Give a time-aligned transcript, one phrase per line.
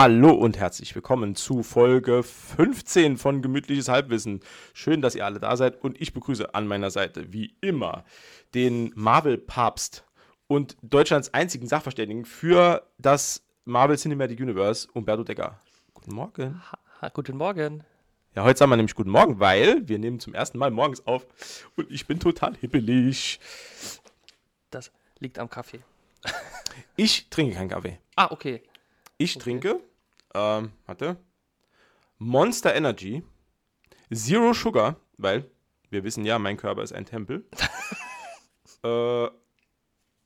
[0.00, 4.42] Hallo und herzlich willkommen zu Folge 15 von Gemütliches Halbwissen.
[4.72, 8.04] Schön, dass ihr alle da seid und ich begrüße an meiner Seite wie immer
[8.54, 10.04] den Marvel-Papst
[10.46, 15.58] und Deutschlands einzigen Sachverständigen für das Marvel Cinematic Universe, Umberto Decker.
[15.94, 16.62] Guten Morgen.
[17.00, 17.82] Ha, guten Morgen.
[18.36, 21.26] Ja, heute sagen wir nämlich guten Morgen, weil wir nehmen zum ersten Mal morgens auf
[21.74, 23.40] und ich bin total hippelig.
[24.70, 25.80] Das liegt am Kaffee.
[26.94, 27.98] Ich trinke keinen Kaffee.
[28.14, 28.62] Ah, okay.
[29.20, 29.80] Ich trinke,
[30.34, 31.16] ähm, warte,
[32.18, 33.22] Monster Energy,
[34.12, 35.50] Zero Sugar, weil
[35.90, 37.46] wir wissen ja, mein Körper ist ein Tempel.
[38.82, 39.28] äh,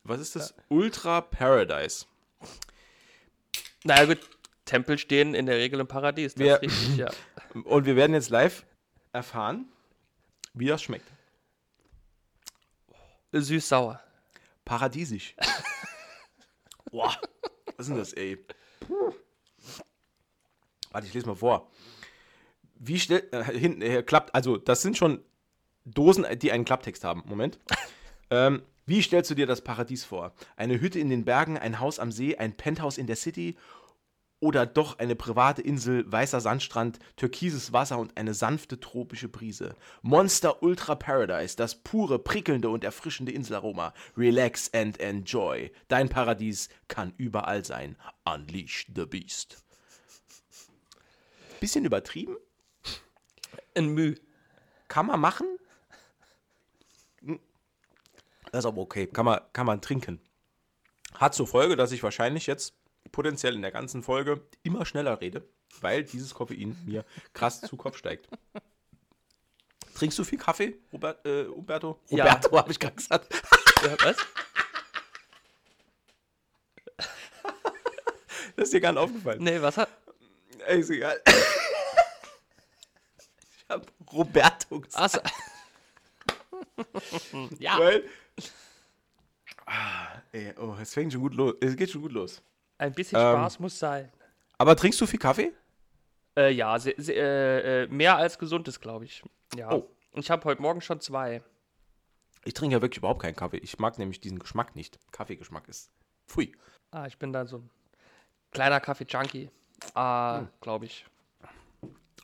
[0.05, 0.55] was ist das?
[0.69, 2.07] Ultra Paradise.
[3.85, 4.21] Naja, gut.
[4.65, 6.35] Tempel stehen in der Regel im Paradies.
[6.35, 7.11] Das Wir- ist richtig, ja.
[7.65, 8.65] Und wir werden jetzt live
[9.13, 9.67] erfahren,
[10.55, 11.07] wie das schmeckt.
[13.33, 14.01] Süß-sauer.
[14.65, 15.35] Paradiesisch.
[16.91, 17.17] Boah,
[17.77, 18.39] was ist denn das, ey?
[20.93, 21.71] Warte, ich lese mal vor.
[22.77, 25.23] Wie schnell, äh, hinten, äh, klappt, also das sind schon
[25.85, 27.23] Dosen, die einen Klapptext haben.
[27.27, 27.59] Moment.
[28.31, 30.33] ähm, wie stellst du dir das Paradies vor?
[30.57, 33.57] Eine Hütte in den Bergen, ein Haus am See, ein Penthouse in der City
[34.43, 39.77] oder doch eine private Insel, weißer Sandstrand, türkises Wasser und eine sanfte tropische Brise.
[40.03, 43.95] Monster Ultra Paradise, das pure, prickelnde und erfrischende Inselaroma.
[44.17, 45.71] Relax and enjoy.
[45.87, 47.97] Dein Paradies kann überall sein.
[48.25, 49.63] Unleash the Beast.
[51.63, 52.37] Bisschen übertrieben?
[53.77, 54.17] Ein Müh.
[54.89, 55.47] Kann man machen?
[57.21, 57.39] Hm.
[58.51, 59.07] Das ist aber okay.
[59.07, 60.21] Kann man, kann man trinken.
[61.15, 62.75] Hat zur Folge, dass ich wahrscheinlich jetzt
[63.13, 65.49] potenziell in der ganzen Folge immer schneller rede,
[65.81, 68.29] weil dieses Koffein mir krass zu Kopf steigt.
[69.95, 72.01] Trinkst du viel Kaffee, Robert, äh, Umberto?
[72.09, 72.25] Ja.
[72.25, 73.33] Roberto, habe ich gerade gesagt.
[73.85, 74.17] Ja, was?
[78.57, 79.41] Das ist dir gar nicht aufgefallen.
[79.41, 79.89] Nee, was hat.
[80.67, 81.23] Ey, ist egal.
[84.13, 85.17] Roberto gesagt.
[85.17, 85.21] Achso.
[87.59, 87.79] ja.
[87.79, 88.05] Weil.
[89.67, 91.55] Ah, ey, oh, es fängt schon gut los.
[91.61, 92.43] Es geht schon gut los.
[92.79, 93.33] Ein bisschen Ähm.
[93.37, 94.11] Spaß muss sein.
[94.59, 95.53] Aber trinkst du viel Kaffee?
[96.37, 99.23] Äh, ja, se, se, äh, äh, mehr als gesund ist, glaube ich.
[99.55, 99.71] Ja.
[99.73, 99.89] Oh.
[100.15, 101.43] Ich habe heute Morgen schon zwei.
[102.45, 103.59] Ich trinke ja wirklich überhaupt keinen Kaffee.
[103.59, 104.99] Ich mag nämlich diesen Geschmack nicht.
[105.13, 105.91] Kaffeegeschmack ist.
[106.27, 106.53] Pfui.
[106.91, 107.71] Ah, ich bin da so ein
[108.51, 109.51] kleiner Kaffee-Junkie.
[109.95, 110.49] Ah, Hm.
[110.61, 111.07] glaube ich.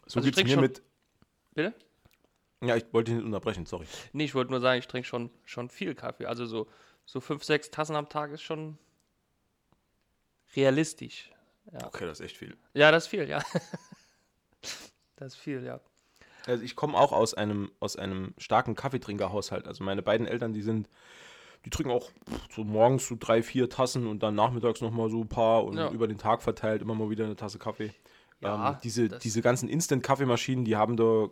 [0.07, 0.83] So Also geht's mir mit.
[1.59, 1.75] Bitte?
[2.63, 3.85] Ja, ich wollte dich nicht unterbrechen, sorry.
[4.13, 6.27] Nee, ich wollte nur sagen, ich trinke schon, schon viel Kaffee.
[6.27, 6.69] Also so,
[7.05, 8.79] so fünf, sechs Tassen am Tag ist schon
[10.55, 11.33] realistisch.
[11.73, 12.57] Okay, das ist echt viel.
[12.75, 13.43] Ja, das ist viel, ja.
[15.17, 15.81] das ist viel, ja.
[16.47, 19.67] Also ich komme auch aus einem, aus einem starken Kaffeetrinkerhaushalt.
[19.67, 20.89] Also meine beiden Eltern, die sind,
[21.65, 22.13] die trinken auch
[22.55, 25.91] so morgens so drei, vier Tassen und dann nachmittags nochmal so ein paar und Ja.
[25.91, 27.93] über den Tag verteilt immer mal wieder eine Tasse Kaffee.
[28.41, 31.29] Ja, ähm, diese, diese ganzen Instant-Kaffeemaschinen, die haben da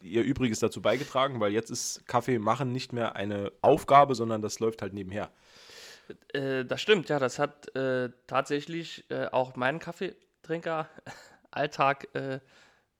[0.00, 4.60] ihr Übriges dazu beigetragen, weil jetzt ist Kaffee machen nicht mehr eine Aufgabe, sondern das
[4.60, 5.30] läuft halt nebenher.
[6.32, 7.18] Äh, das stimmt, ja.
[7.18, 12.40] Das hat äh, tatsächlich äh, auch meinen Kaffeetrinker-Alltag äh,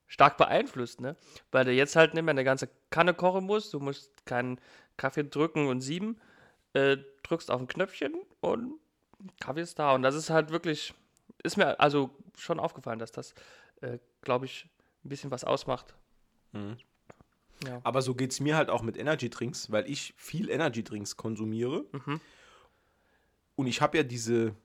[0.07, 1.15] stark beeinflusst, ne?
[1.51, 3.73] Weil du jetzt halt nicht mehr eine ganze Kanne kochen musst.
[3.73, 4.59] Du musst keinen
[4.97, 6.19] Kaffee drücken und sieben.
[6.73, 8.79] Äh, drückst auf ein Knöpfchen und
[9.39, 9.93] Kaffee ist da.
[9.93, 10.93] Und das ist halt wirklich,
[11.43, 13.33] ist mir also schon aufgefallen, dass das,
[13.81, 14.67] äh, glaube ich,
[15.03, 15.95] ein bisschen was ausmacht.
[17.65, 17.79] Ja.
[17.83, 21.85] Aber so geht es mir halt auch mit Energy-Drinks, weil ich viel Energy-Drinks konsumiere.
[21.91, 22.21] Mhm.
[23.55, 24.55] Und ich habe ja diese,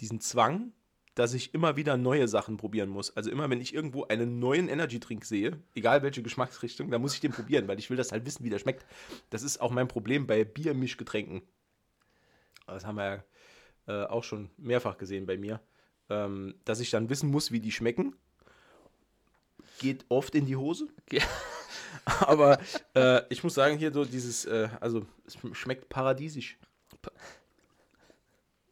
[0.00, 0.72] diesen Zwang,
[1.14, 3.16] dass ich immer wieder neue Sachen probieren muss.
[3.16, 7.20] Also immer, wenn ich irgendwo einen neuen Energy-Drink sehe, egal welche Geschmacksrichtung, dann muss ich
[7.20, 8.86] den probieren, weil ich will das halt wissen, wie der schmeckt.
[9.30, 11.42] Das ist auch mein Problem bei Biermischgetränken.
[12.68, 13.24] Das haben wir
[13.86, 15.60] ja äh, auch schon mehrfach gesehen bei mir.
[16.08, 18.14] Ähm, dass ich dann wissen muss, wie die schmecken.
[19.78, 20.88] Geht oft in die Hose.
[21.10, 21.22] Ja.
[22.20, 22.58] Aber
[22.94, 26.58] äh, ich muss sagen, hier so dieses, äh, also es schmeckt paradiesisch.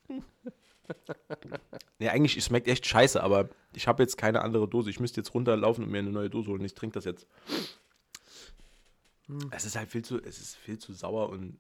[1.99, 4.91] Nee, eigentlich es schmeckt echt scheiße, aber ich habe jetzt keine andere Dose.
[4.91, 6.65] Ich müsste jetzt runterlaufen und mir eine neue Dose holen.
[6.65, 7.27] Ich trinke das jetzt.
[9.51, 11.59] Es ist halt viel zu, es ist viel zu sauer und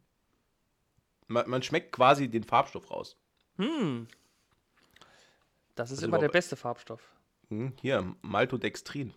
[1.26, 3.16] man, man schmeckt quasi den Farbstoff raus.
[3.56, 4.06] Hm.
[5.74, 7.02] Das ist Also immer der beste Farbstoff.
[7.48, 9.12] Hm, Hier, Maltodextrin.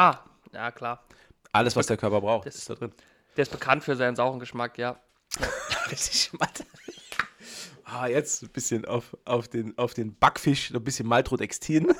[0.00, 0.18] Ah,
[0.52, 1.04] ja klar.
[1.52, 2.92] Alles, was der Körper braucht, Das- ist da drin.
[3.36, 4.98] Der ist bekannt für seinen sauren Geschmack, ja.
[5.90, 6.64] Richtig matt.
[7.84, 11.92] Ah, jetzt ein bisschen auf, auf, den, auf den Backfisch, ein bisschen Maltodextin.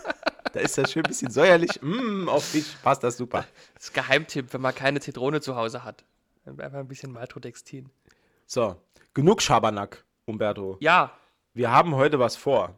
[0.53, 1.81] Da ist das schön ein bisschen säuerlich.
[1.83, 3.45] Mm, auf Fisch passt das super.
[3.75, 6.05] Das ist Geheimtipp, wenn man keine Zitrone zu Hause hat.
[6.45, 7.91] Dann einfach ein bisschen Maltodextin.
[8.47, 8.77] So,
[9.15, 10.77] genug Schabernack, Umberto.
[10.81, 11.13] Ja,
[11.55, 12.75] Wir haben heute was vor.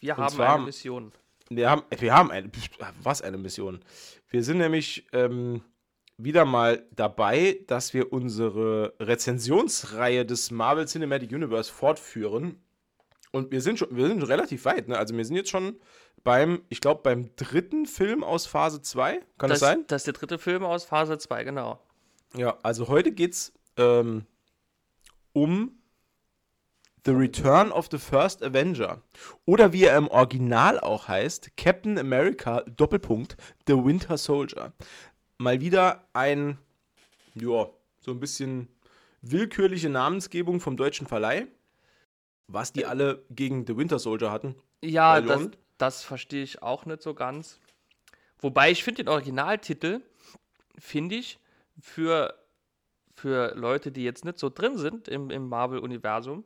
[0.00, 1.12] Wir Und haben eine Mission.
[1.52, 2.48] Wir haben, wir haben eine,
[3.02, 3.80] was eine Mission.
[4.28, 5.62] Wir sind nämlich ähm,
[6.16, 12.62] wieder mal dabei, dass wir unsere Rezensionsreihe des Marvel Cinematic Universe fortführen.
[13.32, 14.96] Und wir sind schon, wir sind relativ weit, ne?
[14.96, 15.80] Also wir sind jetzt schon
[16.22, 19.20] beim, ich glaube, beim dritten Film aus Phase 2.
[19.38, 19.84] Kann das, sein?
[19.88, 21.80] Das ist der dritte Film aus Phase 2, genau.
[22.34, 24.24] Ja, also heute geht's ähm,
[25.32, 25.79] um
[27.04, 29.02] The Return of the First Avenger.
[29.46, 33.36] Oder wie er im Original auch heißt, Captain America Doppelpunkt
[33.66, 34.72] The Winter Soldier.
[35.38, 36.58] Mal wieder ein,
[37.34, 37.68] ja,
[38.00, 38.68] so ein bisschen
[39.22, 41.46] willkürliche Namensgebung vom deutschen Verleih.
[42.48, 44.56] Was die alle gegen The Winter Soldier hatten.
[44.82, 47.60] Ja, das, das verstehe ich auch nicht so ganz.
[48.40, 50.00] Wobei ich finde den Originaltitel,
[50.78, 51.38] finde ich,
[51.80, 52.34] für,
[53.14, 56.44] für Leute, die jetzt nicht so drin sind im, im Marvel-Universum,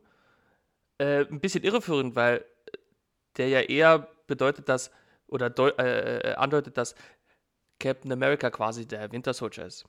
[0.97, 2.45] äh, ein bisschen irreführend, weil
[3.37, 4.91] der ja eher bedeutet, dass,
[5.27, 6.95] oder äh, äh, andeutet, dass
[7.79, 9.85] Captain America quasi der Winter Soldier ist.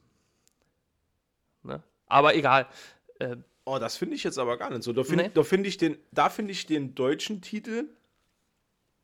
[1.62, 1.82] Ne?
[2.06, 2.66] Aber egal.
[3.18, 3.36] Äh,
[3.68, 4.92] Oh, das finde ich jetzt aber gar nicht so.
[4.92, 5.30] Da finde Nee.
[5.34, 7.88] da find ich, den- da find ich den deutschen Titel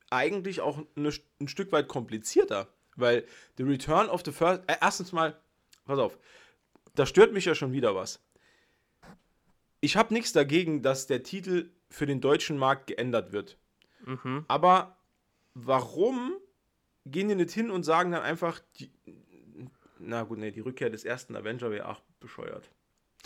[0.09, 1.11] eigentlich auch eine,
[1.41, 2.69] ein Stück weit komplizierter.
[2.95, 3.25] Weil
[3.57, 4.63] The Return of the First.
[4.69, 5.37] Äh, erstens mal,
[5.85, 6.17] pass auf,
[6.95, 8.21] da stört mich ja schon wieder was.
[9.81, 13.59] Ich habe nichts dagegen, dass der Titel für den deutschen Markt geändert wird.
[14.05, 14.45] mhm.
[14.49, 14.97] Aber
[15.55, 16.33] warum
[17.05, 18.91] gehen die nicht hin und sagen dann einfach, die,
[19.99, 22.71] na gut, nee, die Rückkehr des ersten Avenger wäre auch bescheuert.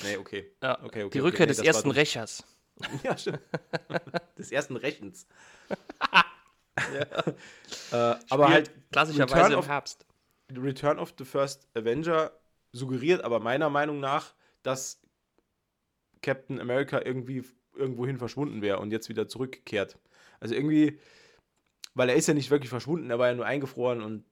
[0.02, 0.50] Nee, okay.
[0.62, 0.74] ja.
[0.82, 1.96] Okay, okay, Die okay, Rückkehr nee, des ersten dumm.
[1.96, 2.44] Rächers.
[3.02, 3.40] Ja, stimmt.
[4.36, 5.26] Des ersten Rechens.
[7.90, 10.06] äh, aber halt klassischerweise Return im of- Herbst.
[10.54, 12.32] Return of the First Avenger
[12.72, 15.00] suggeriert aber meiner Meinung nach, dass
[16.22, 17.44] Captain America irgendwie
[17.76, 19.98] irgendwohin verschwunden wäre und jetzt wieder zurückkehrt.
[20.40, 20.98] Also irgendwie,
[21.94, 24.24] weil er ist ja nicht wirklich verschwunden, er war ja nur eingefroren und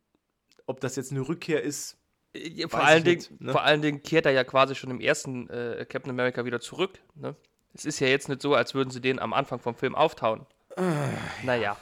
[0.67, 1.99] ob das jetzt eine Rückkehr ist,
[2.37, 3.53] Ja, Vor allen, Dingen, nicht, ne?
[3.53, 6.99] vor allen Dingen kehrt er ja quasi schon im ersten äh, Captain America wieder zurück.
[7.15, 7.37] Ne?
[7.75, 10.47] Es ist ja jetzt nicht so, als würden sie den am Anfang vom Film auftauen.
[10.77, 11.09] Ah,
[11.45, 11.77] Naja.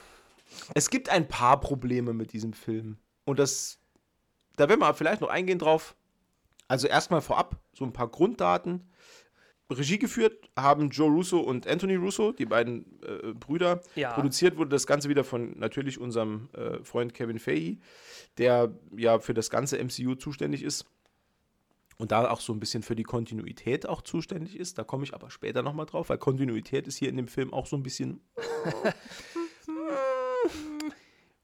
[0.75, 2.97] Es gibt ein paar Probleme mit diesem Film.
[3.25, 3.79] Und das,
[4.55, 5.95] da werden wir vielleicht noch eingehen drauf.
[6.67, 8.91] Also erstmal vorab so ein paar Grunddaten.
[9.71, 13.81] Regie geführt haben Joe Russo und Anthony Russo, die beiden äh, Brüder.
[13.95, 14.13] Ja.
[14.13, 17.77] Produziert wurde das Ganze wieder von natürlich unserem äh, Freund Kevin Feige,
[18.37, 20.85] der ja für das ganze MCU zuständig ist.
[21.97, 24.77] Und da auch so ein bisschen für die Kontinuität auch zuständig ist.
[24.79, 27.67] Da komme ich aber später nochmal drauf, weil Kontinuität ist hier in dem Film auch
[27.67, 28.19] so ein bisschen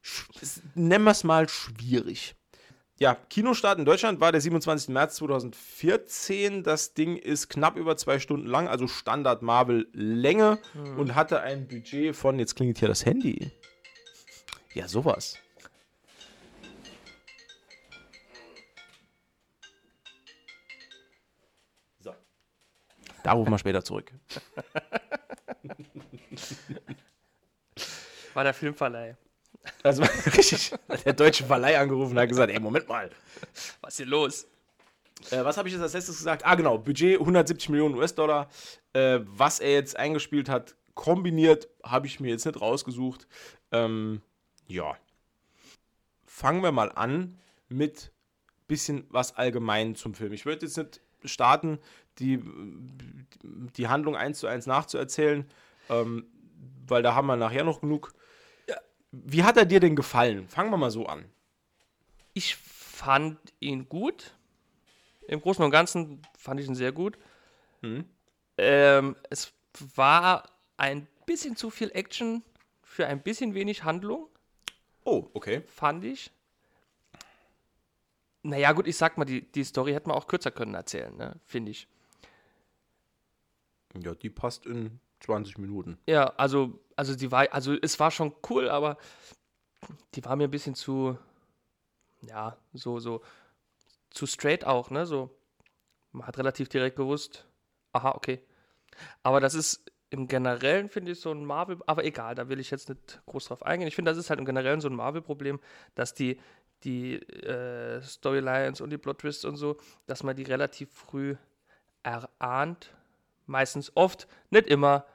[0.04, 2.36] sch- nennen wir es mal schwierig.
[3.00, 4.90] Ja, Kinostart in Deutschland war der 27.
[4.90, 6.64] März 2014.
[6.64, 10.60] Das Ding ist knapp über zwei Stunden lang, also Standard Marvel Länge
[10.98, 13.54] und hatte ein Budget von, jetzt klingelt hier das Handy.
[14.74, 15.38] Ja, sowas.
[22.02, 22.14] So.
[23.24, 24.12] Da rufen wir später zurück.
[28.34, 29.16] War der Filmverleih.
[29.84, 30.04] Also
[30.38, 30.74] richtig,
[31.06, 33.10] der deutsche Verleih angerufen und hat gesagt, ey, Moment mal.
[33.82, 34.48] Was ist hier los?
[35.32, 36.46] Äh, was habe ich jetzt als letztes gesagt?
[36.46, 38.50] Ah, genau, Budget 170 Millionen US-Dollar.
[38.94, 43.28] Äh, was er jetzt eingespielt hat, kombiniert, habe ich mir jetzt nicht rausgesucht.
[43.72, 44.22] Ähm,
[44.68, 44.96] ja.
[46.26, 48.12] Fangen wir mal an mit
[48.68, 50.32] bisschen was allgemein zum Film.
[50.32, 51.80] Ich würde jetzt nicht starten,
[52.20, 52.42] die,
[53.76, 55.46] die Handlung eins zu eins nachzuerzählen,
[55.90, 56.26] ähm,
[56.88, 58.14] weil da haben wir nachher noch genug.
[59.12, 60.48] Wie hat er dir denn gefallen?
[60.48, 61.26] Fangen wir mal so an.
[62.34, 64.36] Ich fand ihn gut.
[65.28, 67.18] Im Großen und Ganzen fand ich ihn sehr gut.
[67.82, 68.06] Mhm.
[68.58, 69.54] Ähm, es
[69.96, 72.44] war ein bisschen zu viel Action
[72.84, 74.28] für ein bisschen wenig Handlung,
[75.06, 75.62] Oh, okay.
[75.62, 76.32] fand ich.
[78.44, 81.40] Naja, gut, ich sag mal, die, die Story hätte man auch kürzer können erzählen, ne?
[81.46, 81.88] finde ich.
[83.96, 86.00] Ja, die passt in 20 Minuten.
[86.08, 88.98] Ja, also, also die war, also es war schon cool, aber
[90.16, 91.18] die war mir ein bisschen zu,
[92.22, 93.22] ja, so, so,
[94.10, 95.06] zu straight auch, ne?
[95.06, 95.30] So,
[96.12, 97.46] man hat relativ direkt gewusst,
[97.94, 98.42] aha, okay.
[99.24, 102.72] Aber das ist im Generellen, finde ich, so ein Marvel, aber egal, da will ich
[102.72, 103.88] jetzt nicht groß drauf eingehen.
[103.88, 105.60] Ich finde, das ist halt im Generellen so ein Marvel-Problem,
[105.94, 106.40] dass die,
[106.84, 111.36] die äh, Storylines und die Plot-Twists und so, dass man die relativ früh
[112.02, 112.92] erahnt.
[113.50, 115.06] Meistens oft, nicht immer.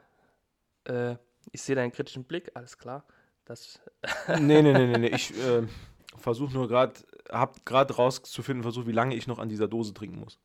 [0.83, 1.15] Äh,
[1.53, 3.05] ich sehe deinen kritischen Blick, alles klar.
[3.45, 3.79] Das,
[4.27, 5.07] nee, nee, nee, nee, nee.
[5.15, 5.63] Ich äh,
[6.17, 6.93] versuche nur gerade,
[7.29, 10.37] hab gerade rauszufinden, versuche, wie lange ich noch an dieser Dose trinken muss.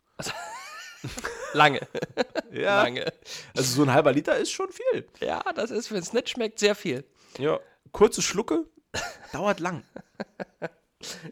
[1.53, 1.81] lange,
[2.53, 2.83] Ja.
[2.85, 3.13] lange.
[3.57, 5.09] Also so ein halber Liter ist schon viel.
[5.21, 7.05] Ja, das ist, wenn es nicht schmeckt, sehr viel.
[7.39, 7.59] Ja.
[7.91, 8.67] kurze Schlucke
[9.33, 9.83] dauert lang.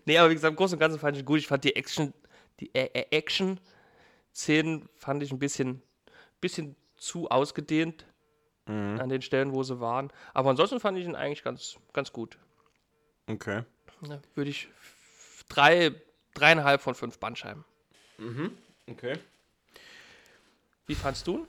[0.07, 1.39] Nee, aber wie gesagt, im Großen und Ganzen fand ich gut.
[1.39, 2.15] Ich fand die Action,
[2.59, 5.83] die äh, äh, Action-Szenen fand ich ein bisschen,
[6.41, 8.07] bisschen zu ausgedehnt
[8.67, 10.13] an den Stellen, wo sie waren.
[10.35, 12.37] Aber ansonsten fand ich ihn eigentlich ganz, ganz gut.
[13.27, 13.63] Okay.
[14.07, 14.69] Ja, Würde ich
[15.49, 15.93] drei,
[16.35, 17.65] dreieinhalb von fünf Bandscheiben.
[18.87, 19.19] Okay.
[20.87, 21.47] Wie fandst du ihn?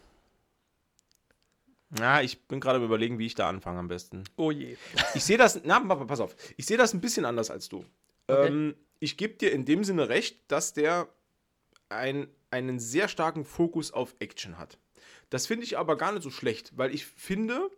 [1.99, 4.23] Ja, ich bin gerade überlegen, wie ich da anfange am besten.
[4.37, 4.77] Oh je.
[5.15, 7.83] Ich sehe das, na, pa- pass auf, ich sehe das ein bisschen anders als du.
[8.27, 8.47] Okay.
[8.47, 11.07] Ähm, ich gebe dir in dem Sinne recht, dass der
[11.89, 14.77] ein, einen sehr starken Fokus auf Action hat.
[15.29, 17.69] Das finde ich aber gar nicht so schlecht, weil ich finde,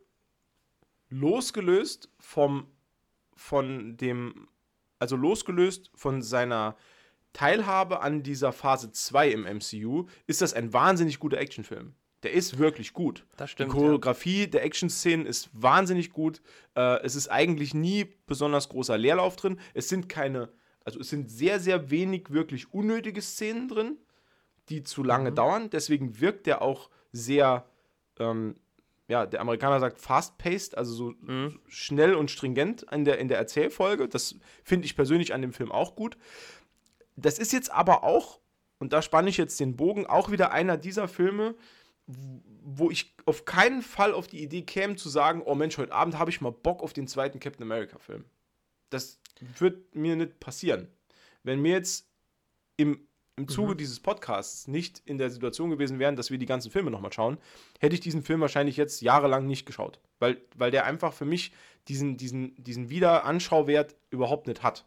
[1.09, 2.67] losgelöst vom,
[3.35, 4.47] von dem,
[4.99, 6.77] also losgelöst von seiner
[7.33, 11.93] Teilhabe an dieser Phase 2 im MCU, ist das ein wahnsinnig guter Actionfilm.
[12.23, 13.25] Der ist wirklich gut.
[13.37, 16.41] Das stimmt, Die Choreografie der Action-Szenen ist wahnsinnig gut.
[16.75, 19.59] Äh, es ist eigentlich nie besonders großer Leerlauf drin.
[19.73, 20.49] Es sind keine,
[20.85, 23.97] also es sind sehr, sehr wenig wirklich unnötige Szenen drin,
[24.71, 25.69] die zu lange dauern.
[25.69, 27.65] Deswegen wirkt der auch sehr,
[28.19, 28.55] ähm,
[29.07, 31.59] ja, der Amerikaner sagt fast-paced, also so Mhm.
[31.67, 34.07] schnell und stringent in der, in der Erzählfolge.
[34.07, 36.17] Das finde ich persönlich an dem Film auch gut.
[37.17, 38.39] Das ist jetzt aber auch,
[38.79, 41.55] und da spanne ich jetzt den Bogen, auch wieder einer dieser Filme,
[42.07, 46.17] wo ich auf keinen Fall auf die Idee käme zu sagen, oh Mensch, heute Abend
[46.17, 48.25] habe ich mal Bock auf den zweiten Captain America Film.
[48.89, 49.19] Das
[49.59, 50.87] wird mir nicht passieren.
[51.43, 52.07] Wenn mir jetzt
[52.77, 53.07] im,
[53.41, 56.91] im Zuge dieses Podcasts nicht in der Situation gewesen wären, dass wir die ganzen Filme
[56.91, 57.37] nochmal schauen,
[57.79, 59.99] hätte ich diesen Film wahrscheinlich jetzt jahrelang nicht geschaut.
[60.19, 61.51] Weil, weil der einfach für mich
[61.87, 64.85] diesen, diesen, diesen Wiederanschauwert überhaupt nicht hat.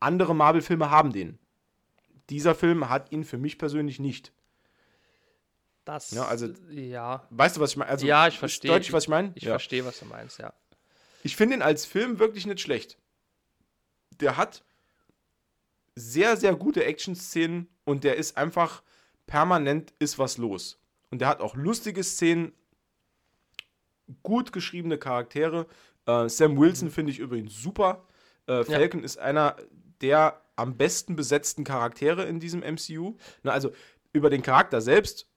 [0.00, 1.38] Andere Marvel-Filme haben den.
[2.30, 4.32] Dieser Film hat ihn für mich persönlich nicht.
[5.84, 7.90] Das, Ja, also- ja, Weißt du, was ich meine?
[7.92, 8.70] Also, Ja, ich verstehe.
[8.72, 9.30] Deutlich, was ich meine?
[9.36, 9.50] ich ja.
[9.50, 10.52] verstehe, was du meinst, ja.
[11.22, 12.98] Ich finde ihn als Film wirklich nicht schlecht.
[14.20, 14.64] Der hat
[15.96, 18.82] sehr, sehr gute Action-Szenen und der ist einfach
[19.26, 20.78] permanent ist was los.
[21.10, 22.52] Und der hat auch lustige Szenen,
[24.22, 25.66] gut geschriebene Charaktere.
[26.06, 28.06] Äh, Sam Wilson finde ich übrigens super.
[28.46, 29.56] Äh, Falcon ist einer
[30.00, 33.16] der am besten besetzten Charaktere in diesem MCU.
[33.42, 33.72] Na, also
[34.12, 35.28] über den Charakter selbst,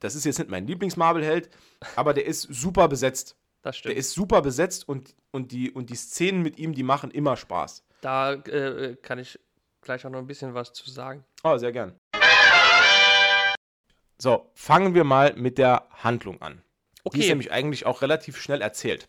[0.00, 1.50] das ist jetzt nicht mein Lieblings-Marvel-Held,
[1.96, 3.36] aber der ist super besetzt.
[3.62, 3.96] Das Der stimmt.
[3.98, 7.84] ist super besetzt und, und, die, und die Szenen mit ihm, die machen immer Spaß.
[8.00, 9.38] da äh, kann ich
[9.80, 11.24] gleich auch noch ein bisschen was zu sagen.
[11.42, 11.94] Oh, sehr gern.
[14.18, 16.54] So, fangen wir mal mit der Handlung an.
[16.54, 19.08] Die ist Okay, nämlich eigentlich auch relativ schnell erzählt.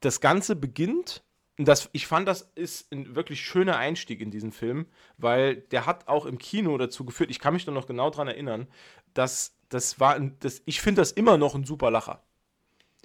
[0.00, 1.22] Das Ganze beginnt,
[1.56, 4.86] das, ich fand, das ist ein wirklich schöner Einstieg in diesen Film,
[5.18, 8.26] weil der hat auch im Kino dazu geführt, ich kann mich da noch genau dran
[8.26, 8.66] erinnern,
[9.14, 12.22] dass das war, ein, das, ich finde das immer noch ein super Lacher.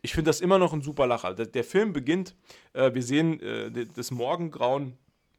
[0.02, 1.34] Ich finde das immer noch ein super Lacher.
[1.36, 2.36] Der, der Film beginnt,
[2.74, 4.98] äh, wir sehen äh, das Morgengrauen,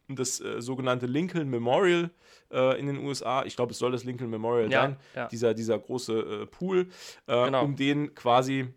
[0.09, 2.11] das äh, sogenannte Lincoln Memorial
[2.50, 3.45] äh, in den USA.
[3.45, 4.97] Ich glaube, es soll das Lincoln Memorial Ja, sein.
[5.15, 5.27] ja.
[5.29, 6.88] Dieser, dieser große äh, Pool,
[7.27, 7.65] äh, Genau.
[7.65, 8.69] um den quasi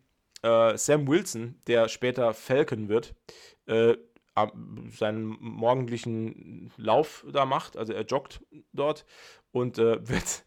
[0.43, 3.13] äh, Sam Wilson, der später Falcon wird,
[3.67, 3.95] äh,
[4.91, 7.77] seinen morgendlichen Lauf da macht.
[7.77, 8.41] Also er joggt
[8.73, 9.05] dort
[9.51, 10.43] und wird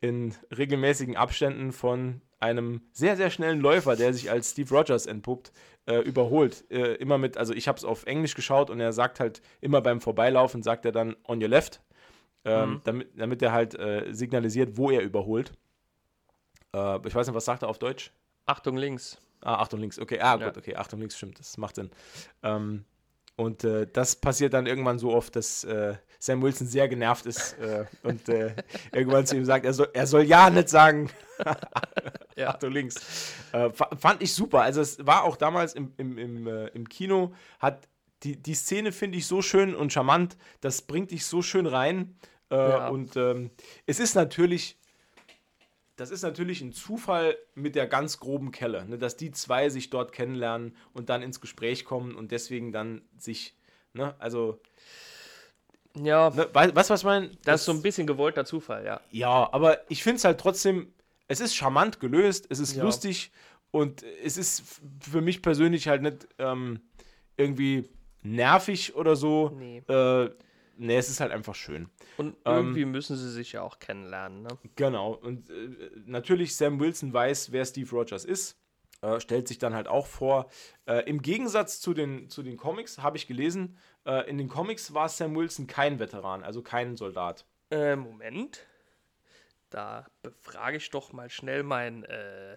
[0.00, 5.52] in regelmäßigen Abständen von einem sehr, sehr schnellen Läufer, der sich als Steve Rogers entpuppt,
[5.86, 6.64] äh, überholt.
[6.70, 9.80] Äh, immer mit, also ich habe es auf Englisch geschaut und er sagt halt immer
[9.80, 11.80] beim Vorbeilaufen, sagt er dann on your left,
[12.44, 12.80] ähm, Mhm.
[12.84, 15.52] damit, damit er halt äh, signalisiert, wo er überholt.
[16.74, 18.12] Äh, ich weiß nicht, was sagt er auf Deutsch?
[18.46, 19.18] Achtung links.
[19.40, 19.98] Ah, Achtung links.
[19.98, 20.46] Okay, ah, Ja.
[20.48, 21.90] gut, okay, Achtung links, stimmt, das macht Sinn.
[22.42, 22.84] Ähm,
[23.36, 27.58] und äh, das passiert dann irgendwann so oft, dass äh, Sam Wilson sehr genervt ist
[27.58, 28.54] äh, und äh,
[28.92, 31.10] irgendwann zu ihm sagt, er soll, er soll ja nicht sagen,
[32.36, 32.48] Ja.
[32.50, 33.34] Achtung links.
[33.52, 34.62] Äh, fa- fand ich super.
[34.62, 37.88] Also es war auch damals im, im, im, äh, im Kino, hat
[38.22, 42.16] die, die Szene finde ich so schön und charmant, das bringt dich so schön rein.
[42.50, 42.88] Ja.
[42.88, 43.50] Und ähm,
[43.86, 44.78] es ist natürlich,
[45.96, 49.90] das ist natürlich ein Zufall mit der ganz groben Kelle, ne, dass die zwei sich
[49.90, 53.56] dort kennenlernen und dann ins Gespräch kommen und deswegen dann sich,
[53.92, 54.60] ne, also,
[55.96, 57.30] Ja, ne, du, was ich meine?
[57.44, 59.00] das ist so ein bisschen gewollter Zufall, ja.
[59.10, 60.92] Ja, aber ich finde es halt trotzdem,
[61.28, 62.84] es ist charmant gelöst, es ist Ja.
[62.84, 63.30] lustig
[63.70, 64.62] und es ist
[65.00, 66.80] für mich persönlich halt nicht ähm,
[67.36, 67.88] irgendwie
[68.22, 69.50] nervig oder so.
[69.58, 69.78] Nee.
[69.88, 70.30] Äh,
[70.76, 71.88] nee, es ist halt einfach schön.
[72.16, 74.58] Und Ähm, irgendwie müssen sie sich ja auch kennenlernen, ne?
[74.76, 75.12] Genau.
[75.14, 78.58] Und äh, natürlich, Sam Wilson weiß, wer Steve Rogers ist.
[79.02, 80.48] Äh, stellt sich dann halt auch vor.
[80.86, 83.76] Äh, Im Gegensatz zu den, zu den Comics habe ich gelesen,
[84.06, 87.44] äh, in den Comics war Sam Wilson kein Veteran, also kein Soldat.
[87.70, 88.66] Äh, Moment.
[89.70, 92.56] Da befrage ich doch mal schnell meinen äh,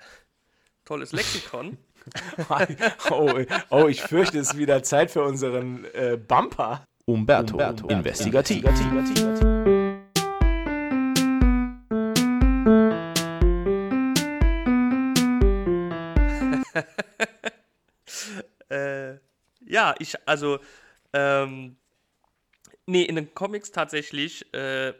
[0.83, 1.77] tolles Lexikon.
[3.09, 6.85] oh, oh, ich fürchte, es ist wieder Zeit für unseren äh, Bumper.
[7.07, 8.65] Umberto, Umberto investigativ.
[18.69, 19.17] äh,
[19.67, 20.57] ja, ich, also,
[21.13, 21.75] ähm,
[22.87, 24.95] nee, in den Comics tatsächlich äh,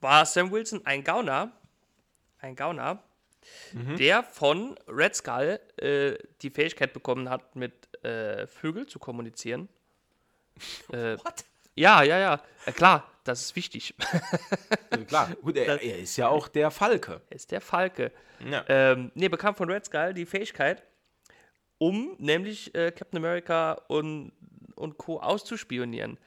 [0.00, 1.52] war Sam Wilson ein Gauner,
[2.40, 3.00] ein Gauner,
[3.72, 3.96] mhm.
[3.96, 9.68] der von Red Skull äh, die Fähigkeit bekommen hat, mit äh, Vögeln zu kommunizieren.
[10.92, 11.44] Äh, What?
[11.74, 12.42] Ja, ja, ja.
[12.66, 13.94] Äh, klar, das ist wichtig.
[15.08, 17.20] klar, gut, er, er, ist ja auch der Falke.
[17.30, 18.12] Er ist der Falke.
[18.48, 18.64] Ja.
[18.68, 20.82] Ähm, nee, bekam von Red Skull die Fähigkeit,
[21.78, 24.32] um nämlich äh, Captain America und,
[24.74, 25.20] und Co.
[25.20, 26.18] auszuspionieren.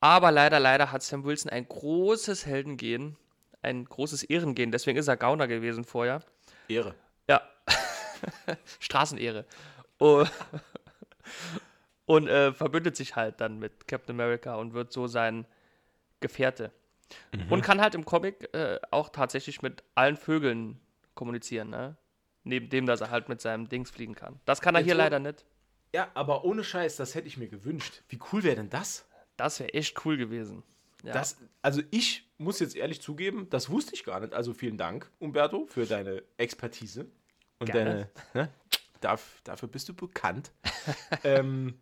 [0.00, 3.16] Aber leider, leider hat Sam Wilson ein großes Heldengehen,
[3.62, 4.70] ein großes Ehrengehen.
[4.70, 6.20] Deswegen ist er Gauner gewesen vorher.
[6.68, 6.94] Ehre.
[7.28, 7.42] Ja.
[8.80, 9.46] Straßenehre.
[9.98, 10.24] Oh.
[12.06, 15.46] Und äh, verbündet sich halt dann mit Captain America und wird so sein
[16.20, 16.72] Gefährte.
[17.34, 17.52] Mhm.
[17.52, 20.80] Und kann halt im Comic äh, auch tatsächlich mit allen Vögeln
[21.14, 21.96] kommunizieren, ne?
[22.46, 24.38] Neben dem, dass er halt mit seinem Dings fliegen kann.
[24.44, 25.46] Das kann er Jetzt hier leider nicht.
[25.94, 28.02] Ja, aber ohne Scheiß, das hätte ich mir gewünscht.
[28.08, 29.08] Wie cool wäre denn das?
[29.36, 30.62] Das wäre echt cool gewesen.
[31.04, 31.12] Ja.
[31.12, 34.34] Das, also ich muss jetzt ehrlich zugeben, das wusste ich gar nicht.
[34.34, 37.06] Also vielen Dank, Umberto, für deine Expertise.
[37.58, 38.10] Und Gerne.
[38.32, 38.52] deine, ne,
[39.00, 40.50] darf, dafür bist du bekannt.
[41.24, 41.78] ähm,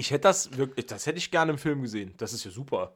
[0.00, 2.14] ich hätte das wirklich, das hätte ich gerne im Film gesehen.
[2.16, 2.94] Das ist ja super.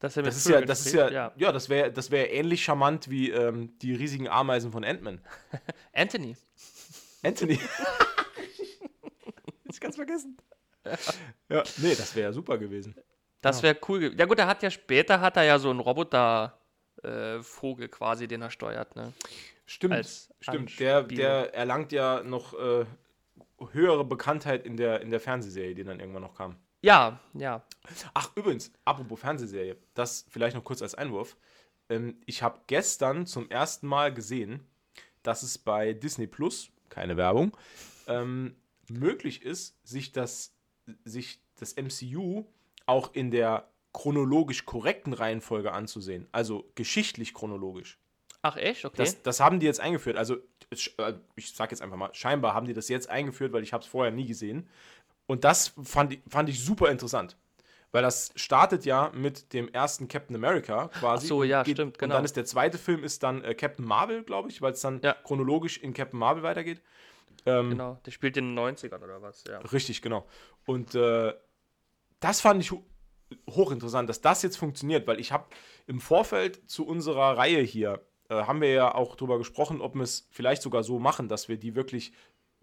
[0.00, 3.10] Das, das ist ja, das ist ja, ja, ja, das wäre, das wäre ähnlich charmant
[3.10, 5.20] wie ähm, die riesigen Ameisen von Ant-Man.
[5.92, 6.36] Anthony.
[7.22, 7.58] Anthony.
[9.64, 10.36] ich ganz vergessen.
[11.48, 12.94] Ja, nee, das wäre ja super gewesen.
[13.40, 14.14] Das wäre cool.
[14.16, 18.42] Ja gut, er hat ja später hat er ja so einen Roboter-Vogel äh, quasi, den
[18.42, 19.12] er steuert, ne?
[19.66, 20.78] Stimmt, Als stimmt.
[20.80, 22.86] Der, der erlangt ja noch äh,
[23.72, 26.56] höhere Bekanntheit in der, in der Fernsehserie, die dann irgendwann noch kam.
[26.80, 27.64] Ja, ja.
[28.14, 31.36] Ach, übrigens, apropos Fernsehserie, das vielleicht noch kurz als Einwurf.
[31.88, 34.66] Ähm, ich habe gestern zum ersten Mal gesehen,
[35.22, 37.56] dass es bei Disney Plus, keine Werbung,
[38.06, 38.56] ähm,
[38.88, 40.54] möglich ist, sich das,
[41.04, 42.44] sich das MCU
[42.86, 46.28] auch in der chronologisch korrekten Reihenfolge anzusehen.
[46.30, 47.98] Also geschichtlich chronologisch.
[48.42, 48.84] Ach echt?
[48.84, 48.96] Okay.
[48.96, 50.16] Das, das haben die jetzt eingeführt.
[50.16, 50.36] Also
[50.70, 53.82] äh, ich sage jetzt einfach mal, scheinbar haben die das jetzt eingeführt, weil ich habe
[53.82, 54.68] es vorher nie gesehen.
[55.26, 57.36] Und das fand ich, fand ich super interessant.
[57.90, 61.26] Weil das startet ja mit dem ersten Captain America quasi.
[61.26, 62.14] Ach so, ja, geht, stimmt, genau.
[62.14, 64.80] Und dann ist der zweite Film ist dann äh, Captain Marvel, glaube ich, weil es
[64.82, 65.14] dann ja.
[65.24, 66.82] chronologisch in Captain Marvel weitergeht.
[67.46, 69.58] Ähm, genau, der spielt in den 90ern oder was, ja.
[69.58, 70.26] Richtig, genau.
[70.66, 71.32] Und äh,
[72.20, 72.72] das fand ich
[73.48, 75.46] hochinteressant, dass das jetzt funktioniert, weil ich habe
[75.86, 80.02] im Vorfeld zu unserer Reihe hier, äh, haben wir ja auch darüber gesprochen, ob wir
[80.02, 82.12] es vielleicht sogar so machen, dass wir die wirklich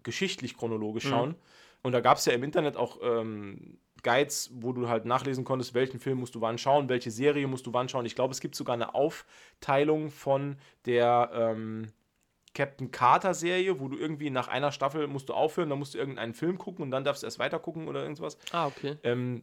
[0.02, 1.08] geschichtlich chronologisch mhm.
[1.08, 1.34] schauen.
[1.82, 5.74] Und da gab es ja im Internet auch ähm, Guides, wo du halt nachlesen konntest,
[5.74, 8.06] welchen Film musst du wann schauen, welche Serie musst du wann schauen.
[8.06, 11.92] Ich glaube, es gibt sogar eine Aufteilung von der ähm,
[12.54, 15.98] Captain Carter Serie, wo du irgendwie nach einer Staffel musst du aufhören, dann musst du
[15.98, 18.38] irgendeinen Film gucken und dann darfst du erst weiter gucken oder irgendwas.
[18.50, 18.96] Ah, okay.
[19.02, 19.42] Ähm,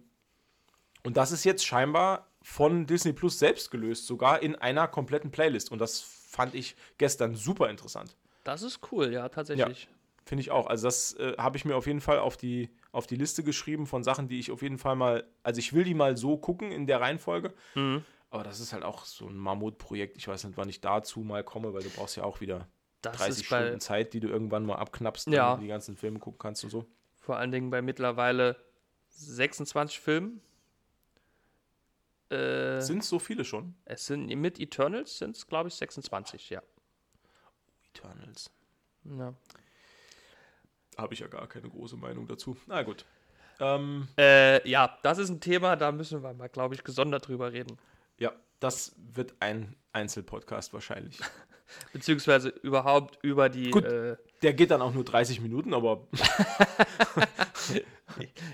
[1.03, 5.71] und das ist jetzt scheinbar von Disney Plus selbst gelöst, sogar in einer kompletten Playlist.
[5.71, 8.15] Und das fand ich gestern super interessant.
[8.43, 9.83] Das ist cool, ja, tatsächlich.
[9.83, 9.89] Ja,
[10.25, 10.67] Finde ich auch.
[10.67, 13.87] Also, das äh, habe ich mir auf jeden Fall auf die, auf die Liste geschrieben
[13.87, 15.25] von Sachen, die ich auf jeden Fall mal.
[15.41, 17.53] Also, ich will die mal so gucken in der Reihenfolge.
[17.75, 18.03] Mhm.
[18.29, 20.17] Aber das ist halt auch so ein Mammutprojekt.
[20.17, 22.67] Ich weiß nicht, wann ich dazu mal komme, weil du brauchst ja auch wieder
[23.01, 25.49] das 30 Stunden Zeit, die du irgendwann mal abknappst, ja.
[25.49, 26.85] damit du die ganzen Filme gucken kannst und so.
[27.15, 28.55] Vor allen Dingen bei mittlerweile
[29.09, 30.41] 26 Filmen.
[32.33, 33.75] Äh, sind es so viele schon?
[33.85, 36.61] Es sind mit Eternals sind es, glaube ich, 26, ja.
[37.93, 38.49] Eternals.
[39.05, 39.33] Ja.
[40.97, 42.57] Habe ich ja gar keine große Meinung dazu.
[42.67, 43.05] Na gut.
[43.59, 47.53] Ähm, äh, ja, das ist ein Thema, da müssen wir mal, glaube ich, gesondert drüber
[47.53, 47.77] reden.
[48.17, 51.19] Ja, das wird ein Einzelpodcast wahrscheinlich.
[51.93, 53.71] Beziehungsweise überhaupt über die.
[53.71, 56.07] Gut, äh, der geht dann auch nur 30 Minuten, aber.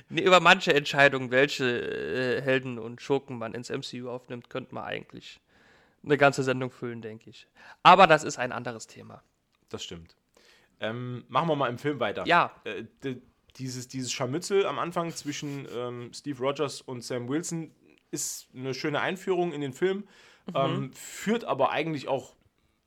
[0.10, 4.84] nee, über manche Entscheidungen, welche äh, Helden und Schurken man ins MCU aufnimmt, könnte man
[4.84, 5.40] eigentlich
[6.04, 7.48] eine ganze Sendung füllen, denke ich.
[7.84, 9.22] Aber das ist ein anderes Thema.
[9.70, 10.16] Das stimmt.
[10.80, 12.26] Ähm, machen wir mal im Film weiter.
[12.26, 12.52] Ja.
[12.64, 13.16] Äh,
[13.58, 17.72] dieses, dieses Scharmützel am Anfang zwischen ähm, Steve Rogers und Sam Wilson
[18.12, 20.08] ist eine schöne Einführung in den Film,
[20.48, 20.56] mhm.
[20.56, 22.36] ähm, führt aber eigentlich auch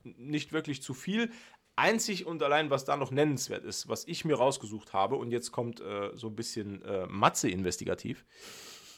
[0.04, 1.30] nicht wirklich zu viel.
[1.76, 5.52] Einzig und allein, was da noch nennenswert ist, was ich mir rausgesucht habe, und jetzt
[5.52, 8.24] kommt äh, so ein bisschen äh, Matze-investigativ.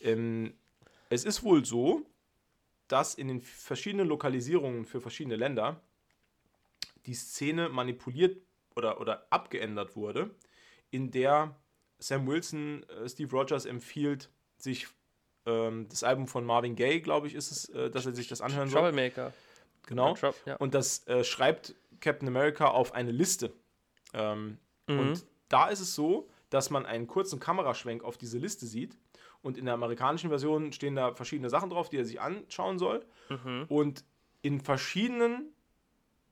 [0.03, 0.55] Ähm,
[1.09, 2.03] es ist wohl so,
[2.89, 5.81] dass in den verschiedenen Lokalisierungen für verschiedene Länder
[7.07, 8.43] die Szene manipuliert
[8.77, 10.31] oder, oder abgeändert wurde,
[10.91, 11.57] in der
[11.99, 14.89] Sam Wilson äh, Steve Rogers empfiehlt, sich
[15.47, 18.41] ähm, das Album von Marvin Gaye, glaube ich, ist es, äh, dass er sich das
[18.41, 18.83] anhören soll.
[18.83, 19.33] Troublemaker.
[19.87, 20.17] Genau.
[20.47, 20.57] Ja.
[20.57, 23.53] Und das äh, schreibt Captain America auf eine Liste.
[24.13, 24.99] Ähm, Mhm.
[24.99, 28.97] Und da ist es so, dass man einen kurzen Kameraschwenk auf diese Liste sieht.
[29.43, 33.05] Und in der amerikanischen Version stehen da verschiedene Sachen drauf, die er sich anschauen soll.
[33.29, 33.67] Mhm.
[33.69, 34.05] Und
[34.43, 35.53] in verschiedenen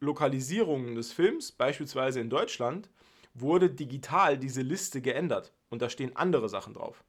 [0.00, 2.90] Lokalisierungen des Films, beispielsweise in Deutschland,
[3.34, 5.52] wurde digital diese Liste geändert.
[5.70, 7.04] Und da stehen andere Sachen drauf.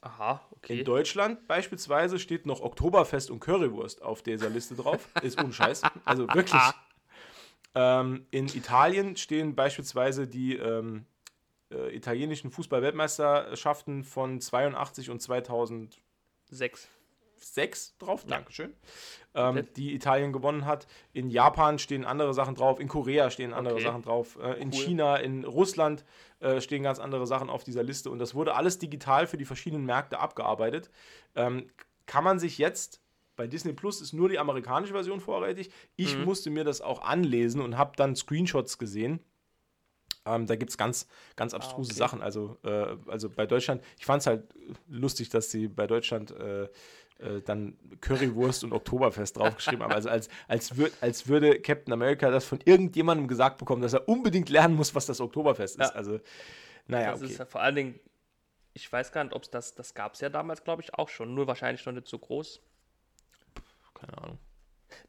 [0.00, 0.80] Aha, okay.
[0.80, 5.08] In Deutschland beispielsweise steht noch Oktoberfest und Currywurst auf dieser Liste drauf.
[5.22, 5.82] Ist unscheiß.
[6.04, 6.60] Also wirklich.
[7.74, 11.06] Ähm, in Italien stehen beispielsweise die ähm,
[11.70, 16.88] äh, italienischen Fußball-Weltmeisterschaften von 82 und 2006
[17.36, 17.96] Sechs.
[17.98, 18.22] drauf.
[18.24, 18.36] Ja.
[18.36, 18.72] Dankeschön.
[19.34, 20.86] Ähm, die Italien gewonnen hat.
[21.12, 22.78] In Japan stehen andere Sachen drauf.
[22.78, 23.82] In Korea stehen andere Okay.
[23.84, 24.38] Sachen drauf.
[24.40, 24.74] Äh, in Cool.
[24.80, 26.04] China, in Russland
[26.40, 28.10] äh, stehen ganz andere Sachen auf dieser Liste.
[28.10, 30.90] Und das wurde alles digital für die verschiedenen Märkte abgearbeitet.
[31.34, 31.68] Ähm,
[32.06, 33.00] kann man sich jetzt.
[33.36, 35.70] Bei Disney Plus ist nur die amerikanische Version vorrätig.
[35.96, 36.24] Ich Mhm.
[36.24, 39.20] musste mir das auch anlesen und habe dann Screenshots gesehen.
[40.24, 41.98] Ähm, da gibt es ganz, ganz abstruse okay.
[41.98, 42.22] Sachen.
[42.22, 44.44] Also, äh, also bei Deutschland, ich fand es halt
[44.88, 46.64] lustig, dass sie bei Deutschland äh,
[47.18, 49.92] äh, dann Currywurst und Oktoberfest draufgeschrieben haben.
[49.92, 54.08] Also als, als, würd, als würde Captain America das von irgendjemandem gesagt bekommen, dass er
[54.08, 55.90] unbedingt lernen muss, was das Oktoberfest ist.
[55.90, 55.94] Ja.
[55.94, 56.20] Also,
[56.86, 57.32] naja, das okay.
[57.32, 58.00] ist ja vor allen Dingen,
[58.74, 61.08] ich weiß gar nicht, ob es das, das gab es ja damals, glaube ich, auch
[61.08, 61.34] schon.
[61.34, 62.60] Nur wahrscheinlich noch nicht so groß.
[64.04, 64.38] Keine Ahnung.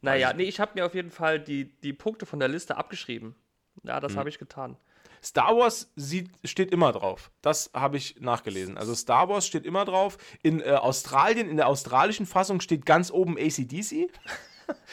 [0.00, 2.76] Naja, ich nee, ich habe mir auf jeden Fall die, die Punkte von der Liste
[2.76, 3.34] abgeschrieben.
[3.82, 4.00] Ja, Mhm.
[4.02, 4.76] das habe ich getan.
[5.22, 7.30] Star Wars sieht, steht immer drauf.
[7.40, 8.76] Das habe ich nachgelesen.
[8.76, 10.18] Also Star Wars steht immer drauf.
[10.42, 14.10] In äh, Australien, in der australischen Fassung steht ganz oben ACDC.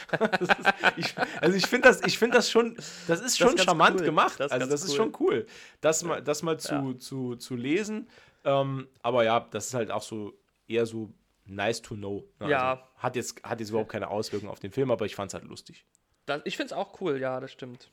[0.19, 2.75] das ist, ich, also ich finde das, ich find das schon,
[3.07, 4.05] das ist schon ganz charmant cool.
[4.05, 4.39] gemacht.
[4.39, 4.95] Das ist also das ist cool.
[4.95, 5.45] schon cool,
[5.81, 6.99] das mal, das mal zu, Ja.
[6.99, 8.09] zu, zu lesen.
[8.43, 10.33] Ähm, aber ja, das ist halt auch so
[10.67, 11.13] eher so
[11.45, 12.23] nice to know.
[12.39, 12.49] ne?
[12.49, 12.71] Ja.
[12.71, 15.33] Also hat, jetzt, hat jetzt überhaupt keine Auswirkungen auf den Film, aber ich fand es
[15.33, 15.85] halt lustig.
[16.25, 17.89] Das, ich finde es auch cool, ja, das stimmt.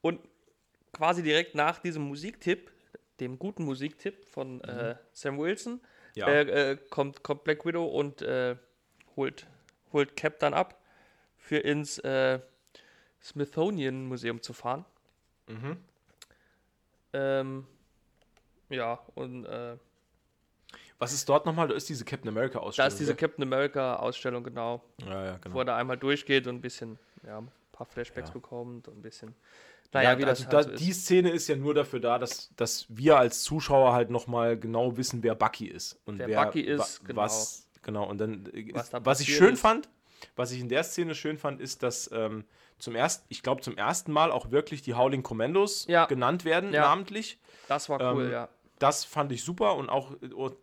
[0.00, 0.20] Und
[0.92, 2.70] quasi direkt nach diesem Musiktipp,
[3.20, 5.80] dem guten Musiktipp von äh, Sam Wilson, Mhm.
[6.16, 6.26] Ja.
[6.28, 8.56] äh, äh, kommt, kommt Black Widow und äh,
[9.14, 9.46] holt,
[9.92, 10.82] holt Cap dann ab,
[11.36, 12.40] für ins äh,
[13.22, 14.84] Smithsonian Museum zu fahren.
[15.46, 15.76] Mhm.
[17.12, 17.66] Ähm,
[18.70, 19.76] ja, und äh,
[21.00, 21.66] Was ist dort nochmal?
[21.66, 25.54] Da ist diese Captain America da ist diese Captain America Ausstellung, genau, ja, ja, genau.
[25.54, 28.34] wo er da einmal durchgeht und ein bisschen, ja, ein paar Flashbacks Ja.
[28.34, 29.34] bekommt und ein bisschen,
[29.92, 30.80] Ja, naja, wie also das da, halt so ist.
[30.84, 34.96] die Szene ist ja nur dafür da, dass, dass wir als Zuschauer halt nochmal genau
[34.98, 35.98] wissen, wer Bucky ist.
[36.04, 37.22] Und Wer Bucky ist, wa- genau.
[37.22, 38.04] Was, genau.
[38.08, 39.60] Und dann, äh, Was ist, da was ich schön ist.
[39.60, 39.88] fand,
[40.36, 42.44] was ich in der Szene schön fand, ist, dass ähm,
[42.78, 46.04] zum ersten, ich glaube zum ersten Mal auch wirklich die Howling Commandos Ja.
[46.04, 46.82] genannt werden, Ja.
[46.82, 47.38] namentlich.
[47.68, 48.48] Das war cool, Ähm, ja.
[48.80, 50.12] Das fand ich super und auch,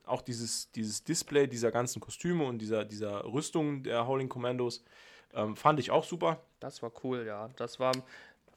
[0.06, 4.84] auch dieses, dieses Display dieser ganzen Kostüme und dieser, dieser Rüstung der Howling Commandos
[5.34, 6.42] ähm, fand ich auch super.
[6.60, 7.50] Das war cool, ja.
[7.58, 7.92] Das war,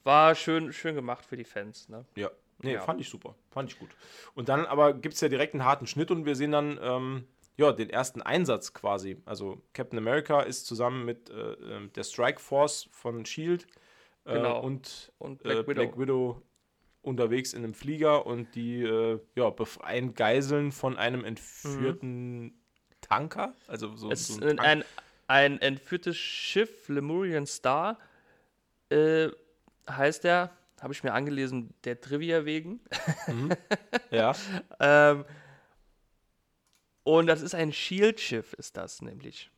[0.03, 1.88] war schön, schön gemacht für die Fans.
[1.90, 2.05] Ne?
[2.16, 2.31] Ja,
[2.62, 2.81] nee, Ja.
[2.81, 3.35] fand ich super.
[3.51, 3.90] Fand ich gut.
[4.35, 7.27] Und dann aber gibt es ja direkt einen harten Schnitt und wir sehen dann ähm,
[7.59, 9.18] ja, den ersten Einsatz quasi.
[9.27, 13.66] Also Captain America ist zusammen mit äh, ähm, der Strike Force von Shield
[14.25, 14.61] äh, Genau.
[14.62, 15.83] und Und Black, Black äh, Widow.
[15.83, 16.42] Black Widow
[17.03, 22.53] unterwegs in einem Flieger und die äh, ja, befreien Geiseln von einem entführten
[23.01, 23.55] Tanker.
[23.67, 24.85] Also so, Es so ein Tank- ein,
[25.27, 27.99] ein entführtes Schiff, Lemurian Star,
[28.91, 29.29] äh,
[29.89, 32.81] heißt der, habe ich mir angelesen, der Trivia wegen.
[34.11, 34.35] ja.
[34.79, 35.25] Ähm,
[37.03, 39.51] und das ist ein Shield-Schiff, ist das nämlich.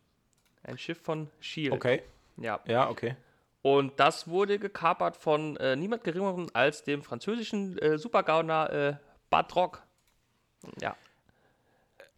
[0.63, 1.73] Ein Schiff von Shield.
[1.73, 2.03] Okay.
[2.37, 2.61] Ja.
[2.67, 3.17] Ja, okay.
[3.63, 8.97] Und das wurde gekapert von äh, niemand Geringerem als dem französischen äh, Supergauner äh,
[9.31, 9.83] Batrock.
[10.81, 10.97] Ja.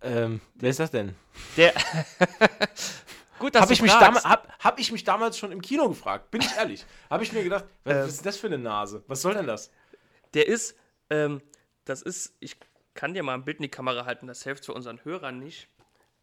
[0.01, 1.15] Ähm, wer ist das denn?
[1.57, 1.73] Der.
[3.39, 5.89] Gut, dass Habe du ich, mich damals- hab, hab ich mich damals schon im Kino
[5.89, 6.87] gefragt, bin ich ehrlich.
[7.11, 9.03] Habe ich mir gedacht, was, was ist das für eine Nase?
[9.07, 9.71] Was soll denn das?
[10.35, 10.77] Der ist,
[11.11, 11.43] ähm,
[11.85, 12.57] das ist, ich
[12.95, 15.69] kann dir mal ein Bild in die Kamera halten, das hilft für unseren Hörern nicht.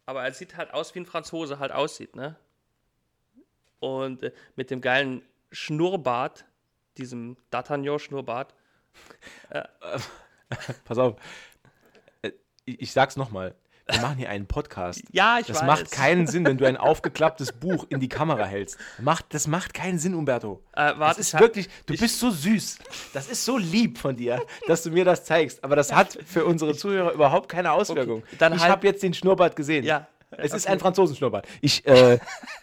[0.06, 2.36] Aber er sieht halt aus, wie ein Franzose halt aussieht, ne?
[3.82, 6.44] Und äh, mit dem geilen Schnurrbart,
[6.98, 8.54] diesem D'Artagnan-Schnurrbart.
[10.84, 11.16] Pass auf.
[12.22, 12.30] Äh,
[12.64, 13.54] Ich, ich sag's nochmal.
[13.90, 15.02] Wir machen hier einen Podcast.
[15.10, 15.66] Ja, ich Das weiß.
[15.66, 18.78] macht keinen Sinn, wenn du ein aufgeklapptes Buch in die Kamera hältst.
[19.00, 20.62] Macht, das macht keinen Sinn, Umberto.
[20.72, 22.78] Äh, Das warte, ist ich hab- wirklich, du bist so süß.
[23.12, 25.64] Das ist so lieb von dir, dass du mir das zeigst.
[25.64, 28.22] Aber das hat für unsere Zuhörer überhaupt keine Auswirkung.
[28.38, 29.84] dann ich halt- habe jetzt den Schnurrbart gesehen.
[29.84, 30.06] Ja,
[30.38, 31.46] Es ist ein Franzosenschnurrbart.
[31.60, 32.18] Ich äh,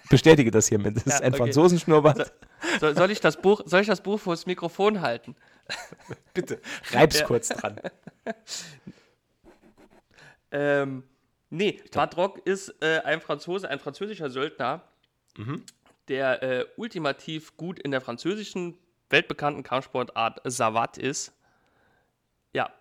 [0.09, 0.97] bestätige das hiermit.
[0.97, 1.43] Es ist Ja, ein okay.
[1.43, 2.31] Franzosenschnurrbart.
[2.79, 5.35] Soll, soll, ich das Buch, soll ich das Buch vors Mikrofon halten?
[6.33, 6.59] Bitte,
[6.91, 7.25] reib's Ja.
[7.25, 7.79] kurz dran.
[10.51, 11.03] Ähm,
[11.49, 14.81] nee, Badrock ist äh, ein Franzose, ein französischer Söldner,
[15.37, 15.63] Mhm.
[16.07, 18.77] der äh, ultimativ gut in der französischen
[19.11, 21.31] weltbekannten Kampfsportart Savat ist.
[22.53, 22.73] Ja,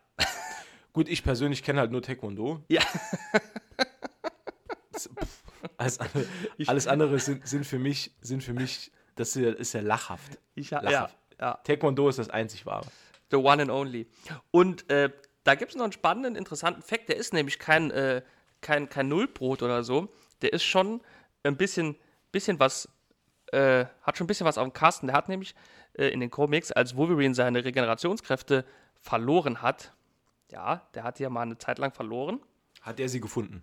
[0.94, 2.64] Gut, ich persönlich kenne halt nur Taekwondo.
[2.68, 2.80] ja,
[3.76, 3.86] Das-
[5.06, 5.42] pff,
[5.76, 6.26] Alles andere,
[6.66, 10.38] alles andere sind, sind für mich, sind für mich, das ist ja, ja lachhaft.
[10.54, 11.16] ich, ja, Lachhaft.
[11.40, 12.86] ja, Taekwondo ist das einzig wahre.
[13.30, 14.06] the one and only.
[14.50, 15.10] Und äh,
[15.44, 17.08] da gibt es noch einen spannenden, interessanten Fakt.
[17.08, 18.22] Der ist nämlich kein, äh,
[18.60, 20.08] kein, kein Nullbrot oder so.
[20.42, 21.00] Der ist schon
[21.42, 21.96] ein bisschen,
[22.32, 22.88] bisschen was,
[23.52, 25.06] äh, hat schon ein bisschen was auf dem Kasten.
[25.06, 25.54] Der hat nämlich
[25.94, 28.64] äh, in den Comics, als Wolverine seine Regenerationskräfte
[29.00, 29.92] verloren hat,
[30.50, 32.40] ja, der hat die ja mal eine Zeit lang verloren.
[32.80, 33.62] Hat er sie gefunden?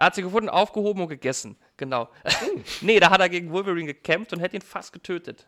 [0.00, 1.56] Er hat sie gefunden, aufgehoben und gegessen.
[1.76, 2.08] Genau.
[2.82, 5.46] nee, da hat er gegen Wolverine gekämpft und hätte ihn fast getötet.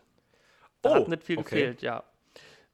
[0.81, 1.49] Da Oh, hat nicht viel okay.
[1.55, 2.03] gefehlt, ja.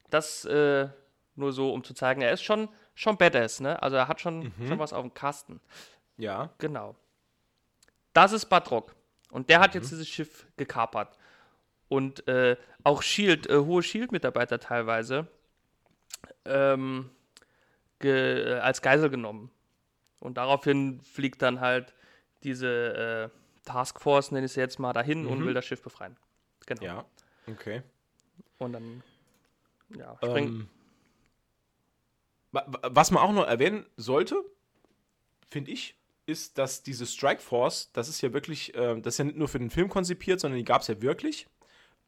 [0.10, 0.88] Das äh,
[1.36, 3.82] nur so, um zu zeigen, er ist schon, schon badass, ne?
[3.84, 4.68] Also er hat schon, Mhm.
[4.68, 5.60] schon was auf dem Kasten.
[6.18, 6.50] Ja.
[6.58, 6.96] Genau.
[8.14, 8.96] Das ist Batrock.
[9.30, 9.82] Und der hat Mhm.
[9.82, 11.16] jetzt dieses Schiff gekapert.
[11.90, 15.28] Und äh, auch Shield, äh, hohe Shield-Mitarbeiter teilweise,
[16.46, 17.12] ähm,
[18.00, 19.52] ge, äh, als Geisel genommen.
[20.20, 21.94] Und daraufhin fliegt dann halt
[22.44, 26.18] diese äh, Taskforce, nenne ich sie jetzt mal, dahin und will das Schiff befreien.
[26.66, 26.82] Genau.
[26.82, 26.88] Mhm.
[26.88, 27.06] Ja.
[27.48, 27.82] Okay.
[28.58, 29.04] Und dann,
[29.96, 30.50] ja, springt.
[30.50, 30.70] Ähm,
[32.52, 34.44] wa- wa- was man auch noch erwähnen sollte,
[35.50, 39.26] finde ich, ist, dass diese Strike Force, das ist ja wirklich, äh, das ist ja
[39.26, 41.48] nicht nur für den Film konzipiert, sondern die gab es ja wirklich.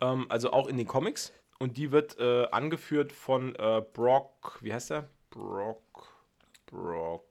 [0.02, 1.32] Ähm, also auch in den Comics.
[1.60, 5.10] Und die wird äh, angeführt von äh, Brock, wie heißt er?
[5.30, 6.08] Brock.
[6.66, 7.26] Brock.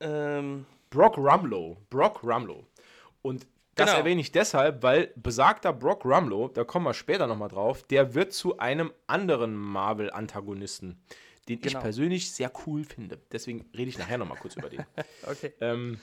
[0.00, 1.76] Ähm, Brock Rumlow.
[1.90, 2.66] Brock Rumlow.
[3.22, 3.98] Und das Genau.
[4.00, 8.32] erwähne ich deshalb, weil besagter Brock Rumlow, da kommen wir später nochmal drauf, der wird
[8.32, 11.00] zu einem anderen Marvel-Antagonisten,
[11.48, 11.80] den ich Genau.
[11.80, 13.18] persönlich sehr cool finde.
[13.32, 14.84] Deswegen rede ich nachher nochmal kurz über den.
[15.26, 15.52] okay.
[15.60, 15.98] Ähm,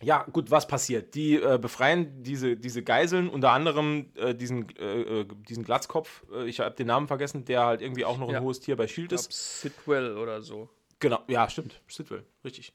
[0.00, 1.16] ja, gut, was passiert?
[1.16, 6.46] Die äh, befreien diese, diese Geiseln, unter anderem äh, diesen, äh, äh, diesen Glatzkopf, äh,
[6.48, 8.40] ich habe den Namen vergessen, der halt irgendwie auch noch ein Ja.
[8.40, 9.28] hohes Tier bei Shield Ich ist.
[9.28, 10.68] glaub, Sidwell oder so.
[11.00, 11.80] Genau, ja, stimmt.
[11.88, 12.72] Sidwell, richtig.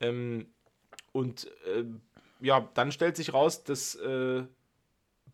[0.00, 0.46] Ähm,
[1.12, 1.84] und äh,
[2.40, 4.44] ja, dann stellt sich raus, dass äh,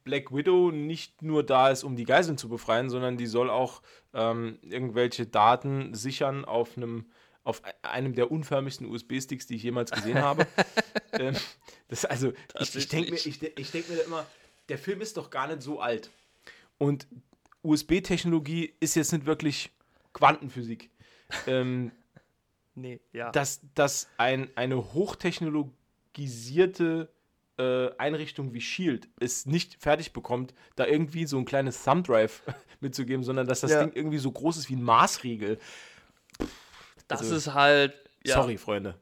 [0.05, 3.83] Black Widow nicht nur da ist, um die Geiseln zu befreien, sondern die soll auch
[4.15, 7.11] ähm, irgendwelche Daten sichern auf einem
[7.45, 10.47] auf e- einem der unförmigsten USB-Sticks, die ich jemals gesehen habe.
[11.13, 11.35] ähm,
[11.89, 14.27] das also, ich, ich denke mir, ich, ich denk mir da immer,
[14.69, 16.11] der Film ist doch gar nicht so alt.
[16.79, 17.07] Und
[17.63, 19.71] USB-Technologie ist jetzt nicht wirklich
[20.13, 20.91] Quantenphysik.
[21.47, 21.93] Ähm,
[22.75, 23.31] Nee, ja.
[23.31, 27.13] dass, dass ein, eine hochtechnologisierte
[27.59, 32.43] äh, Einrichtung wie Shield es nicht fertig bekommt, da irgendwie so ein kleines Thumb Drive
[32.81, 33.85] mitzugeben, sondern dass das Ja.
[33.85, 35.59] Ding irgendwie so groß ist wie ein Maßriegel.
[37.09, 37.95] das also- ist halt.
[38.25, 38.95] Ja, Sorry, Freunde.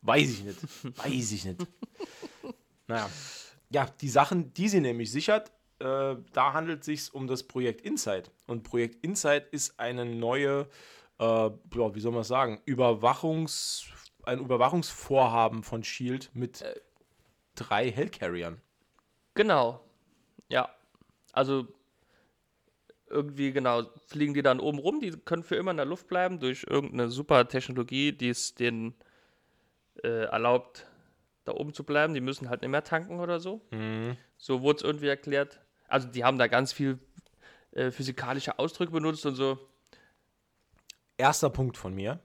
[0.00, 0.58] Weiß ich nicht.
[0.98, 1.60] Weiß ich nicht.
[2.88, 3.08] naja.
[3.70, 7.82] Ja, die Sachen, die sie nämlich sichert, äh, da handelt es sich um das Projekt
[7.82, 8.30] Insight.
[8.46, 10.68] Und Projekt Insight ist eine neue,
[11.22, 13.86] äh, ja, wie soll man sagen, Überwachungs,
[14.24, 16.64] ein Überwachungsvorhaben von Shield mit
[17.54, 18.60] drei Hellcarriern.
[19.34, 19.80] Genau.
[20.48, 20.68] Ja.
[21.32, 21.68] Also
[23.08, 26.40] irgendwie, genau, fliegen die dann oben rum, die können für immer in der Luft bleiben
[26.40, 28.94] durch irgendeine super Technologie, die es denen
[30.02, 30.86] äh, erlaubt,
[31.44, 32.14] da oben zu bleiben.
[32.14, 33.60] Die müssen halt nicht mehr tanken oder so.
[34.38, 35.60] So wurde es irgendwie erklärt.
[35.88, 36.98] Also die haben da ganz viel
[37.72, 39.58] äh, physikalische Ausdrücke benutzt und so.
[41.16, 42.20] Erster Punkt von mir,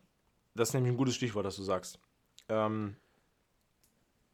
[0.55, 1.99] das ist nämlich ein gutes Stichwort, das du sagst.
[2.49, 2.95] Ähm,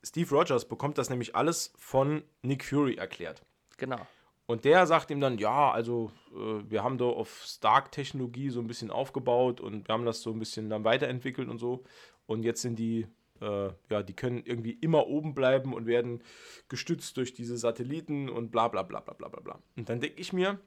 [0.04, 3.44] Steve Rogers bekommt das nämlich alles von Nick Fury erklärt.
[3.78, 4.06] Genau.
[4.46, 8.68] Und der sagt ihm dann, ja, also äh, wir haben da auf Stark-Technologie so ein
[8.68, 11.84] bisschen aufgebaut und wir haben das so ein bisschen dann weiterentwickelt und so.
[12.26, 13.08] Und jetzt sind die,
[13.42, 16.22] äh, ja, die können irgendwie immer oben bleiben und werden
[16.68, 19.60] gestützt durch diese Satelliten und bla bla bla bla bla bla bla.
[19.78, 20.60] Und dann denke ich mir,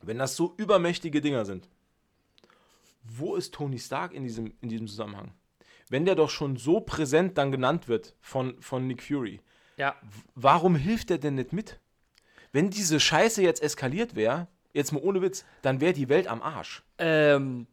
[0.00, 1.68] wenn das so übermächtige Dinger sind,
[3.08, 5.32] wo ist Tony Stark in diesem, in diesem Zusammenhang?
[5.88, 9.40] Wenn der doch schon so präsent dann genannt wird von, von Nick Fury,
[9.76, 9.94] Ja.
[10.34, 11.78] warum hilft er denn nicht mit?
[12.52, 16.42] Wenn diese Scheiße jetzt eskaliert wäre, jetzt mal ohne Witz, dann wäre die Welt am
[16.42, 16.82] Arsch.
[16.98, 17.66] Ähm,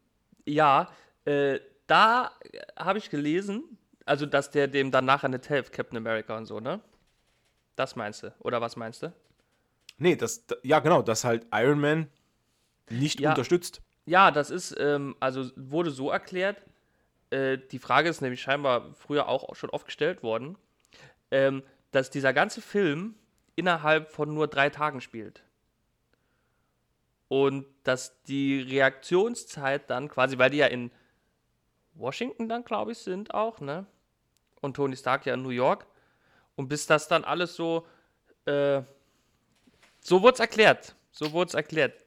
[0.46, 0.91] ja,
[1.26, 2.32] äh, da
[2.78, 3.63] habe ich gelesen,
[4.06, 6.82] also dass der dem dann nachher nicht hilft, Captain America und so, ne?
[7.76, 8.34] Das meinst du?
[8.39, 9.13] Oder was meinst du?
[9.98, 12.08] Nee, das, da- ja genau, dass halt Iron Man
[12.89, 13.30] nicht Ja.
[13.32, 13.82] unterstützt.
[14.06, 16.62] Ja, das ist, ähm, also wurde so erklärt,
[17.30, 20.58] äh, die Frage ist nämlich scheinbar früher auch schon oft gestellt worden,
[21.32, 23.16] ähm, dass dieser ganze Film
[23.56, 25.44] innerhalb von nur drei Tagen spielt.
[27.30, 30.92] Und dass die Reaktionszeit dann quasi, weil die ja in
[31.96, 33.86] Washington dann, glaube ich, sind auch, ne?
[34.62, 35.86] Und Tony Stark ja in New York.
[36.56, 37.88] Und bis das dann alles so,
[38.46, 38.82] äh,
[40.00, 40.96] so wurde es erklärt.
[41.12, 42.03] So wurde es erklärt.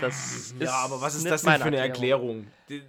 [0.00, 2.46] Das ja, aber was ist das denn für eine Erklärung?
[2.68, 2.82] Die-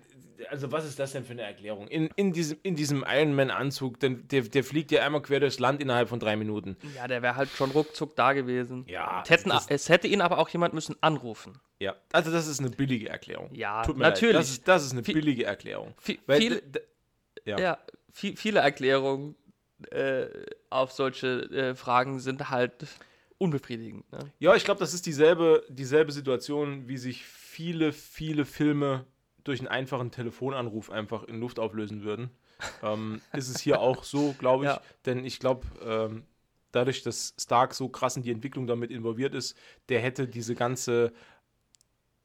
[0.51, 1.87] Also, was ist das denn für eine Erklärung?
[1.87, 5.57] In, in, diesem, in diesem Iron Man-Anzug, denn der, der fliegt ja einmal quer durchs
[5.57, 6.77] Land innerhalb von drei Minuten.
[6.95, 8.85] Ja, der wäre halt schon ruckzuck da gewesen.
[8.87, 11.59] Ja, Es, hätten, es hätte ihn aber auch jemand müssen anrufen.
[11.79, 13.49] Ja, also das ist eine billige Erklärung.
[13.53, 14.33] Ja, Tut mir natürlich.
[14.35, 14.41] Leid.
[14.43, 15.93] Das, ist, das ist eine Viel- billige Erklärung.
[16.05, 16.61] Vi- Weil
[17.45, 17.57] ja.
[17.59, 17.77] ja.
[18.13, 19.35] vi- viele Erklärungen
[19.91, 20.25] äh,
[20.69, 22.73] auf solche äh, Fragen sind halt
[23.37, 24.11] unbefriedigend.
[24.11, 24.31] Ne?
[24.39, 29.05] Ja, ich glaube, das ist dieselbe, dieselbe Situation, wie sich viele, viele Filme
[29.43, 32.31] durch einen einfachen Telefonanruf einfach in Luft auflösen würden.
[32.83, 34.71] ähm, ist es hier auch so, glaube ich.
[34.71, 34.81] Ja.
[35.05, 36.25] Denn ich glaube, ähm,
[36.71, 39.55] dadurch, dass Stark so krass in die Entwicklung damit involviert ist,
[39.89, 41.13] der hätte diese ganze.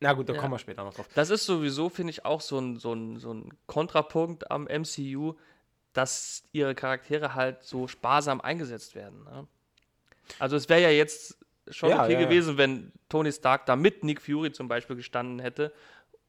[0.00, 0.40] Na gut, da Ja.
[0.40, 1.08] kommen wir später noch drauf.
[1.14, 5.34] Das ist sowieso, finde ich, auch so ein, so, ein, so ein Kontrapunkt am MCU,
[5.92, 9.22] dass ihre Charaktere halt so sparsam eingesetzt werden.
[9.24, 9.46] Ne?
[10.38, 12.26] Also es wäre ja jetzt schon Ja, okay ja, ja.
[12.26, 15.72] gewesen, wenn Tony Stark da mit Nick Fury zum Beispiel gestanden hätte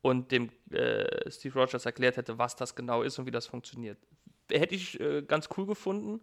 [0.02, 3.98] und dem äh, Steve Rogers erklärt hätte, was das genau ist und wie das funktioniert.
[4.52, 6.22] Hätte ich äh, ganz cool gefunden.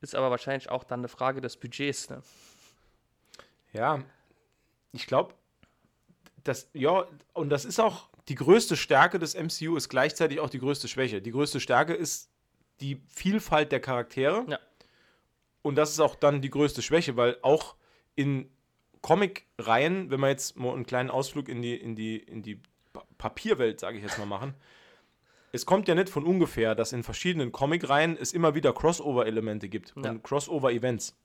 [0.00, 2.08] Ist aber wahrscheinlich auch dann eine Frage des Budgets.
[2.08, 2.22] Ne?
[3.72, 4.02] Ja,
[4.92, 5.34] ich glaube,
[6.42, 10.58] das, ja, und das ist auch die größte Stärke des MCU, ist gleichzeitig auch die
[10.58, 11.20] größte Schwäche.
[11.20, 12.30] Die größte Stärke ist
[12.80, 14.46] die Vielfalt der Charaktere.
[14.48, 14.58] Ja.
[15.62, 17.76] Und das ist auch dann die größte Schwäche, weil auch
[18.14, 18.50] in
[19.02, 22.60] Comic-Reihen, wenn wir jetzt mal einen kleinen Ausflug in die, in die, in die
[22.92, 24.54] Pa- Papierwelt, sage ich jetzt mal, machen,
[25.52, 29.94] es kommt ja nicht von ungefähr, dass in verschiedenen Comic-Reihen es immer wieder Crossover-Elemente gibt
[29.96, 30.10] Ja.
[30.10, 31.16] und Crossover-Events.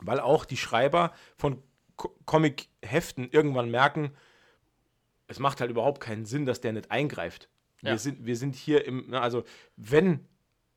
[0.00, 1.62] Weil auch die Schreiber von
[1.96, 4.10] Co Comic-Heften irgendwann merken,
[5.26, 7.48] es macht halt überhaupt keinen Sinn, dass der nicht eingreift.
[7.82, 7.90] Ja.
[7.92, 9.42] Wir, sind, wir sind hier im, na, also
[9.76, 10.26] wenn,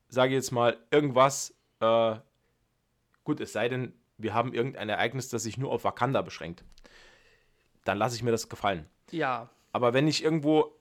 [0.08, 2.16] sage ich jetzt mal, irgendwas, äh,
[3.24, 6.64] gut, es sei denn, wir haben irgendein Ereignis, das sich nur auf Wakanda beschränkt,
[7.84, 8.86] dann lasse ich mir das gefallen.
[9.10, 10.78] Ja, Aber wenn ich irgendwo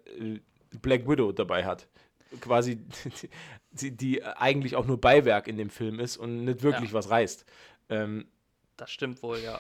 [0.82, 1.88] Black Widow dabei hat.
[2.42, 2.80] Quasi,
[3.72, 6.94] die, die eigentlich auch nur Beiwerk in dem Film ist und nicht wirklich Ja.
[6.94, 7.46] was reißt.
[7.90, 8.28] Ähm,
[8.76, 9.60] das stimmt wohl, ja.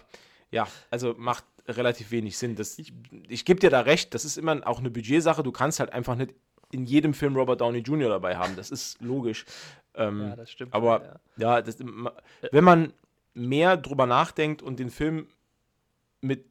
[0.52, 2.56] ja, also macht relativ wenig Sinn.
[2.56, 2.94] Das, ich
[3.28, 5.44] ich gebe dir da recht, das ist immer auch eine Budgetsache.
[5.44, 6.34] Du kannst halt einfach nicht
[6.72, 8.10] in jedem Film Robert Downey Jr.
[8.10, 8.56] dabei haben.
[8.56, 9.46] Das ist logisch.
[9.96, 10.74] Ähm, Ja, das stimmt.
[10.74, 12.94] aber wohl, ja, das, wenn man
[13.34, 15.28] mehr drüber nachdenkt und den Film
[16.22, 16.46] mit,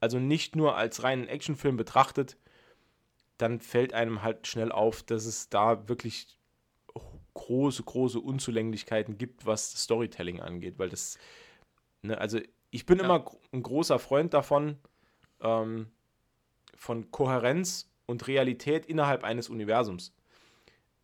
[0.00, 2.36] also nicht nur als reinen Actionfilm betrachtet,
[3.38, 6.38] dann fällt einem halt schnell auf, dass es da wirklich
[7.34, 11.18] große, große Unzulänglichkeiten gibt, was das Storytelling angeht, weil das,
[12.02, 13.04] ne, also ich bin Ja.
[13.04, 14.78] immer ein großer Freund davon,
[15.40, 15.90] ähm,
[16.74, 20.14] von Kohärenz und Realität innerhalb eines Universums.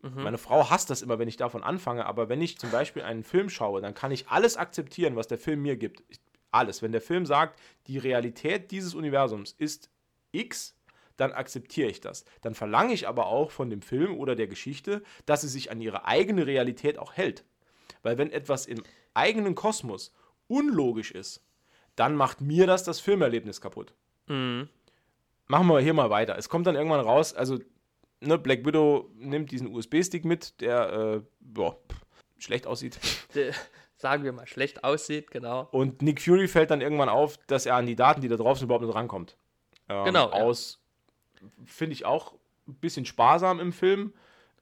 [0.01, 0.23] Mhm.
[0.23, 3.23] Meine Frau hasst das immer, wenn ich davon anfange, aber wenn ich zum Beispiel einen
[3.23, 6.03] Film schaue, dann kann ich alles akzeptieren, was der Film mir gibt.
[6.09, 6.19] Ich,
[6.51, 6.81] alles.
[6.81, 9.89] Wenn der Film sagt, die Realität dieses Universums ist
[10.31, 10.75] X,
[11.17, 12.25] dann akzeptiere ich das.
[12.41, 15.81] Dann verlange ich aber auch von dem Film oder der Geschichte, dass sie sich an
[15.81, 17.43] ihre eigene Realität auch hält.
[18.01, 20.13] Weil wenn etwas im eigenen Kosmos
[20.47, 21.43] unlogisch ist,
[21.95, 23.93] dann macht mir das das Filmerlebnis kaputt.
[24.27, 24.67] Mhm.
[25.47, 26.37] Machen wir hier mal weiter.
[26.37, 27.59] Es kommt dann irgendwann raus, also
[28.21, 31.77] ne, Black Widow nimmt diesen USB-Stick mit, der äh, boah,
[32.37, 32.99] schlecht aussieht.
[33.35, 33.53] Der,
[33.95, 35.67] sagen wir mal, schlecht aussieht, genau.
[35.71, 38.57] Und Nick Fury fällt dann irgendwann auf, dass er an die Daten, die da drauf
[38.57, 39.37] sind, überhaupt nicht rankommt.
[39.87, 40.29] Ähm, Genau.
[40.29, 40.82] Aus,
[41.65, 42.33] finde ich auch
[42.67, 44.13] ein bisschen sparsam im Film.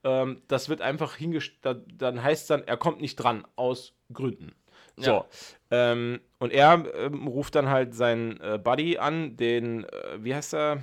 [0.04, 4.54] Ähm, das wird einfach hingestellt, dann heißt es dann, er kommt nicht dran, aus Gründen.
[4.96, 5.10] So.
[5.10, 5.26] Ja.
[5.70, 10.54] Ähm, und er ähm, ruft dann halt seinen äh, Buddy an, den, äh, wie heißt
[10.54, 10.82] er?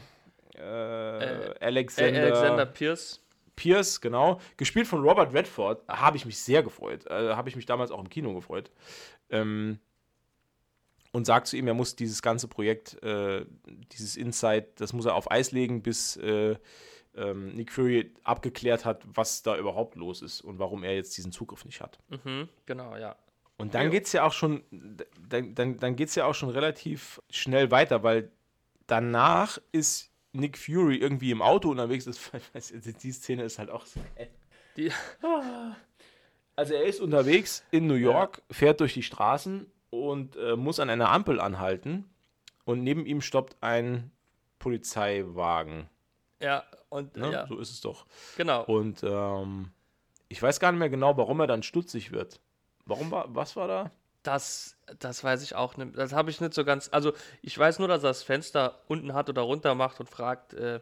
[0.55, 3.21] Äh, Äh, Alexander, Alexander Pierce.
[3.55, 4.39] Pierce, genau.
[4.57, 5.87] Gespielt von Robert Redford.
[5.87, 7.05] Habe ich mich sehr gefreut.
[7.07, 8.71] Äh, habe ich mich damals auch im Kino gefreut.
[9.29, 9.79] Ähm,
[11.11, 13.45] und sagt zu ihm, er muss dieses ganze Projekt, äh,
[13.91, 16.55] dieses Insight, das muss er auf Eis legen, bis äh,
[17.15, 21.31] ähm, Nick Fury abgeklärt hat, was da überhaupt los ist und warum er jetzt diesen
[21.31, 21.97] Zugriff nicht hat.
[22.09, 23.15] Mhm, genau, ja.
[23.57, 23.89] Und dann Ja.
[23.89, 24.63] geht es ja auch schon,
[25.27, 28.31] dann, dann, dann geht's ja auch schon relativ schnell weiter, weil
[28.87, 32.05] danach ist Nick Fury irgendwie im Auto unterwegs.
[32.05, 32.71] Das,
[33.03, 33.99] die Szene ist halt auch so.
[34.77, 34.91] Die,
[36.55, 40.89] Also er ist unterwegs in New York, fährt durch die Straßen und äh, muss an
[40.89, 42.09] einer Ampel anhalten.
[42.65, 44.11] Und neben ihm stoppt ein
[44.59, 45.89] Polizeiwagen.
[46.39, 47.31] ja, und Ne?
[47.31, 48.05] ja, So ist es doch.
[48.37, 48.63] genau.
[48.65, 49.71] Und ähm,
[50.27, 52.39] ich weiß gar nicht mehr genau, warum er dann stutzig wird.
[52.85, 53.91] Warum war, was war da?
[54.23, 55.97] Das, das weiß ich auch nicht.
[55.97, 56.89] Das habe ich nicht so ganz.
[56.91, 60.53] Also, ich weiß nur, dass er das Fenster unten hat oder runter macht und fragt,
[60.53, 60.79] äh,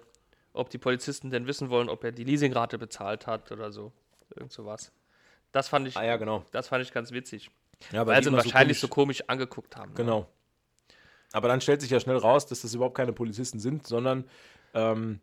[0.53, 3.91] ob die Polizisten denn wissen wollen, ob er die Leasingrate bezahlt hat oder so.
[4.36, 4.91] Irgend sowas.
[5.51, 6.43] Das fand ich, Ah ja, genau.
[6.51, 7.51] das fand ich ganz witzig.
[7.91, 9.91] Ja, weil die sie ihn wahrscheinlich so komisch- komisch, angeguckt haben.
[9.91, 9.95] ne?
[9.95, 10.28] Genau.
[11.34, 14.25] Aber dann stellt sich ja schnell raus, dass das überhaupt keine Polizisten sind, sondern
[14.73, 15.19] ähm,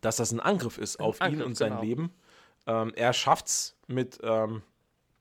[0.00, 1.82] dass das ein Angriff ist auf ihn Angriff, und sein genau.
[1.82, 2.14] Leben.
[2.66, 4.62] Ähm, er schafft's mit, ähm,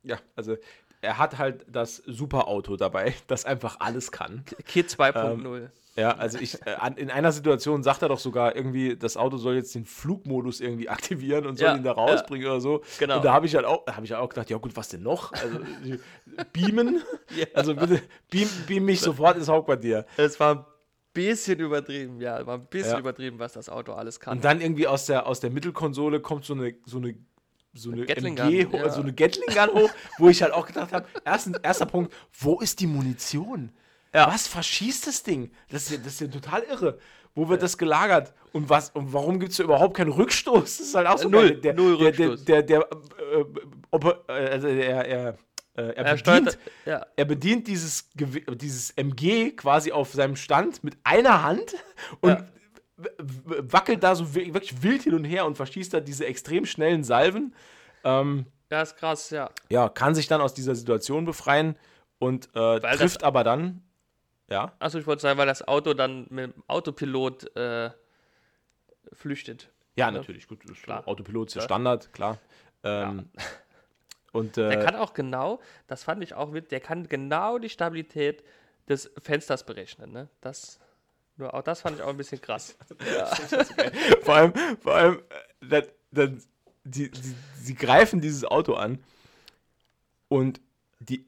[0.03, 0.57] ja, also
[1.01, 4.43] er hat halt das Superauto dabei, das einfach alles kann.
[4.65, 5.69] Kid 2.0.
[5.95, 9.55] Ja, also ich, äh, in einer Situation sagt er doch sogar irgendwie, das Auto soll
[9.55, 11.95] jetzt den Flugmodus irgendwie aktivieren und soll Ja, ihn da ja.
[11.95, 12.83] rausbringen oder so.
[12.99, 13.17] Genau.
[13.17, 15.33] Und da habe ich halt auch, habe ich auch gedacht, ja gut, was denn noch?
[15.33, 15.99] Also die-
[16.53, 17.01] beamen,
[17.35, 17.45] Ja.
[17.53, 20.05] also bitte beam, beam mich sofort ins Hauptquartier.
[20.15, 20.65] Es war ein
[21.11, 22.45] bisschen übertrieben, ja.
[22.45, 22.99] War ein bisschen Ja.
[22.99, 24.37] übertrieben, was das Auto alles kann.
[24.37, 27.15] Und dann irgendwie aus der, aus der Mittelkonsole kommt so eine, so eine,
[27.73, 28.89] so eine Gatling MG, Gun, ja.
[28.89, 32.79] so eine Gatling Gun hoch, wo ich halt auch gedacht habe, erster Punkt, wo ist
[32.79, 33.71] die Munition?
[34.13, 34.27] Ja.
[34.27, 35.51] Was verschießt das Ding?
[35.69, 36.97] Das ist ja, das ist ja total irre.
[37.35, 38.33] Wo wird das gelagert?
[38.53, 40.63] Und was und warum gibt es überhaupt keinen Rückstoß?
[40.63, 41.61] Das ist halt auch so Null, geil.
[41.61, 42.45] der, null der, der, Rückstoß.
[42.45, 42.89] der, der,
[43.31, 45.37] äh, äh, also er,
[45.75, 51.75] äh, bedient, ja, er bedient dieses, dieses MG quasi auf seinem Stand mit einer Hand
[52.19, 52.47] und Ja.
[53.17, 57.03] Wackelt da so wi- wirklich wild hin und her und verschießt da diese extrem schnellen
[57.03, 57.53] Salven.
[58.03, 59.49] Ähm, ja, ist krass, ja.
[59.69, 61.75] ja, kann sich dann aus dieser Situation befreien
[62.19, 63.81] und äh, das- trifft aber dann,
[64.49, 67.91] ja, Achso, ich wollte sagen, weil das Auto dann mit dem Autopilot äh,
[69.13, 69.69] flüchtet.
[69.95, 70.11] ja, Ja.
[70.11, 71.07] natürlich, gut, Klar.
[71.07, 71.65] Autopilot ist ja Ja.
[71.65, 72.37] Standard, klar.
[72.83, 73.29] Ähm,
[74.31, 77.69] Und Der äh, kann auch genau, das fand ich auch mit, der kann genau die
[77.69, 78.43] Stabilität
[78.87, 80.11] des Fensters berechnen.
[80.11, 80.29] Ne?
[80.41, 80.79] Das,
[81.39, 82.75] nur auch das fand ich auch ein bisschen krass.
[84.23, 85.19] vor allem, vor allem,
[85.61, 86.43] äh, dann, dann,
[86.83, 88.99] die, die, sie greifen dieses Auto an
[90.27, 90.61] und
[90.99, 91.25] die,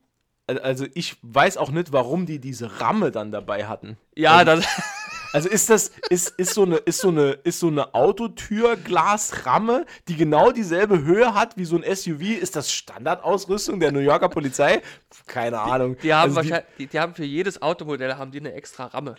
[0.47, 3.97] also ich weiß auch nicht, warum die diese Ramme dann dabei hatten.
[4.15, 4.65] Ja, das,
[5.33, 10.17] Also ist das, ist, ist so eine, ist so eine, ist so eine Autotürglasramme, die
[10.17, 12.21] genau dieselbe Höhe hat wie so ein SUV?
[12.41, 14.81] Ist das Standardausrüstung der New Yorker Polizei?
[15.27, 15.97] Keine Ahnung.
[16.03, 18.87] die haben Also die- wahrscheinlich, die, die haben für jedes Automodell haben die eine extra
[18.87, 19.15] Ramme.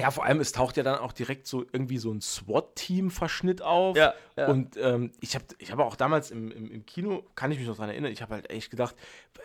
[0.00, 3.96] Ja, vor allem, es taucht ja dann auch direkt so irgendwie so ein SWAT-Team-Verschnitt auf.
[3.96, 4.48] Ja, ja.
[4.48, 7.66] Und ähm, ich habe ich hab auch damals im, im, im Kino, kann ich mich
[7.66, 8.94] noch daran erinnern, ich habe halt echt gedacht,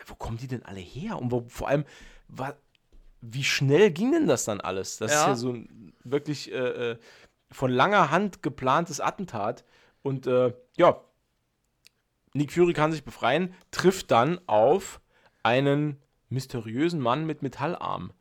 [0.06, 1.18] wo kommen die denn alle her?
[1.18, 1.84] Und wo, vor allem,
[2.28, 2.54] wa,
[3.22, 4.98] wie schnell ging denn das dann alles?
[4.98, 5.28] Das ist Ja.
[5.28, 6.98] ja so ein wirklich äh, äh,
[7.50, 9.64] von langer Hand geplantes Attentat.
[10.02, 11.00] Und äh, ja,
[12.34, 15.00] Nick Fury kann sich befreien, trifft dann auf
[15.42, 18.12] einen mysteriösen Mann mit Metallarm,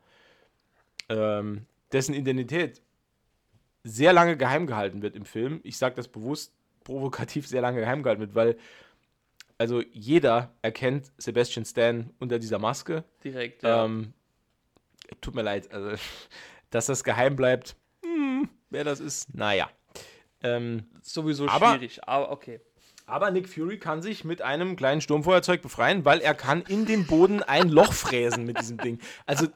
[1.10, 2.82] ähm, dessen Identität
[3.84, 5.60] sehr lange geheim gehalten wird im Film.
[5.64, 8.58] Ich sage das bewusst provokativ sehr lange geheim gehalten wird, weil
[9.58, 13.04] also jeder erkennt Sebastian Stan unter dieser Maske.
[13.24, 13.62] Direkt.
[13.64, 13.86] Ja.
[13.86, 14.14] Ähm,
[15.22, 15.92] tut mir leid, also
[16.72, 19.70] dass das geheim bleibt, hm, wer das ist, naja.
[20.44, 22.60] Ähm, Sowieso aber- schwierig, aber okay.
[23.06, 27.06] aber Nick Fury kann sich mit einem kleinen Sturmfeuerzeug befreien, weil er kann in den
[27.06, 29.00] Boden ein Loch fräsen mit diesem Ding.
[29.28, 29.48] Also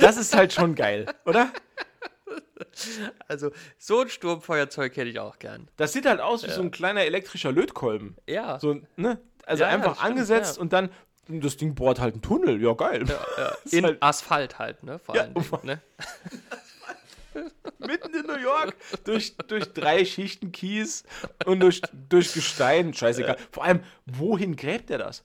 [0.00, 1.50] das ist halt schon geil, oder?
[3.28, 5.68] Also, so ein Sturmfeuerzeug hätte ich auch gern.
[5.76, 8.16] Das sieht halt aus wie so ein kleiner elektrischer Lötkolben.
[8.28, 8.58] Ja.
[8.58, 9.20] So, ne?
[9.44, 10.62] Also Ja, ja, einfach stimmt, angesetzt ja.
[10.62, 10.90] und dann
[11.28, 12.60] das Ding bohrt halt einen Tunnel.
[12.62, 13.04] Ja, geil.
[13.38, 13.52] ja.
[13.70, 14.98] In halt- Asphalt halt, ne?
[14.98, 15.80] Vor Ja, Dingen, ne?
[17.78, 21.02] Mitten in New York, durch, durch drei Schichten Kies
[21.46, 22.94] und durch, durch Gestein.
[22.94, 23.36] Scheißegal.
[23.50, 25.24] Vor allem, wohin gräbt er das?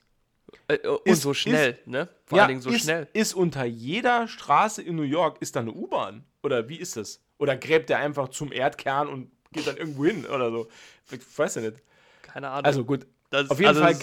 [0.68, 2.08] Äh, Und Ist- so schnell, ne?
[2.26, 3.08] Vor ja, allen Dingen so ist, schnell.
[3.12, 6.24] Ist unter jeder Straße in New York ist da eine U-Bahn?
[6.42, 7.20] Oder wie ist das?
[7.38, 10.68] Oder gräbt er einfach zum Erdkern und geht dann irgendwo hin oder so?
[11.10, 11.76] Ich weiß ja nicht.
[12.22, 12.64] Keine Ahnung.
[12.64, 13.96] Also gut, das, auf jeden also Fall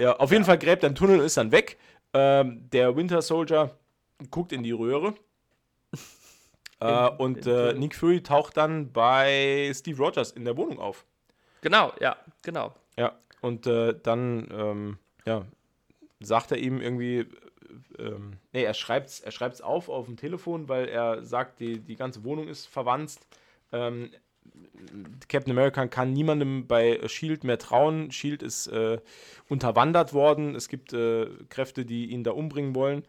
[0.00, 1.78] Ja, auf jeden Fall gräbt er einen Tunnel und ist dann weg.
[2.12, 3.76] Ähm, der Winter Soldier
[4.30, 5.14] guckt in die Röhre.
[6.80, 11.04] Äh, und äh, Nick Fury taucht dann bei Steve Rogers in der Wohnung auf.
[11.60, 12.72] Genau, ja, genau.
[12.96, 15.44] Ja, und äh, dann ähm, ja,
[16.20, 17.26] sagt er ihm irgendwie, äh,
[17.98, 21.80] ähm, nee, er schreibt es er schreibt's auf auf dem Telefon, weil er sagt, die,
[21.80, 23.26] die ganze Wohnung ist verwanzt.
[23.72, 24.10] Ähm,
[25.28, 28.10] Captain America kann niemandem bei Shield mehr trauen.
[28.10, 28.98] Shield ist äh,
[29.48, 30.54] unterwandert worden.
[30.54, 33.04] Es gibt äh, Kräfte, die ihn da umbringen wollen.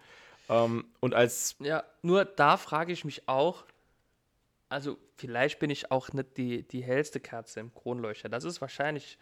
[0.49, 3.63] Ähm, und als Ja, nur da frage ich mich auch,
[4.69, 8.29] also vielleicht bin ich auch nicht die, die hellste Kerze im Kronleuchter.
[8.29, 9.17] Das ist wahrscheinlich,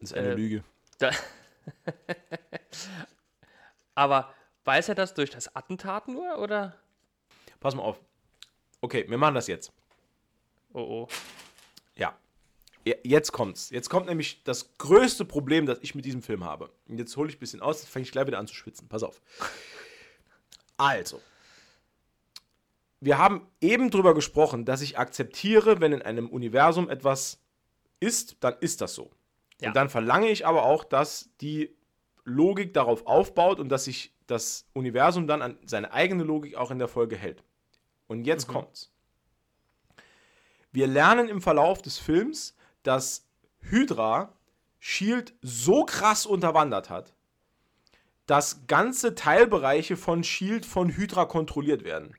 [0.00, 0.64] das ist eine Äh, Lüge.
[0.98, 1.10] da
[3.94, 4.32] aber
[4.64, 6.76] weiß er das durch das Attentat nur oder?
[7.60, 8.00] Pass mal auf.
[8.80, 9.72] Okay, wir machen das jetzt.
[10.72, 11.08] Oh oh.
[11.96, 12.14] Ja.
[13.02, 13.70] Jetzt kommt's.
[13.70, 16.70] Jetzt kommt nämlich das größte Problem, das ich mit diesem Film habe.
[16.86, 18.88] Und jetzt hole ich ein bisschen aus, jetzt fange ich gleich wieder an zu schwitzen.
[18.88, 19.22] Pass auf.
[20.76, 21.22] Also.
[23.00, 27.42] Wir haben eben drüber gesprochen, dass ich akzeptiere, wenn in einem Universum etwas
[28.00, 29.10] ist, dann ist das so.
[29.60, 29.68] Ja.
[29.68, 31.74] Und dann verlange ich aber auch, dass die
[32.24, 36.78] Logik darauf aufbaut und dass sich das Universum dann an seine eigene Logik auch in
[36.78, 37.42] der Folge hält.
[38.06, 38.90] Und jetzt kommt's.
[40.72, 43.26] Wir lernen im Verlauf des Films, dass
[43.60, 44.32] Hydra
[44.78, 47.14] Shield so krass unterwandert hat,
[48.26, 52.14] dass ganze Teilbereiche von Shield von Hydra kontrolliert werden.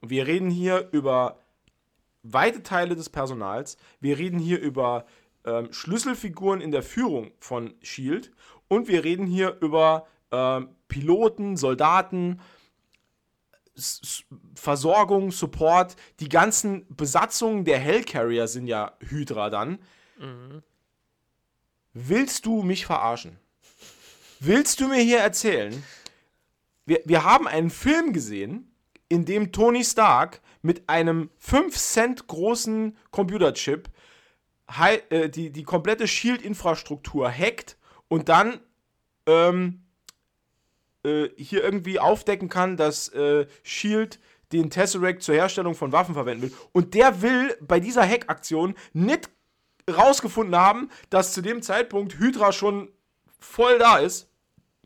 [0.00, 1.38] Und wir reden hier über
[2.22, 3.76] weite Teile des Personals.
[4.00, 5.06] Wir reden hier über
[5.44, 8.30] ähm, Schlüsselfiguren in der Führung von Shield
[8.72, 12.40] und wir reden hier über ähm, Piloten, Soldaten,
[13.76, 15.94] S Versorgung, Support.
[16.20, 19.78] Die ganzen Besatzungen der Hellcarrier sind ja Hydra dann.
[21.92, 23.38] Willst du mich verarschen?
[24.40, 25.82] Willst du mir hier erzählen?
[26.86, 28.74] Wir, wir haben einen Film gesehen,
[29.10, 33.90] in dem Tony Stark mit einem 5 Cent großen Computerchip
[35.10, 37.76] äh, die, die komplette Shield-Infrastruktur hackt
[38.12, 38.60] und dann
[39.24, 39.86] ähm,
[41.02, 44.20] äh, hier irgendwie aufdecken kann, dass äh, Shield
[44.52, 46.52] den Tesseract zur Herstellung von Waffen verwenden will.
[46.72, 49.30] Und der will bei dieser Hackaktion nicht
[49.90, 52.90] rausgefunden haben, dass zu dem Zeitpunkt Hydra schon
[53.40, 54.28] voll da ist.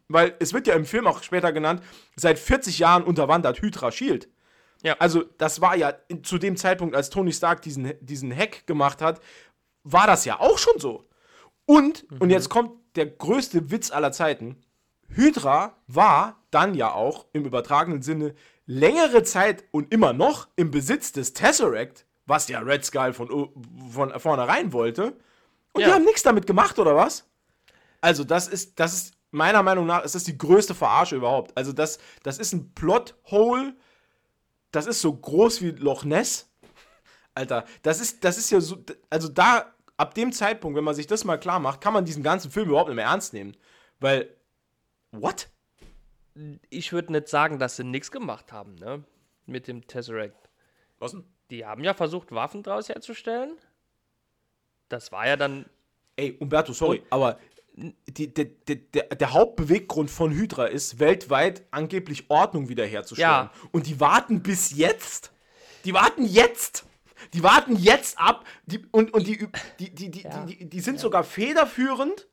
[0.07, 1.83] Weil es wird ja im Film auch später genannt,
[2.15, 4.29] seit 40 Jahren unterwandert Hydra Shield.
[4.85, 4.95] Ja.
[5.01, 9.21] Also, das war ja zu dem Zeitpunkt, als Tony Stark diesen, diesen Hack gemacht hat,
[9.83, 11.09] war das ja auch schon so.
[11.65, 14.57] Und, und jetzt kommt der größte Witz aller Zeiten.
[15.09, 18.35] Hydra war dann ja auch im übertragenen Sinne
[18.67, 23.51] längere Zeit und immer noch im Besitz des Tesseract, was ja Red Skull von,
[23.91, 25.17] von vornherein wollte.
[25.73, 25.95] Und die Ja.
[25.95, 27.25] haben nichts damit gemacht, oder was?
[28.01, 31.57] Also, das ist, das ist, meiner Meinung nach, ist das die größte Verarsche überhaupt.
[31.57, 33.75] Also, das, das ist ein Plothole,
[34.73, 36.49] das ist so groß wie Loch Ness.
[37.35, 38.79] Alter, das ist, das ist ja so,
[39.11, 42.23] also da, ab dem Zeitpunkt, wenn man sich das mal klar macht, kann man diesen
[42.23, 43.57] ganzen Film überhaupt nicht mehr ernst nehmen.
[44.01, 44.35] Weil,
[45.11, 45.49] what?
[46.69, 49.05] Ich würde nicht sagen, dass sie nichts gemacht haben, ne?
[49.47, 50.51] Mit dem Tesseract.
[50.99, 51.25] Was denn?
[51.51, 53.57] Die haben ja versucht, Waffen draus herzustellen.
[54.89, 55.67] Das war ja dann.
[56.17, 57.39] Ey, Umberto, sorry, aber
[57.77, 63.31] die, der, der, der, der Hauptbeweggrund von Hydra ist, weltweit angeblich Ordnung wiederherzustellen.
[63.31, 63.53] Ja.
[63.71, 65.33] Und die warten bis jetzt.
[65.85, 66.87] Die warten jetzt.
[67.35, 68.45] Die warten jetzt ab.
[68.67, 69.49] Die, und und die,
[69.79, 70.45] die, die, die, Ja.
[70.45, 72.29] die, die, die sind sogar federführend,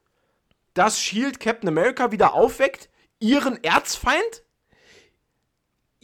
[0.74, 2.90] dass Shield Captain America wieder aufweckt,
[3.20, 4.43] ihren Erzfeind.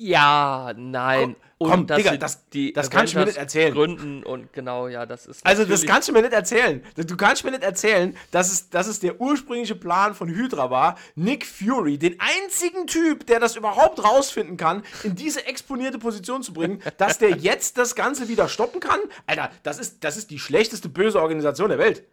[0.02, 1.36] Ja, nein.
[1.60, 3.74] Komm, komm, Digga, das- das kannst du mir nicht erzählen.
[3.74, 5.46] Gründen und genau, ja, das ist.
[5.46, 6.82] Also, das kannst du mir nicht erzählen.
[6.96, 10.98] Du kannst mir nicht erzählen, dass es, dass es der ursprüngliche Plan von Hydra war,
[11.16, 16.54] Nick Fury, den einzigen Typ, der das überhaupt rausfinden kann, in diese exponierte Position zu
[16.54, 19.00] bringen, dass der jetzt das Ganze wieder stoppen kann.
[19.28, 22.06] Alter, das ist, das ist die schlechteste böse Organisation der Welt.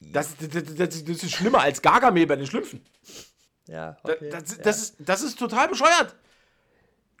[0.00, 2.84] Das, das, das, das ist schlimmer als Gargamel bei den Schlümpfen.
[3.68, 4.28] Ja, okay.
[4.30, 4.62] Das, ja.
[4.62, 6.14] das, ist, das ist total bescheuert.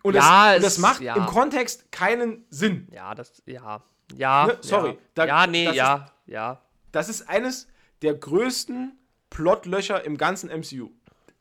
[0.02, 1.14] Und, Ja, das, und das macht ja.
[1.16, 2.88] im Kontext keinen Sinn.
[2.92, 3.42] ja, das.
[3.46, 3.82] Ja.
[4.16, 4.46] Ja.
[4.46, 6.06] Ne, sorry, Ja, da- ja nee, ja.
[6.26, 6.60] Ja.
[6.90, 7.68] Das ist eines
[8.02, 8.98] der größten
[9.30, 10.90] Plotlöcher im ganzen MCU.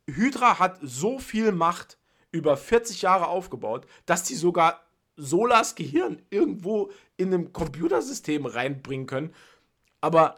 [0.07, 1.97] Hydra hat so viel Macht
[2.31, 4.81] über 40 Jahre aufgebaut, dass die sogar
[5.17, 9.33] Solas Gehirn irgendwo in einem Computersystem reinbringen können.
[9.99, 10.35] Aber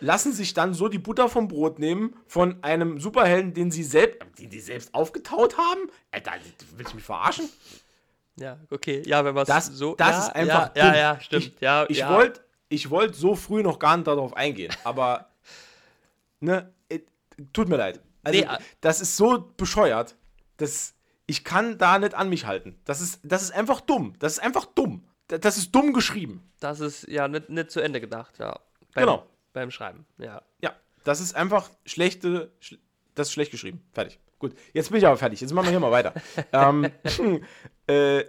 [0.00, 4.18] lassen sich dann so die Butter vom Brot nehmen von einem Superhelden, den sie selbst,
[4.38, 5.80] den die selbst aufgetaut haben?
[6.10, 6.32] Alter,
[6.76, 7.48] willst du mich verarschen?
[8.36, 9.02] Ja, okay.
[9.06, 9.94] Ja, wenn man Das, so.
[9.96, 10.76] das ja, ist einfach.
[10.76, 10.94] Ja, ja, dumm.
[10.98, 11.44] ja stimmt.
[11.44, 12.10] Ich, ja, ich ja.
[12.14, 12.40] wollte
[12.70, 15.30] ich wollt so früh noch gar nicht darauf eingehen, aber
[16.40, 17.08] ne, it,
[17.52, 18.00] tut mir leid.
[18.22, 20.14] Also, Nee, äh- das ist so bescheuert,
[20.58, 20.94] dass
[21.26, 22.78] ich kann da nicht an mich halten.
[22.84, 24.14] Das ist, das ist einfach dumm.
[24.18, 25.04] Das ist einfach dumm.
[25.28, 26.42] Da- Das ist dumm geschrieben.
[26.60, 28.58] Das ist ja nicht, nicht zu Ende gedacht, ja.
[28.94, 29.26] Genau.
[29.52, 30.42] Beim Schreiben, ja.
[30.62, 30.74] Ja,
[31.04, 32.78] das ist einfach schlechte, schl
[33.14, 33.82] das ist schlecht geschrieben.
[33.92, 34.20] Fertig.
[34.38, 35.40] Gut, jetzt bin ich aber fertig.
[35.40, 36.14] Jetzt machen wir hier mal weiter.
[36.52, 36.88] ähm,
[37.88, 38.24] äh,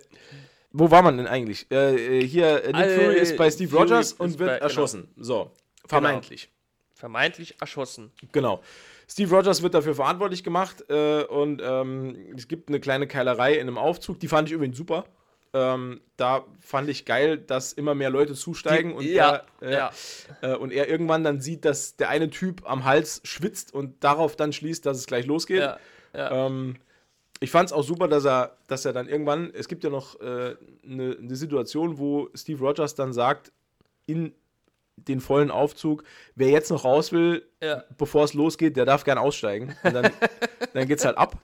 [0.71, 1.69] Wo war man denn eigentlich?
[1.69, 4.49] Äh, äh, hier, äh, Nick Äh, Fury ist bei Steve Fury Rogers und bei- wird
[4.53, 4.63] genau.
[4.63, 5.07] erschossen.
[5.17, 5.51] So,
[5.85, 6.49] vermeintlich.
[6.95, 8.11] Vermeintlich erschossen.
[8.31, 8.61] Genau.
[9.07, 13.61] Steve Rogers wird dafür verantwortlich gemacht äh, und ähm, es gibt eine kleine Keilerei in
[13.61, 15.05] einem Aufzug, die fand ich übrigens super.
[15.53, 19.91] Ähm, da fand ich geil, dass immer mehr Leute zusteigen und, ja, er, äh, ja.
[20.41, 24.35] äh, und er irgendwann dann sieht, dass der eine Typ am Hals schwitzt und darauf
[24.35, 25.61] dann schließt, dass es gleich losgeht.
[25.61, 25.77] Ja.
[26.47, 26.75] Ähm,
[27.39, 30.19] ich fand es auch super, dass er, dass er dann irgendwann, es gibt ja noch
[30.19, 33.51] äh, eine, eine Situation, wo Steve Rogers dann sagt,
[34.05, 34.33] in
[34.97, 36.03] den vollen Aufzug,
[36.35, 37.83] wer jetzt noch raus will, Ja.
[37.97, 39.75] bevor es losgeht, der darf gern aussteigen.
[39.83, 40.11] Und dann,
[40.73, 41.37] dann geht's halt ab.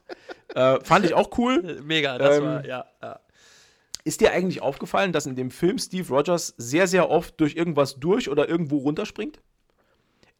[0.54, 1.80] Äh, fand ich auch cool.
[1.82, 3.20] Mega, das Ähm, war, ja, ja.
[4.06, 7.96] Ist dir eigentlich aufgefallen, dass in dem Film Steve Rogers sehr, sehr oft durch irgendwas
[7.98, 9.40] durch oder irgendwo runterspringt?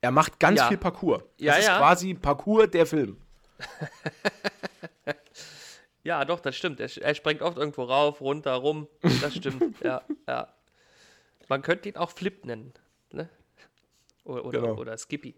[0.00, 0.68] Er macht ganz Ja.
[0.68, 1.24] viel Parcours.
[1.38, 1.78] Ja, das ist ja.
[1.78, 3.16] quasi Parcours der Film.
[6.04, 6.78] Ja, doch, das stimmt.
[6.78, 8.86] Er, er springt oft irgendwo rauf, runter, rum.
[9.20, 10.46] Das stimmt, ja, ja.
[11.48, 12.72] Man könnte ihn auch Flip nennen.
[13.10, 13.28] Ne?
[14.22, 14.76] Oder, oder, Genau.
[14.76, 15.34] oder Skippy.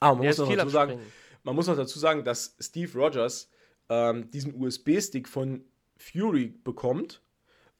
[0.00, 1.00] Ah, man muss, noch dazu sagen,
[1.44, 3.50] man muss noch dazu sagen, dass Steve Rogers
[3.88, 5.64] ähm, diesen USB-Stick von
[5.96, 7.22] Fury bekommt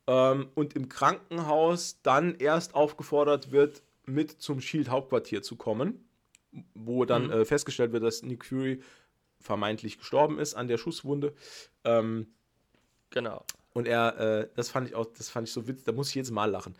[0.06, 6.04] ähm, und im Krankenhaus dann erst aufgefordert wird, mit zum Shield-Hauptquartier zu kommen,
[6.74, 7.32] wo dann Mhm.
[7.32, 8.82] äh, festgestellt wird, dass Nick Fury
[9.40, 11.34] vermeintlich gestorben ist an der Schusswunde.
[11.84, 12.28] Ähm,
[13.10, 13.44] Genau.
[13.72, 16.14] und er, äh, das fand ich auch, das fand ich so witzig, da muss ich
[16.16, 16.74] jetzt mal lachen.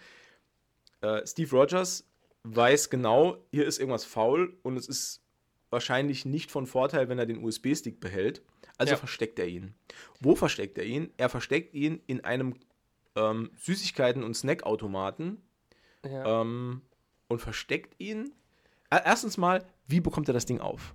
[1.01, 2.07] Äh, Steve Rogers
[2.45, 5.23] weiß genau, hier ist irgendwas faul und es ist
[5.71, 8.43] wahrscheinlich nicht von Vorteil, wenn er den USB-Stick behält.
[8.79, 8.97] Also Ja.
[8.97, 9.75] versteckt er ihn.
[10.21, 11.13] Wo versteckt er ihn?
[11.17, 12.55] Er versteckt ihn in einem
[13.17, 15.41] ähm, Süßigkeiten- und Snackautomaten
[16.05, 16.41] Ja.
[16.41, 16.83] ähm,
[17.29, 18.33] und versteckt ihn.
[18.91, 20.95] Äh, erstens mal, wie bekommt er das Ding auf?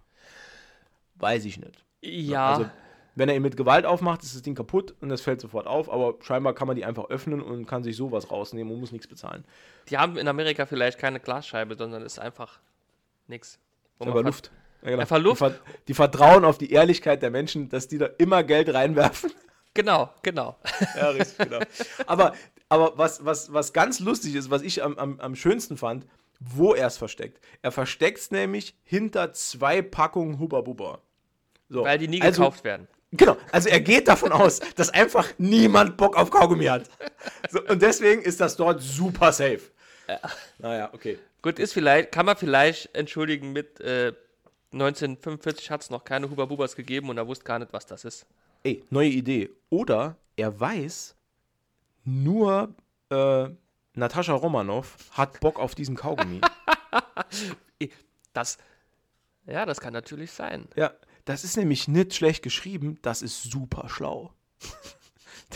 [1.15, 1.83] Weiß ich nicht.
[2.01, 2.69] ja, Also,
[3.15, 5.89] wenn er ihn mit Gewalt aufmacht, ist das Ding kaputt und das fällt sofort auf,
[5.89, 9.07] aber scheinbar kann man die einfach öffnen und kann sich sowas rausnehmen und muss nichts
[9.07, 9.43] bezahlen.
[9.89, 12.59] die haben in Amerika vielleicht keine Glasscheibe, sondern ist einfach
[13.27, 14.51] man Aber Luft.
[14.81, 15.01] Ja, genau.
[15.01, 15.41] Einfach Luft.
[15.41, 19.31] Die, ver die vertrauen auf die Ehrlichkeit der Menschen, dass die da immer Geld reinwerfen.
[19.73, 20.57] Genau, genau.
[20.95, 21.59] ja, richtig, genau.
[22.07, 22.33] Aber,
[22.69, 26.05] aber was, was, was ganz lustig ist, was ich am, am, am schönsten fand,
[26.39, 27.39] wo er es versteckt.
[27.61, 30.99] Er versteckt es nämlich hinter zwei Packungen Hubba Bubba.
[31.69, 32.87] So, Weil die nie also, gekauft werden.
[33.11, 36.89] Genau, also er geht davon aus, dass einfach niemand Bock auf Kaugummi hat.
[37.49, 39.61] So, und deswegen ist das dort super safe.
[40.59, 41.17] Naja, okay.
[41.41, 44.13] Gut, ist vielleicht, kann man vielleicht entschuldigen mit äh,
[44.71, 48.05] 1945 hat es noch keine Huba Bubas gegeben und er wusste gar nicht, was das
[48.05, 48.25] ist.
[48.63, 49.49] Ey, neue Idee.
[49.69, 51.15] Oder er weiß,
[52.03, 52.73] nur
[53.09, 53.47] äh,
[53.93, 56.41] Natascha Romanoff hat Bock auf diesen Kaugummi.
[58.33, 58.57] Das,
[59.47, 60.67] ja, das kann natürlich sein.
[60.75, 60.91] ja,
[61.25, 64.33] das ist nämlich nicht schlecht geschrieben, das ist super schlau.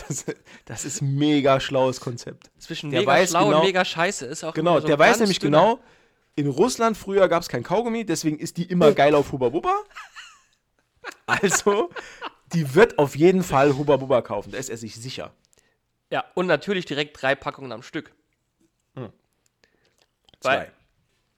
[0.08, 0.24] Das,
[0.64, 2.50] das ist mega schlaues Konzept.
[2.58, 5.20] Zwischen Der mega weiß schlau genau- und mega scheiße ist auch Genau, so der weiß
[5.20, 5.80] nämlich dünner- genau,
[6.36, 9.74] in Russland früher gab es kein Kaugummi, deswegen ist die immer geil auf Hubba Bubba.
[11.26, 11.90] Also,
[12.52, 15.32] die wird auf jeden Fall Hubba Bubba kaufen, da ist er sich sicher.
[16.10, 18.12] Ja, und natürlich direkt drei Packungen am Stück.
[20.40, 20.58] Zwei.
[20.58, 20.72] Weil,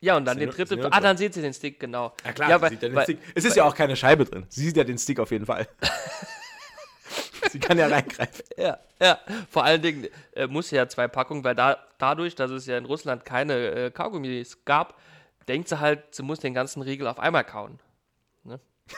[0.01, 0.71] ja, und dann den nur- dritte.
[0.71, 2.13] sind nur Ah, dann seht ihr den Stick, genau.
[2.25, 3.19] Ja klar, ja, sie weil, sieht ja den weil, Stick.
[3.35, 4.45] Es ist ja auch keine Scheibe drin.
[4.49, 5.69] Sie sieht ja den Stick auf jeden Fall.
[7.57, 8.45] sie kann ja reingreifen.
[8.57, 9.19] Ja, ja.
[9.51, 12.85] Vor allen Dingen äh, muss ja zwei Packungen, weil da, dadurch, dass es ja in
[12.85, 14.99] Russland keine äh, Kaugummis gab,
[15.49, 17.79] denkt sie halt, sie muss den ganzen Riegel auf einmal kauen.
[18.45, 18.61] Ne?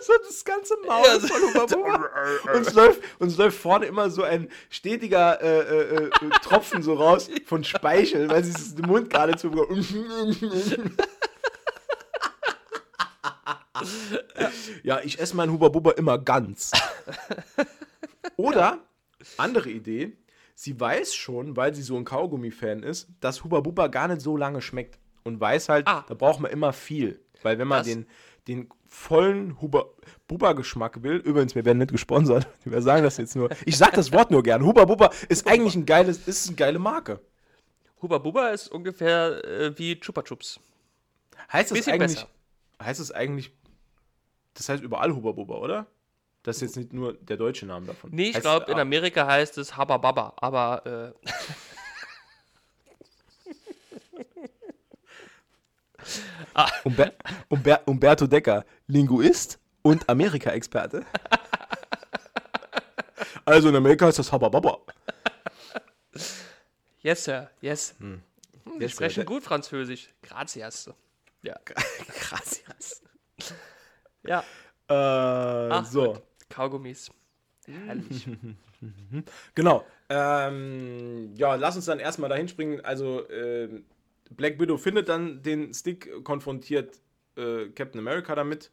[0.00, 2.10] So das ganze Maul Ja, so- von Hubba Bubba.
[2.54, 6.10] Und es läuft, und es läuft vorne immer so ein stetiger äh, äh, äh,
[6.42, 9.50] Tropfen so raus von Speichel, weil sie es den Mund gerade zu
[14.82, 16.70] Ja, ich esse meinen Hubba Bubba immer ganz.
[18.36, 18.78] Oder,
[19.36, 20.16] andere Idee,
[20.54, 24.36] sie weiß schon, weil sie so ein Kaugummi-Fan ist, dass Hubba Bubba gar nicht so
[24.36, 24.98] lange schmeckt.
[25.22, 26.04] Und weiß halt, Ah.
[26.08, 27.20] da braucht man immer viel.
[27.42, 28.06] Weil wenn man Das- den,
[28.48, 29.84] den vollen Hubba
[30.28, 33.50] Bubba-Geschmack will, übrigens, wir werden nicht gesponsert, wir sagen das jetzt nur.
[33.66, 34.64] Ich sag das Wort nur gern.
[34.64, 37.20] Hubba Bubba ist eigentlich ein geiles, ist eine geile Marke.
[38.02, 40.58] Huba Buba ist ungefähr äh, wie Chupa Chups.
[41.52, 42.28] Heißt es eigentlich, besser.
[42.82, 43.52] heißt es eigentlich,
[44.54, 45.86] das heißt überall Hubba Bubba, oder?
[46.42, 48.10] Das ist jetzt nicht nur der deutsche Name davon.
[48.12, 51.28] Nee, ich Heißt- glaube, in ah, Amerika heißt es Habba Baba, aber äh,
[56.84, 57.12] Umber
[57.48, 61.04] Umber Umberto Decker, Linguist und Amerika-Experte.
[63.44, 64.78] Also in Amerika ist das Habba Baba.
[67.02, 67.94] yes, Sir, yes.
[67.98, 68.22] Hm.
[68.78, 70.08] Wir sprechen gut Französisch.
[70.22, 70.90] Gracias.
[71.42, 71.56] Ja.
[72.68, 73.02] Yes.
[74.24, 74.44] Ja.
[74.88, 76.14] Äh, so.
[76.14, 76.22] gut.
[76.48, 77.10] Kaugummis.
[77.66, 78.28] Herrlich.
[79.54, 79.84] Genau.
[80.08, 82.80] Ähm, ja, lass uns dann erstmal dahin springen.
[82.80, 83.84] Also, ähm,
[84.30, 86.98] Black Widow findet dann den Stick, konfrontiert
[87.36, 88.70] äh, Captain America damit.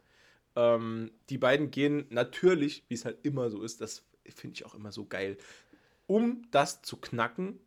[0.56, 4.76] Ähm, die beiden gehen natürlich, wie es halt immer so ist, das finde ich auch
[4.76, 5.38] immer so geil,
[6.06, 7.60] um das zu knacken.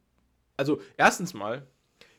[0.56, 1.66] Also, erstens mal,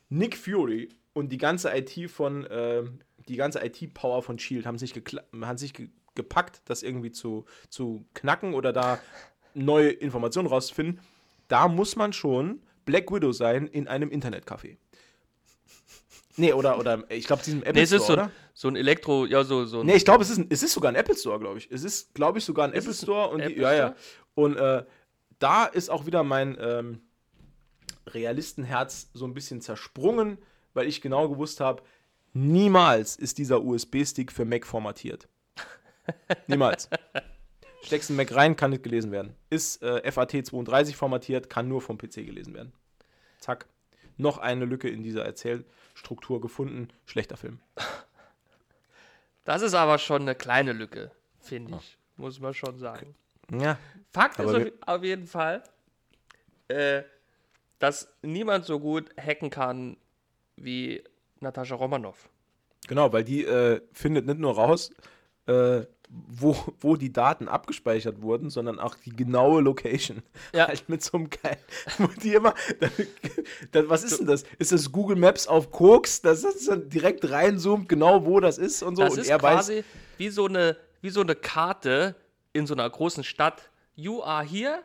[0.08, 4.94] Nick Fury und die ganze IT von, ähm, die ganze IT-Power von Shield haben sich,
[5.40, 8.98] haben sich ge gepackt, das irgendwie zu, zu knacken oder da
[9.54, 11.00] neue Informationen rauszufinden.
[11.48, 14.76] Da muss man schon Black Widow sein in einem Internetcafé.
[16.36, 18.30] Nee, oder, oder ich glaube, diesem Apple Nee, es ist so, Store, oder?
[18.54, 19.82] so ein Elektro, ja, so, so.
[19.82, 21.70] Nee, ich glaube, es ist, ein- es ist sogar ein Apple Store, glaube ich.
[21.70, 23.28] Es ist, glaube ich, sogar ein Ist Apple es ein Store.
[23.30, 23.86] Und die, Apple ja, ja.
[23.88, 23.96] Store?
[24.34, 24.84] Und äh,
[25.38, 27.00] da ist auch wieder mein ähm,
[28.06, 30.38] Realistenherz so ein bisschen zersprungen,
[30.74, 31.82] weil ich genau gewusst habe,
[32.32, 35.28] niemals ist dieser USB-Stick für Mac formatiert.
[36.46, 36.88] niemals.
[37.82, 39.34] Steckst einen Mac rein, kann nicht gelesen werden.
[39.50, 42.72] Ist äh, FAT32 formatiert, kann nur vom PC gelesen werden.
[43.38, 43.66] Zack.
[44.16, 46.88] Noch eine Lücke in dieser Erzählstruktur gefunden.
[47.06, 47.60] Schlechter Film.
[49.44, 51.10] Das ist aber schon eine kleine Lücke,
[51.40, 51.98] finde ich.
[52.16, 53.16] Muss man schon sagen.
[53.50, 53.76] Ja.
[54.12, 55.64] Fakt ist auf, auf jeden Fall,
[56.68, 57.02] äh,
[57.78, 59.96] dass niemand so gut hacken kann
[60.54, 61.02] wie
[61.42, 62.28] Natascha Romanoff.
[62.88, 64.90] Genau, weil die äh, findet nicht nur raus,
[65.46, 70.22] äh, wo, wo die Daten abgespeichert wurden, sondern auch die genaue Location.
[70.54, 70.66] Ja.
[70.68, 71.58] Halt mit so einem geil,
[71.98, 72.90] wo die immer, dann,
[73.70, 74.44] dann, was ist denn das?
[74.58, 78.82] Ist das Google Maps auf Koks, dass das dann direkt reinzoomt, genau wo das ist
[78.82, 79.02] und so?
[79.02, 79.84] Das und ist er weiß, quasi
[80.18, 82.14] wie so, eine, wie so eine Karte
[82.52, 83.70] in so einer großen Stadt.
[83.94, 84.82] You are here.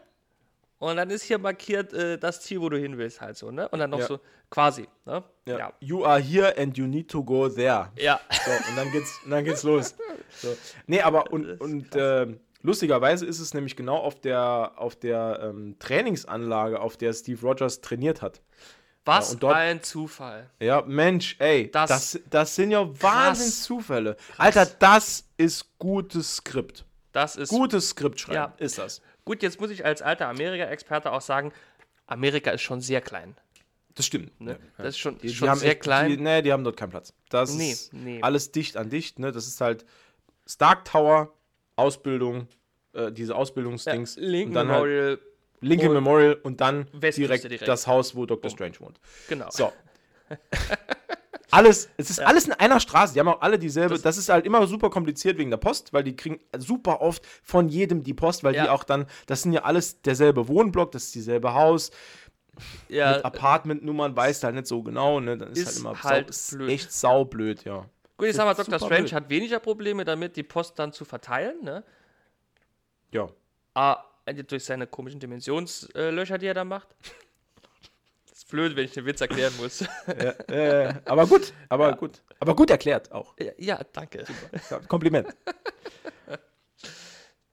[0.79, 3.67] Und dann ist hier markiert äh, das Ziel, wo du hin willst, halt so, ne?
[3.69, 4.05] Und dann noch Ja.
[4.07, 4.19] so
[4.51, 5.23] quasi, ne?
[5.45, 5.73] ja, Ja.
[5.79, 7.91] you are here and you need to go there.
[7.97, 8.19] Ja.
[8.45, 9.95] So, und dann geht's, und dann geht's los.
[10.37, 10.55] So.
[10.85, 12.27] Nee, aber und, und äh,
[12.61, 17.81] lustigerweise ist es nämlich genau auf der, auf der ähm, Trainingsanlage, auf der Steve Rogers
[17.81, 18.41] trainiert hat.
[19.03, 20.49] Was Ja, dort- ein Zufall.
[20.59, 24.15] Ja, Mensch, ey, das, Das- das, das sind ja Wahnsinnszufälle.
[24.37, 26.85] Alter, das ist gutes Skript.
[27.13, 28.53] Das ist Gutes Skript schreiben, Ja.
[28.59, 29.01] ist das.
[29.27, 29.43] Gut.
[29.43, 31.51] Jetzt muss ich als alter Amerika-Experte auch sagen,
[32.07, 33.35] Amerika ist schon sehr klein.
[33.95, 34.39] Das stimmt.
[34.39, 34.51] Ne?
[34.51, 34.57] Ja.
[34.77, 36.09] Das ist schon, Die, die schon haben sehr echt, klein.
[36.09, 37.13] Die, nee, die haben dort keinen Platz.
[37.29, 38.19] Das Nee, ist nee.
[38.21, 39.19] alles dicht an dicht.
[39.19, 39.31] Ne?
[39.31, 39.85] Das ist halt
[40.45, 41.33] Stark Tower,
[41.75, 42.47] Ausbildung,
[42.93, 44.17] äh, diese Ausbildungsdings.
[44.17, 45.19] Und dann halt Memorial,
[45.61, 47.67] Lincoln und Memorial und dann direkt, direkt.
[47.67, 48.49] das Haus, wo Dr.
[48.51, 48.99] Strange wohnt.
[49.27, 49.49] genau.
[49.49, 49.73] So.
[51.51, 53.13] alles, es ist alles in einer Straße.
[53.13, 53.93] Die haben auch alle dieselbe.
[53.95, 57.25] Das, Das- ist halt immer super kompliziert wegen der Post, weil die kriegen super oft
[57.43, 58.71] von jedem die Post, weil die Ja.
[58.71, 61.91] auch dann, das sind ja alles derselbe Wohnblock, das ist dieselbe Haus.
[62.89, 65.37] Ja, Mit Apartmentnummern weißt du halt nicht so genau, ne?
[65.37, 66.69] Dann ist, Ist halt immer halt sau, blöd.
[66.71, 67.85] echt saublöd, ja.
[68.17, 68.79] gut, ich sag mal, Dr.
[68.79, 69.13] Strange blöd.
[69.13, 71.83] hat weniger Probleme damit, die Post dann zu verteilen, ne?
[73.11, 73.29] Ja.
[73.75, 74.03] Ah,
[74.47, 76.87] durch seine komischen Dimensionslöcher, die er da macht.
[78.47, 79.81] Ist blöd, wenn ich den Witz erklären muss.
[80.07, 82.21] ja äh, aber gut, aber gut.
[82.39, 83.35] Aber gut erklärt auch.
[83.37, 84.23] ja, ja, danke.
[84.69, 85.27] Ja, Kompliment.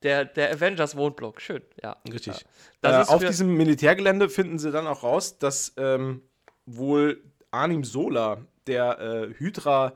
[0.02, 1.96] Der, der Avengers Wohnblock, schön, ja.
[2.12, 2.36] Richtig.
[2.36, 2.42] Ja.
[2.82, 6.20] Das äh, ist auf diesem Militärgelände finden sie dann auch raus, dass ähm,
[6.66, 9.94] wohl Arnim Sola, der äh, Hydra,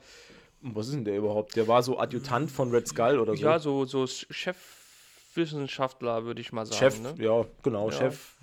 [0.63, 1.57] was ist denn der überhaupt?
[1.57, 3.43] Der war so Adjutant von Red Skull oder so.
[3.43, 6.79] Ja, so, so Chefwissenschaftler, würde ich mal sagen.
[6.79, 7.15] Chef, ne?
[7.19, 7.99] ja, genau, Ja.
[7.99, 8.38] Chef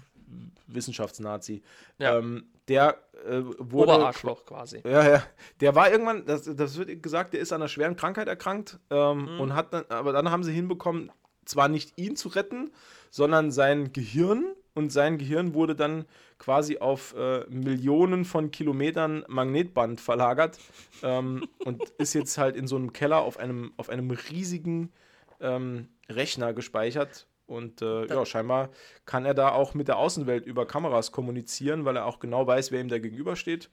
[0.67, 1.61] Wissenschaftsnazi.
[1.97, 2.17] Ja.
[2.17, 2.97] Ähm, der
[3.27, 3.93] äh, wurde.
[3.93, 4.81] Oberarschloch quasi.
[4.83, 5.23] Ja, ja.
[5.61, 9.35] Der war irgendwann, das, das wird gesagt, der ist an einer schweren Krankheit erkrankt ähm,
[9.35, 9.39] Mhm.
[9.39, 11.11] und hat dann, aber dann haben sie hinbekommen,
[11.45, 12.71] zwar nicht ihn zu retten,
[13.11, 16.05] sondern sein Gehirn und sein Gehirn wurde dann
[16.39, 20.57] quasi auf äh, Millionen von Kilometern Magnetband verlagert
[21.03, 24.91] ähm, und ist jetzt halt in so einem Keller auf einem, auf einem riesigen
[25.39, 27.27] ähm, Rechner gespeichert.
[27.47, 28.69] Und äh, ja, scheinbar
[29.05, 32.71] kann er da auch mit der Außenwelt über Kameras kommunizieren, weil er auch genau weiß,
[32.71, 33.69] wer ihm da gegenübersteht.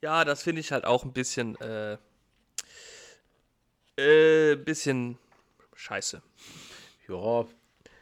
[0.00, 1.98] Ja, das finde ich halt auch ein bisschen, äh,
[3.96, 5.18] äh, bisschen
[5.74, 6.22] scheiße.
[7.08, 7.44] Ja,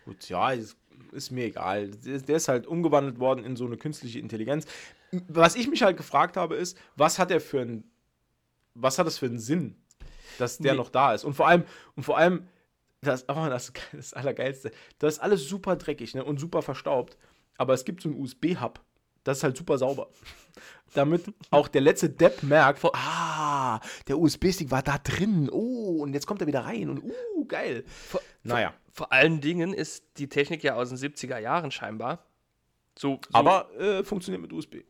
[0.05, 0.77] gut, ja, ist,
[1.13, 1.91] ist mir egal.
[1.91, 4.67] Der, ist halt umgewandelt worden in so eine künstliche Intelligenz.
[5.29, 7.85] Was ich mich halt gefragt habe, ist, was hat er für ein,
[8.75, 9.77] was hat das für einen Sinn,
[10.39, 10.79] dass der Nee.
[10.79, 11.25] noch da ist?
[11.25, 11.65] Und vor allem,
[11.97, 12.49] und vor allem,
[13.03, 17.19] das, oh, das, das Allergeilste, das ist alles super dreckig ne, und super verstaubt,
[17.59, 18.81] aber es gibt so einen USB-Hub,
[19.25, 20.09] das ist halt super sauber.
[20.95, 26.27] Damit auch der letzte Depp merkt, ah, der USB-Stick war da drin, oh, und jetzt
[26.27, 27.85] kommt er wieder rein und uh, geil.
[28.43, 28.75] Naja.
[28.91, 32.27] Vor allen Dingen ist die Technik ja aus den 70er Jahren scheinbar.
[32.99, 34.83] So, so Aber äh, funktioniert mit USB.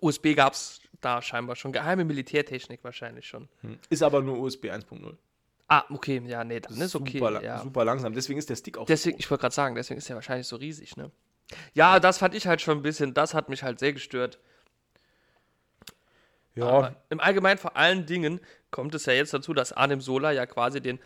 [0.00, 1.72] USB gab es da scheinbar schon.
[1.72, 3.48] Geheime Militärtechnik wahrscheinlich schon.
[3.90, 5.16] Ist aber nur USB 1.0.
[5.68, 7.18] Ah, okay, ja, nee, dann ist okay.
[7.18, 7.60] super, la- ja.
[7.60, 8.14] super langsam.
[8.14, 10.56] Deswegen ist der Stick auch Deswegen, ich wollte gerade sagen, deswegen ist er wahrscheinlich so
[10.56, 11.10] riesig, ne?
[11.74, 14.38] Ja, das fand ich halt schon ein bisschen, das hat mich halt sehr gestört.
[16.54, 18.40] Ja, Aber im Allgemeinen vor allen Dingen
[18.70, 20.98] kommt es ja jetzt dazu, dass Arnim Sola ja quasi den,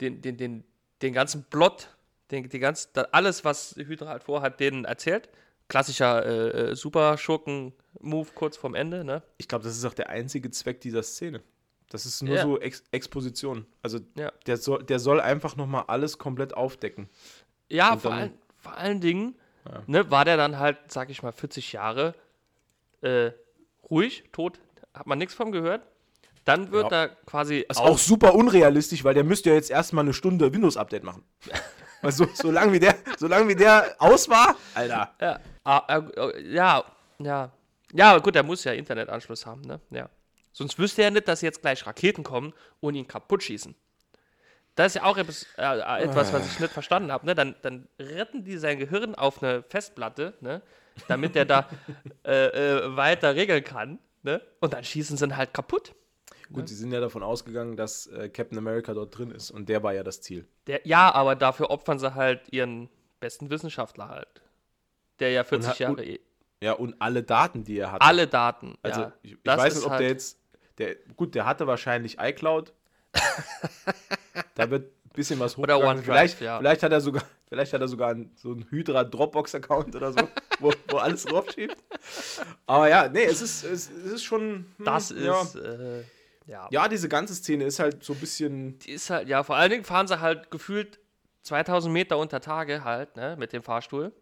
[0.00, 0.64] den, den, den,
[1.02, 1.88] den ganzen Plot,
[2.30, 5.28] den, die ganz, da- alles, was Hydra halt vorhat, denen erzählt.
[5.68, 9.22] Klassischer äh, äh, Super-Schurken-Move kurz vorm Ende, ne?
[9.38, 11.42] ich glaube, das ist auch der einzige Zweck dieser Szene.
[11.90, 12.42] Das ist nur Ja.
[12.42, 13.66] so Ex Exposition.
[13.82, 14.32] Also Ja.
[14.46, 17.08] der, soll, der soll einfach nochmal alles komplett aufdecken.
[17.68, 19.34] Ja, vor, dann- allen, vor allen Dingen
[19.66, 19.82] Ja.
[19.86, 22.14] ne, war der dann halt, sag ich mal, 40 Jahre
[23.02, 23.30] äh,
[23.90, 24.60] ruhig, tot,
[24.94, 25.82] hat man nichts von gehört.
[26.44, 30.04] Dann wird er quasi Das ist auch super unrealistisch, weil der müsste ja jetzt erstmal
[30.04, 31.22] eine Stunde Windows-Update machen.
[32.02, 35.14] Also, solange wie, der, solange wie der aus war, Alter.
[35.20, 36.82] Ja, ah, äh, äh, ja,
[37.18, 37.52] ja.
[37.92, 39.80] Ja, aber gut, er muss ja Internetanschluss haben, ne?
[39.90, 40.08] Ja.
[40.60, 43.74] Sonst wüsste er nicht, dass jetzt gleich Raketen kommen und ihn kaputt schießen.
[44.74, 47.24] Das ist ja auch etwas, äh, etwas was ich nicht verstanden habe.
[47.24, 47.34] Ne?
[47.34, 50.60] Dann, dann retten die sein Gehirn auf eine Festplatte, ne?
[51.08, 51.66] damit er da
[52.26, 54.00] äh, äh, weiter regeln kann.
[54.22, 54.42] Ne?
[54.60, 55.94] Und dann schießen sie ihn halt kaputt.
[56.52, 59.82] Gut, sie sind ja davon ausgegangen, dass äh, Captain America dort drin ist und der
[59.82, 60.46] war ja das Ziel.
[60.66, 64.42] Der, ja, aber dafür opfern sie halt ihren besten Wissenschaftler halt.
[65.20, 66.20] Der ja 40 hat- Jahre und- eh-
[66.62, 68.04] Ja, und alle Daten, die er hatte.
[68.04, 68.76] alle Daten.
[68.82, 69.12] Also, ja.
[69.22, 70.39] ich, ich weiß nicht, ob halt- der jetzt.
[70.80, 72.72] Der, gut, der hatte wahrscheinlich iCloud.
[74.54, 75.98] da wird ein bisschen was Oder hochgegangen.
[75.98, 76.58] OneDrive, vielleicht, ja.
[76.58, 80.28] vielleicht hat er sogar, vielleicht hat er sogar einen, so einen Hydra Dropbox-Account oder so,
[80.58, 81.76] wo, wo alles draufschiebt.
[82.66, 84.66] Aber ja, nee, es ist, es, es ist schon.
[84.76, 85.42] hm, Das ja.
[85.42, 86.02] ist, äh,
[86.46, 86.66] ja.
[86.70, 88.78] Ja, diese ganze Szene ist halt so ein bisschen.
[88.78, 90.98] Die ist halt, ja, vor allen Dingen fahren sie halt gefühlt
[91.42, 94.12] 2000 Meter unter Tage halt, ne, mit dem Fahrstuhl.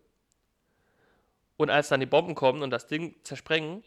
[1.57, 3.83] Und als dann die Bomben kommen und das Ding zersprengen,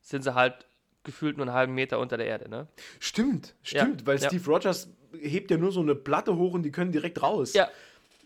[0.00, 0.66] sind sie halt
[1.04, 2.68] gefühlt nur einen halben Meter unter der Erde, ne?
[3.00, 4.28] Stimmt, stimmt, weil ja.
[4.28, 4.88] Steve Rogers
[5.20, 7.52] hebt ja nur so eine Platte hoch und die können direkt raus.
[7.54, 7.68] Ja,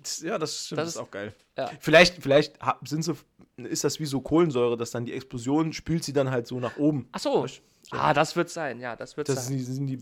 [0.02, 1.34] Das- ja das stimmt, Das das ist ist- auch geil.
[1.56, 1.70] ja.
[1.80, 3.14] Vielleicht, vielleicht sind sie,
[3.56, 6.76] ist das wie so Kohlensäure, dass dann die Explosion spült sie dann halt so nach
[6.76, 7.08] oben.
[7.12, 7.46] Ach so.
[7.92, 9.56] Ah, das wird sein, ja, das wird Das sein.
[9.56, 9.98] die, sind die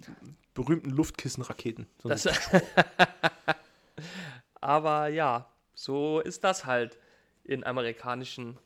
[0.55, 1.87] berühmten Luftkissenraketen.
[2.03, 2.27] So Das,
[4.61, 6.99] aber ja, so ist das halt
[7.45, 8.59] in amerikanischen,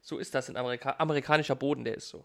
[0.00, 2.24] so ist das in Amerika amerikanischer Boden, der ist so.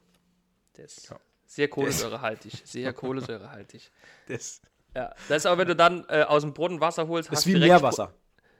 [0.77, 1.19] Der ist Ja.
[1.45, 3.91] sehr kohlensäurehaltig, sehr kohlensäurehaltig.
[4.27, 4.61] das,
[4.95, 7.47] Ja, das ist aber, wenn du dann äh, aus dem Brunnen Wasser holst, das hast
[7.47, 8.13] ist wie Meerwasser.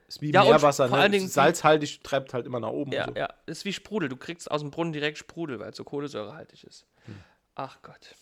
[0.07, 0.87] Ist wie Ja, Meerwasser.
[0.87, 1.03] vor Ne?
[1.03, 2.91] allen Dingen- Salzhaltig treibt halt immer nach oben.
[2.93, 3.13] Ja, so.
[3.13, 4.07] ja, ist wie Sprudel.
[4.09, 6.85] Du kriegst aus dem Brunnen direkt Sprudel, weil es so kohlensäurehaltig ist.
[7.05, 7.15] Hm.
[7.55, 8.15] Ach Gott.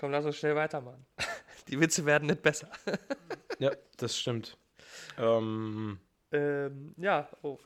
[0.00, 1.06] Komm, lass uns schnell weitermachen.
[1.68, 2.68] Die Witze werden nicht besser.
[3.58, 4.56] ja das stimmt.
[5.18, 5.98] Ähm,
[6.32, 7.58] Ähm, ja, oh.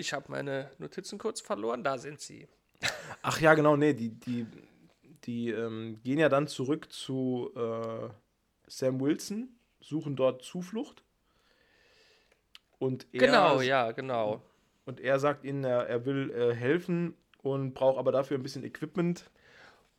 [0.00, 2.48] Ich habe meine Notizen kurz verloren, da sind sie.
[3.22, 4.46] ach ja, genau, nee, die, die,
[5.24, 8.08] die ähm, gehen ja dann zurück zu äh,
[8.66, 11.04] Sam Wilson, suchen dort Zuflucht.
[12.78, 14.42] Und er, Genau, ja, genau.
[14.86, 18.64] Und er sagt ihnen, er, er will äh, helfen und braucht aber dafür ein bisschen
[18.64, 19.30] Equipment.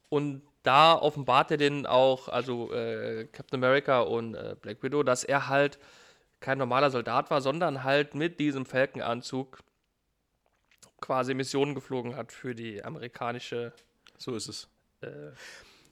[0.09, 5.23] Und da offenbart er den auch, also äh, Captain America und äh, Black Widow, dass
[5.23, 5.77] er halt
[6.39, 9.59] kein normaler Soldat war, sondern halt mit diesem Falkenanzug
[11.01, 13.73] quasi Missionen geflogen hat für die amerikanische,
[14.17, 14.69] So ist es.
[15.01, 15.31] äh,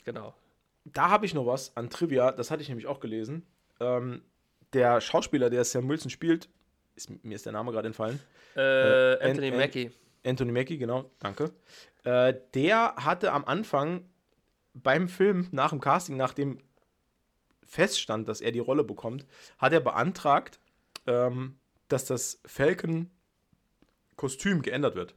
[0.06, 0.34] genau.
[0.86, 3.46] Da habe ich noch was an Trivia, das hatte ich nämlich auch gelesen.
[3.80, 4.22] Ähm,
[4.74, 6.48] der Schauspieler, der Sam Wilson spielt,
[6.96, 8.20] ist, mir ist der Name gerade entfallen.
[8.56, 8.62] Äh,
[9.16, 9.92] An- Anthony An- Mackie.
[10.26, 11.52] Anthony Mackie, genau, danke.
[12.04, 14.06] Äh, der hatte am Anfang
[14.74, 16.60] beim Film, nach dem Casting, nachdem
[17.66, 19.26] feststand, dass er die Rolle bekommt,
[19.58, 20.60] hat er beantragt,
[21.08, 21.58] ähm,
[21.88, 22.42] dass das
[24.20, 25.16] Falcon-Kostüm geändert wird.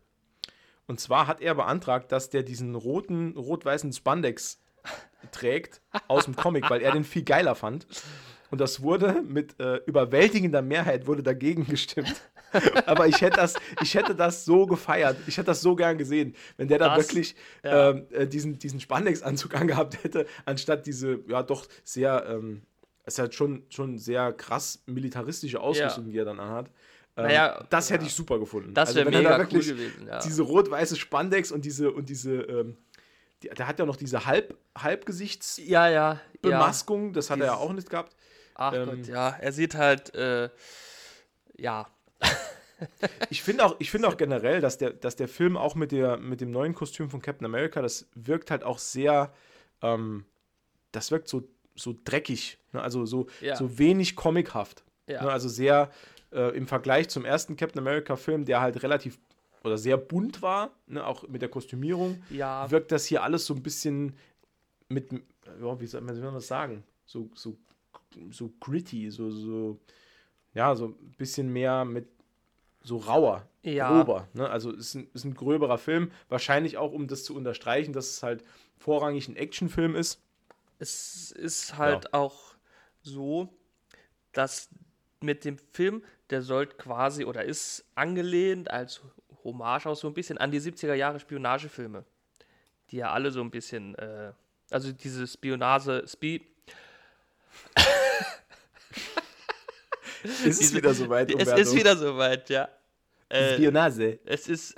[0.86, 4.60] Und zwar hat er beantragt, dass der diesen roten, rot-weißen Spandex
[5.30, 7.86] trägt aus dem Comic, weil er den viel geiler fand.
[8.50, 12.14] Und das wurde mit äh, überwältigender Mehrheit wurde dagegen gestimmt.
[12.86, 15.16] Aber ich hätte das, ich hätte das so gefeiert.
[15.26, 17.34] Ich hätte das so gern gesehen, wenn der da wirklich
[17.64, 17.90] ja.
[17.90, 22.62] ähm, äh, diesen, diesen Spandex-Anzug angehabt hätte, anstatt diese, ja doch sehr, ähm,
[23.04, 26.70] es ist halt schon, schon sehr krass militaristische Ausrüstung, die er dann anhat.
[27.16, 28.08] Ähm, Naja, das hätte ja.
[28.08, 28.72] ich super gefunden.
[28.74, 30.18] Das Also wäre wenn er da mega cool gewesen, ja.
[30.20, 32.76] Diese rot-weiße Spandex und diese, und diese, ähm,
[33.42, 37.12] die, der hat ja noch diese Halb, Halbgesichtsbemasgung, Ja, ja, ja.
[37.12, 38.16] das hat er ja auch nicht gehabt.
[38.54, 39.30] Ach Ähm, Gott, ja.
[39.40, 40.48] Er sieht halt, äh,
[41.56, 41.86] ja.
[43.30, 46.16] Ich finde auch, ich finde auch generell, dass der, dass der Film auch mit, der,
[46.16, 49.32] mit dem neuen Kostüm von Captain America, das wirkt halt auch sehr,
[49.82, 50.24] ähm,
[50.90, 52.82] das wirkt so, so dreckig, ne?
[52.82, 53.54] also so, Ja.
[53.54, 54.82] so wenig comichaft.
[55.06, 55.22] Ja.
[55.22, 55.30] Ne?
[55.30, 55.90] Also sehr
[56.32, 59.18] äh, im Vergleich zum ersten Captain America-Film, der halt relativ
[59.64, 61.06] oder sehr bunt war, ne?
[61.06, 62.68] auch mit der Kostümierung, Ja.
[62.70, 64.16] wirkt das hier alles so ein bisschen
[64.88, 66.82] mit, ja, wie soll man das sagen?
[67.06, 67.56] So, so,
[68.30, 69.78] so gritty, so, so,
[70.54, 72.08] ja, so ein bisschen mehr mit
[72.82, 74.02] so rauer, Ja.
[74.02, 74.28] grober.
[74.34, 74.48] Ne?
[74.50, 78.08] Also es ist ein, ist ein gröberer Film, wahrscheinlich auch, um das zu unterstreichen, dass
[78.10, 78.42] es halt
[78.78, 80.20] vorrangig ein Actionfilm ist.
[80.78, 82.56] Es ist halt auch
[83.02, 83.48] so,
[84.32, 84.68] dass
[85.22, 89.00] mit dem Film, der sollte quasi oder ist angelehnt als
[89.44, 92.04] Hommage auch so ein bisschen an die 70er Jahre Spionagefilme,
[92.90, 94.32] die ja alle so ein bisschen, äh,
[94.70, 96.46] also diese Spionage, Spi
[100.22, 102.68] Ist es wieder soweit, es ist wieder soweit, ja.
[103.28, 104.20] Äh, Spionage.
[104.24, 104.76] es ist,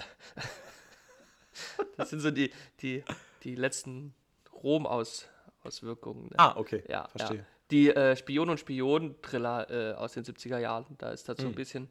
[1.97, 3.05] das sind so die, die,
[3.43, 4.15] die letzten
[4.63, 6.29] Rom-Auswirkungen.
[6.29, 6.39] Ne?
[6.39, 6.83] Ah, okay.
[6.89, 7.39] Ja, verstehe.
[7.39, 7.45] Ja.
[7.75, 11.53] Die äh, Spion- und Spion-Thriller äh, aus den 70er Jahren, da ist das so Hm.
[11.53, 11.89] ein bisschen.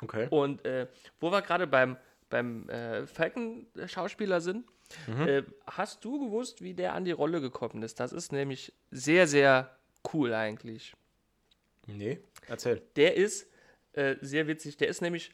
[0.00, 0.26] Okay.
[0.30, 0.86] Und äh,
[1.20, 1.96] wo wir gerade beim,
[2.30, 4.64] beim äh, Falcon-Schauspieler sind,
[5.06, 5.28] Mhm.
[5.28, 8.00] äh, hast du gewusst, wie der an die Rolle gekommen ist?
[8.00, 9.76] Das ist nämlich sehr, sehr
[10.14, 10.94] cool eigentlich.
[11.86, 12.80] Nee, erzähl.
[12.96, 13.46] Der ist
[13.92, 14.78] äh, sehr witzig.
[14.78, 15.32] Der ist nämlich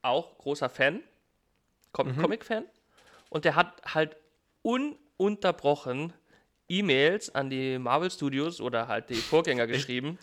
[0.00, 1.02] auch großer Fan,
[1.92, 2.64] Com Comic-Fan.
[3.28, 4.16] Und der hat halt
[4.62, 6.14] ununterbrochen
[6.78, 10.18] E-Mails an die Marvel Studios oder halt die Vorgänger geschrieben.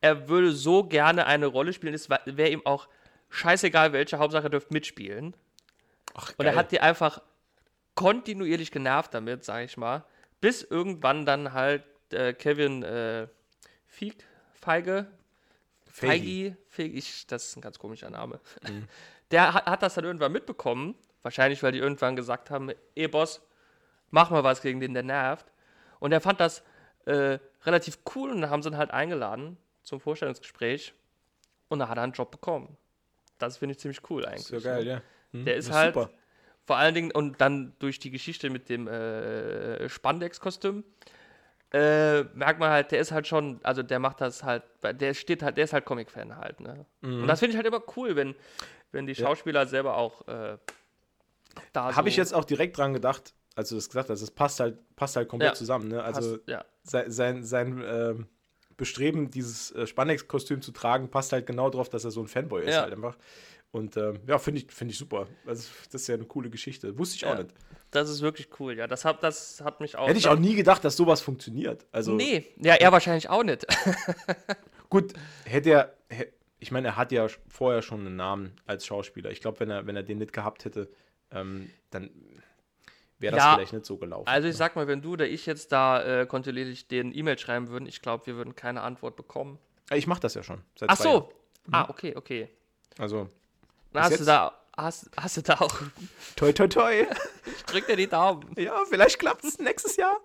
[0.00, 1.94] Er würde so gerne eine Rolle spielen.
[1.94, 2.88] Es wäre ihm auch
[3.28, 5.34] scheißegal, welche Hauptsache er dürfte mitspielen.
[6.14, 7.20] Ach, Und er hat die einfach
[7.94, 10.04] kontinuierlich genervt damit, sag ich mal.
[10.40, 13.28] Bis irgendwann dann halt äh, Kevin äh,
[13.86, 14.14] Feig,
[14.54, 15.06] Feige,
[15.86, 18.40] Feigi, Feigi, ich, das ist ein ganz komischer Name.
[19.30, 20.96] Der hat, hat das dann irgendwann mitbekommen.
[21.22, 23.42] Wahrscheinlich, weil die irgendwann gesagt haben, ey Boss,
[24.10, 25.46] mach mal was gegen den, der nervt.
[26.00, 26.62] Und er fand das
[27.06, 30.92] äh, relativ cool und dann haben sie ihn halt eingeladen zum Vorstellungsgespräch.
[31.68, 32.76] Und da hat er einen Job bekommen.
[33.38, 34.46] Das finde ich ziemlich cool eigentlich.
[34.46, 35.02] So geil, ja.
[35.32, 36.10] Hm, Der ist halt super.
[36.66, 40.82] vor allen Dingen und dann durch die Geschichte mit dem äh, Spandex-Kostüm
[41.72, 45.42] äh, merkt man halt, der ist halt schon, also der macht das halt, der steht
[45.44, 46.84] halt, der ist halt Comic-Fan halt, ne?
[47.00, 47.22] Mhm.
[47.22, 48.34] Und das finde ich halt immer cool, wenn,
[48.90, 50.58] wenn die Schauspieler selber auch äh,
[51.72, 54.22] da Habe ich so- jetzt auch direkt dran gedacht, als du das gesagt hast.
[54.22, 55.54] Es passt halt, passt halt komplett Ja.
[55.54, 55.88] zusammen.
[55.88, 56.02] Ne?
[56.02, 56.64] Also hast, ja.
[56.82, 58.26] sein, sein, sein ähm,
[58.76, 62.62] Bestreben, dieses äh, Spandex-Kostüm zu tragen, passt halt genau drauf, dass er so ein Fanboy
[62.64, 62.82] ist Ja.
[62.82, 63.16] halt einfach.
[63.72, 65.28] Und ähm, ja, finde ich, find ich super.
[65.46, 66.98] Also, das ist ja eine coole Geschichte.
[66.98, 67.50] Wusste ich auch nicht.
[67.92, 68.86] Das ist wirklich cool, ja.
[68.88, 70.08] Das hat, das hat mich auch.
[70.08, 71.86] Hätte ich auch nie gedacht, dass sowas funktioniert.
[71.92, 73.66] Also Nee, ja, er wahrscheinlich auch nicht.
[74.90, 75.12] gut,
[75.44, 75.94] hätte er,
[76.58, 79.30] ich meine, er hat ja vorher schon einen Namen als Schauspieler.
[79.30, 80.90] Ich glaube, wenn er, wenn er den nicht gehabt hätte,
[81.30, 82.10] ähm, dann
[83.20, 84.26] wäre das Ja, vielleicht nicht so gelaufen.
[84.28, 87.68] Also ich sag mal, wenn du oder ich jetzt da äh, kontinuierlich den E-Mail schreiben
[87.68, 89.58] würden, ich glaube, wir würden keine Antwort bekommen.
[89.92, 90.62] ich mache das ja schon.
[90.78, 91.32] Seit Ach so.
[91.70, 92.48] Ah, okay, okay.
[92.98, 93.28] Also,
[93.94, 94.20] hast jetzt?
[94.20, 95.74] du da, hast, hast du da auch,
[96.36, 97.06] toi, toi, toi.
[97.46, 98.44] ich drück dir die Daumen.
[98.56, 100.16] ja, vielleicht klappt es nächstes Jahr.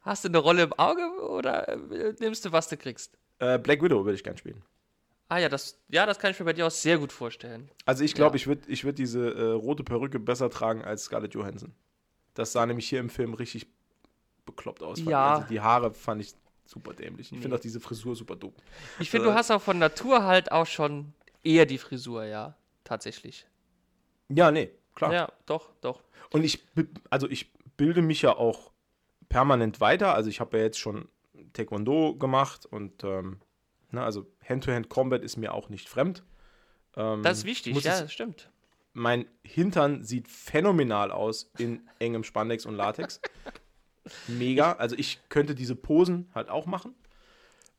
[0.00, 3.16] Hast du eine Rolle im Auge oder äh, nimmst du, was du kriegst?
[3.38, 4.62] Äh, Black Widow würde ich gern spielen.
[5.32, 7.70] Ah ja, das, ja, das kann ich mir bei dir auch sehr gut vorstellen.
[7.86, 8.36] Also ich glaube, Ja.
[8.36, 11.72] ich würde ich würd diese äh, rote Perücke besser tragen als Scarlett Johansson.
[12.34, 13.66] Das sah nämlich hier im Film richtig
[14.44, 15.00] bekloppt aus.
[15.00, 15.36] Ja.
[15.36, 16.34] Also die Haare fand ich
[16.66, 17.28] super dämlich.
[17.28, 17.40] Ich Nee.
[17.40, 18.52] finde auch diese Frisur super dumm.
[18.98, 19.30] Ich finde, Äh.
[19.30, 22.54] du hast auch von Natur halt auch schon eher die Frisur, ja,
[22.84, 23.46] tatsächlich.
[24.28, 25.14] Ja, nee, klar.
[25.14, 26.02] Ja, doch, doch.
[26.30, 26.62] Und ich,
[27.08, 28.70] also ich bilde mich ja auch
[29.30, 30.14] permanent weiter.
[30.14, 31.08] Also ich habe ja jetzt schon
[31.54, 33.40] Taekwondo gemacht und ähm,
[33.92, 36.24] ne, also Hand-to-Hand-Combat ist mir auch nicht fremd.
[36.96, 38.50] Ähm, Das ist ich wichtig, ja, das stimmt.
[38.92, 43.20] mein Hintern sieht phänomenal aus in engem Spandex und Latex.
[44.26, 44.72] Mega.
[44.72, 46.94] Also ich könnte diese Posen halt auch machen.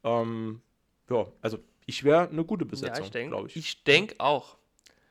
[0.04, 0.62] Ähm,
[1.10, 3.56] ja, also ich wäre eine gute Ja, Besetzung, denke glaube ich.
[3.58, 4.56] ich denk auch.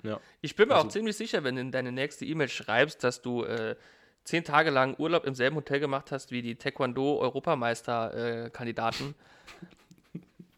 [0.02, 0.18] Ja.
[0.40, 3.20] Ich bin mir Also- auch ziemlich sicher, wenn du in deine nächste E-Mail schreibst, dass
[3.22, 3.76] du äh,
[4.24, 9.14] zehn Tage lang Urlaub im selben Hotel gemacht hast wie die Taekwondo-Europameister-Kandidaten.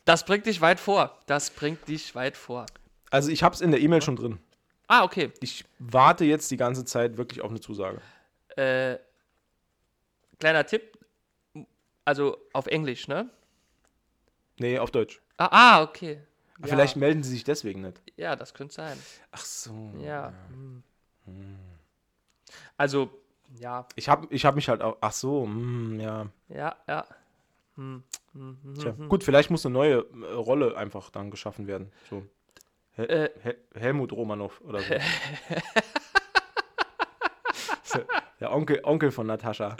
[0.04, 1.18] das bringt dich weit vor.
[1.26, 2.66] Das bringt dich weit vor.
[3.10, 4.38] Also ich habe es in der E-Mail schon drin.
[4.86, 5.32] Ah, okay.
[5.40, 8.00] Ich warte jetzt die ganze Zeit wirklich auf eine Zusage.
[8.56, 8.98] Äh,
[10.38, 10.98] kleiner Tipp.
[12.04, 13.30] Also auf Englisch, ne?
[14.58, 15.20] Nee, auf Deutsch.
[15.38, 16.20] Ah, ah okay.
[16.60, 16.68] Ja.
[16.68, 18.00] Vielleicht melden sie sich deswegen nicht.
[18.16, 18.98] Ja, das könnte sein.
[19.32, 19.92] Ach so.
[19.98, 20.32] Ja.
[20.48, 20.82] hm.
[22.76, 23.10] Also,
[23.58, 24.96] ja, Ich habe ich hab mich halt auch.
[25.00, 26.26] Ach so, hm, ja.
[26.48, 27.06] ja, ja.
[27.76, 28.02] Hm.
[28.78, 29.08] Tja, hm.
[29.08, 31.92] gut, vielleicht muss eine neue äh, Rolle einfach dann geschaffen werden.
[32.10, 32.26] So.
[32.92, 33.30] Hel Äh.
[33.40, 34.94] Hel Helmut Romanov oder so.
[38.40, 39.76] Der Onkel, Onkel von Natascha.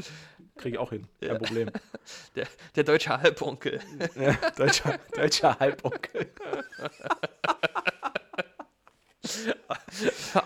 [0.56, 1.06] Kriege ich auch hin.
[1.20, 1.70] Kein Problem.
[2.36, 2.46] Der,
[2.76, 3.80] der deutsche Halbonkel.
[4.14, 6.30] Ja, deutscher, deutscher Halbonkel.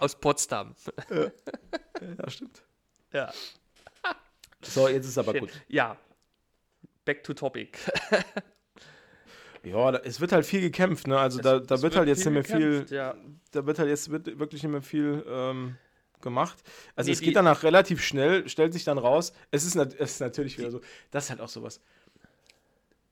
[0.01, 0.75] Aus Potsdam.
[1.11, 2.63] Ja, stimmt.
[3.13, 3.33] Ja.
[4.63, 5.41] So, jetzt ist aber Shit.
[5.41, 5.51] gut.
[5.69, 5.97] Ja.
[7.09, 7.79] Back to topic.
[9.65, 11.19] Ja, da, es wird halt viel gekämpft, ne?
[11.19, 13.17] Also da, da Es wird, halt jetzt nicht mehr viel, Ja.
[13.51, 15.77] da wird halt jetzt wird wirklich nicht mehr viel ähm,
[16.23, 16.59] gemacht.
[16.95, 19.33] Also Nee, es geht danach relativ schnell, stellt sich dann raus.
[19.51, 20.81] Es ist, es ist natürlich wieder so,
[21.11, 21.81] das ist halt auch sowas.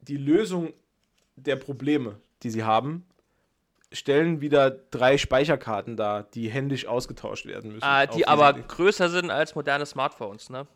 [0.03, 0.72] Die Lösung
[1.34, 3.05] der Probleme, die sie haben,
[3.92, 7.84] stellen wieder drei Speicherkarten dar, die händisch ausgetauscht werden müssen.
[7.84, 10.68] Ah, die aber größer sind als moderne Smartphones, ne?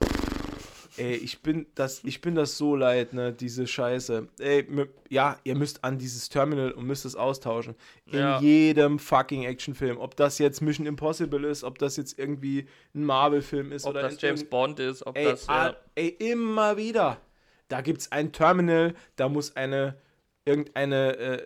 [0.96, 4.28] Ey, ich bin das, ich bin das so leid, ne, diese Scheiße.
[4.38, 4.66] Ey,
[5.08, 7.74] ja, ihr müsst an dieses Terminal und müsst es austauschen.
[8.06, 8.40] In Ja.
[8.40, 9.98] jedem fucking Actionfilm.
[9.98, 14.02] Ob das jetzt Mission Impossible ist, ob das jetzt irgendwie ein Marvel-Film ist Ob oder
[14.02, 15.46] das in James Bond ist, ob Ey, das.
[15.46, 15.76] Ja.
[15.94, 17.18] ey, immer wieder.
[17.68, 19.96] Da gibt es ein Terminal, da muss eine,
[20.44, 21.42] irgendeine, äh,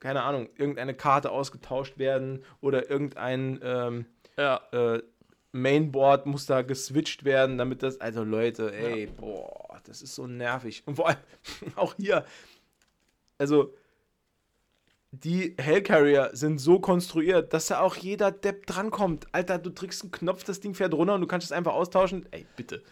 [0.00, 4.60] keine Ahnung, irgendeine Karte ausgetauscht werden oder irgendein, ähm, ja.
[4.72, 5.02] äh,
[5.52, 8.00] Mainboard muss da geswitcht werden, damit das.
[8.00, 10.82] Also Leute, ey, boah, das ist so nervig.
[10.86, 11.18] Und vor allem
[11.76, 12.24] auch hier.
[13.38, 13.74] Also,
[15.10, 19.26] die Hellcarrier sind so konstruiert, dass da auch jeder Depp drankommt.
[19.32, 22.26] Alter, du drückst einen Knopf, das Ding fährt runter und du kannst es einfach austauschen.
[22.30, 22.82] Ey, bitte.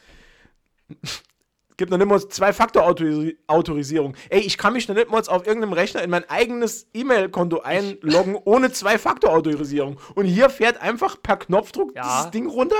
[1.80, 4.14] Gibt noch nicht mal Zwei-Faktor-Autorisierung.
[4.28, 8.36] Ey, ich kann mich noch nicht mal auf irgendeinem Rechner in mein eigenes E-Mail-Konto einloggen,
[8.44, 9.98] ohne Zwei-Faktor-Autorisierung.
[10.14, 12.02] Und hier fährt einfach per Knopfdruck Ja.
[12.02, 12.76] dieses Ding runter.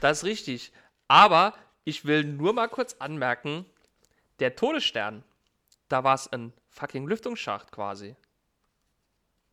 [0.00, 0.72] Das ist richtig.
[1.06, 3.66] Aber ich will nur mal kurz anmerken:
[4.40, 5.22] der Todesstern,
[5.88, 8.16] da war es ein fucking Lüftungsschacht quasi.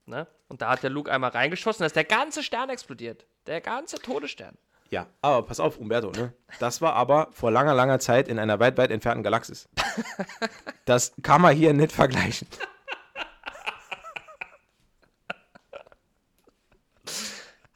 [0.08, 0.26] Ne?
[0.48, 3.28] Und da hat der Luke einmal reingeschossen, da ist der ganze Stern explodiert.
[3.46, 4.58] Der ganze Todesstern.
[4.90, 6.34] Ja, aber pass auf, Umberto, ne?
[6.60, 9.68] Das war aber vor langer, langer Zeit in einer weit, weit entfernten Galaxis.
[10.86, 12.48] Das kann man hier nicht vergleichen.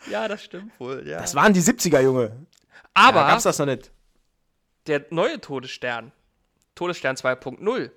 [0.10, 1.20] Ja, das stimmt wohl, ja.
[1.20, 2.46] Das waren die 70er, Junge.
[2.94, 3.92] Aber Da gab's das noch nicht.
[4.88, 6.12] der neue Todesstern,
[6.76, 7.92] Todesstern 2.0,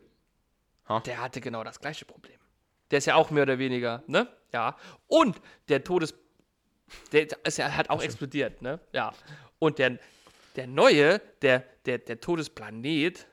[0.88, 1.00] Ha.
[1.00, 2.38] der hatte genau das gleiche Problem.
[2.90, 4.28] Der ist ja auch mehr oder weniger, ne?
[4.52, 4.76] Ja.
[5.06, 6.14] Und der Todes.
[7.12, 8.80] Der ist ja, hat auch explodiert, ne?
[8.92, 9.12] Ja.
[9.58, 9.98] Und der,
[10.56, 13.26] der neue, der, der, der Todesplanet,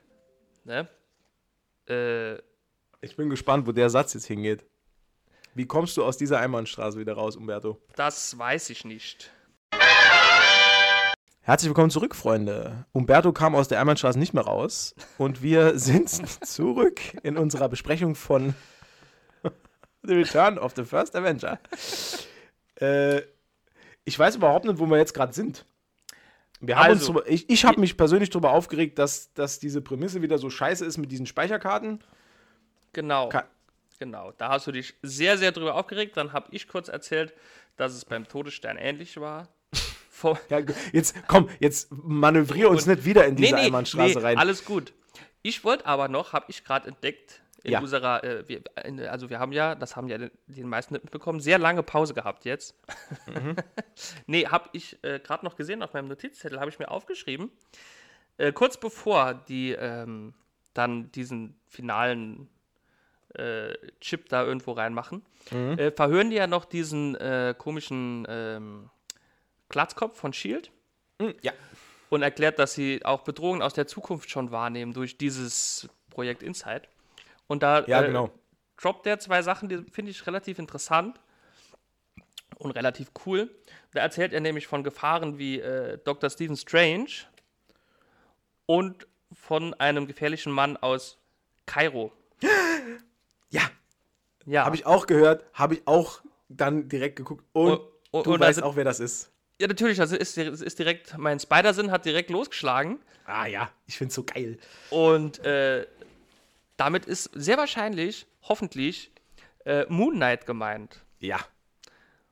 [0.64, 0.88] ne?
[1.88, 2.34] Äh,
[3.04, 4.64] Ich bin gespannt, wo der Satz jetzt hingeht.
[5.54, 7.80] Wie kommst du aus dieser Einbahnstraße wieder raus, Umberto?
[7.96, 9.30] das weiß ich nicht.
[11.44, 12.86] Herzlich willkommen zurück, Freunde.
[12.92, 16.08] Umberto kam aus der Einbahnstraße nicht mehr raus und wir sind
[16.46, 18.54] zurück in unserer Besprechung von
[20.04, 21.58] The Return of the First Avenger.
[22.76, 23.22] äh,
[24.04, 25.64] ich weiß überhaupt nicht, wo wir jetzt gerade sind.
[26.60, 29.80] Wir haben uns Also, drüber, ich ich habe mich persönlich darüber aufgeregt, dass, dass diese
[29.80, 32.02] Prämisse wieder so scheiße ist mit diesen Speicherkarten.
[32.92, 33.28] Genau.
[33.28, 33.46] Ka-
[33.98, 34.32] Genau.
[34.36, 36.16] Da hast du dich sehr, sehr drüber aufgeregt.
[36.16, 37.32] Dann habe ich kurz erzählt,
[37.76, 39.48] dass es beim Todesstern ähnlich war.
[40.50, 40.60] Ja,
[40.92, 44.38] jetzt komm, jetzt manövrier uns nicht wieder in diese Einbahnstraße nee, rein.
[44.38, 44.92] Alles gut.
[45.42, 47.80] Ich wollte aber noch, habe ich gerade entdeckt, in Ja.
[47.80, 48.62] unserer, äh, wir,
[49.10, 52.44] also wir haben ja, das haben ja die, die meisten mitbekommen, sehr lange Pause gehabt
[52.44, 52.74] jetzt.
[53.26, 53.56] Mhm.
[54.26, 57.50] nee, habe ich äh, gerade noch gesehen auf meinem Notizzettel, habe ich mir aufgeschrieben.
[58.38, 60.34] Äh, kurz bevor die ähm,
[60.74, 62.48] dann diesen finalen
[63.34, 65.78] äh, Chip da irgendwo reinmachen, Mhm.
[65.78, 68.90] äh, verhören die ja noch diesen äh, komischen ähm,
[69.68, 70.70] Glatzkopf von Shield
[71.20, 71.52] Hm, ja.
[72.10, 76.88] und erklärt, dass sie auch Bedrohungen aus der Zukunft schon wahrnehmen durch dieses Projekt Insight.
[77.52, 78.30] Und da Ja, äh, genau.
[78.78, 81.20] droppt er zwei Sachen, die finde ich relativ interessant
[82.56, 83.50] und relativ cool.
[83.92, 86.30] Da erzählt er nämlich von Gefahren wie äh, Dr.
[86.30, 87.10] Stephen Strange
[88.64, 91.18] und von einem gefährlichen Mann aus
[91.66, 92.10] Kairo.
[93.50, 93.60] Ja,
[94.46, 97.80] Ja, habe ich auch gehört, habe ich auch dann direkt geguckt und,
[98.12, 99.30] Und- du und weißt sind- auch, wer das ist.
[99.60, 102.98] ja natürlich, also ist, ist direkt, mein Spider-Sinn hat direkt losgeschlagen.
[103.26, 104.56] Ah ja, ich find's so geil.
[104.88, 105.86] Und äh,
[106.82, 109.12] damit ist sehr wahrscheinlich, hoffentlich,
[109.64, 111.04] äh, Moon Knight gemeint.
[111.20, 111.38] Ja.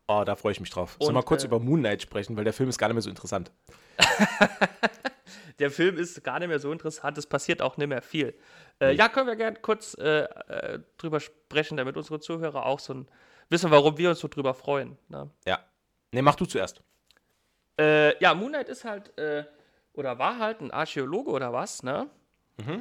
[0.09, 0.97] Oh, da freue ich mich drauf.
[0.99, 3.03] Sollen wir kurz äh, über Moon Knight sprechen, weil der Film ist gar nicht mehr
[3.03, 3.53] so interessant.
[5.61, 8.35] Der Film ist gar nicht mehr so interessant, es passiert auch nicht mehr viel.
[8.81, 12.95] Äh, ja, können wir gerne kurz äh, äh, drüber sprechen, damit unsere Zuhörer auch so
[12.95, 13.09] ein,
[13.51, 14.97] wissen, warum wir uns so drüber freuen.
[15.09, 15.29] Ne?
[15.47, 15.63] Ja.
[16.13, 16.83] Ne, mach du zuerst.
[17.79, 19.13] Äh, ja, Moon Knight ist halt,
[19.93, 22.09] oder war halt ein Archäologe oder was, ne?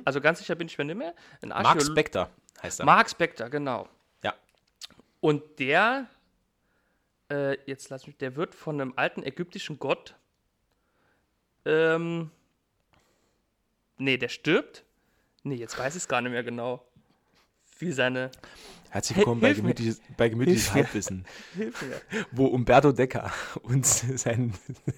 [0.06, 1.14] Also ganz sicher bin ich mir nicht mehr.
[1.42, 2.30] Ein Mark Archäolo- Spector
[2.62, 2.86] heißt er.
[2.86, 3.88] Mark Spector, genau.
[4.24, 4.34] ja.
[5.22, 6.08] Und der,
[7.32, 10.16] äh, jetzt lass mich, der wird von einem alten ägyptischen Gott,
[11.66, 12.32] ähm,
[13.98, 14.84] nee, der stirbt.
[15.44, 16.86] Nee, jetzt weiß ich es gar nicht mehr genau.
[17.80, 18.30] Wie seine,
[18.90, 19.64] Herzlich willkommen bei hilf mir.
[19.74, 20.74] Gemütliches, bei Gemütliches.
[20.74, 21.26] Halbwissen,
[22.32, 23.32] wo Umberto Decker
[23.62, 24.54] uns seinen,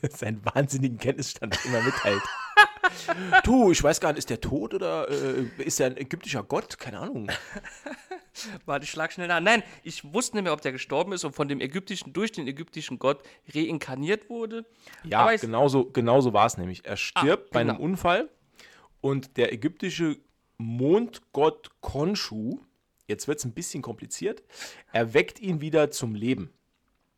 [0.09, 2.21] seinen wahnsinnigen Kenntnisstand immer mitteilt.
[3.43, 6.77] du, ich weiß gar nicht, ist der tot oder äh, ist er ein ägyptischer Gott?
[6.77, 7.29] Keine Ahnung.
[8.65, 9.39] Warte, ich schlag schnell nach.
[9.41, 12.47] Nein, ich wusste nicht mehr, ob der gestorben ist und von dem ägyptischen, durch den
[12.47, 13.23] ägyptischen Gott
[13.53, 14.65] reinkarniert wurde.
[15.03, 16.85] Ja, Aber genauso, genauso war es nämlich.
[16.85, 17.83] Er stirbt Ah, bei einem genau.
[17.83, 18.29] Unfall
[19.01, 20.17] und der ägyptische
[20.57, 22.59] Mondgott Khonshu,
[23.07, 24.43] jetzt wird es ein bisschen kompliziert,
[24.91, 26.53] erweckt ihn wieder zum Leben.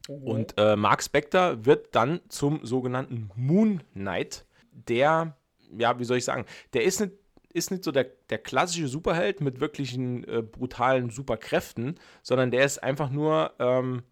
[0.08, 5.36] Und äh, Mark Spector wird dann zum sogenannten Moon Knight, der,
[5.78, 7.14] ja, wie soll ich sagen, der ist nicht,
[7.54, 12.82] ist nicht so der, der klassische Superheld mit wirklichen äh, brutalen Superkräften, sondern der ist
[12.82, 14.04] einfach nur ähm,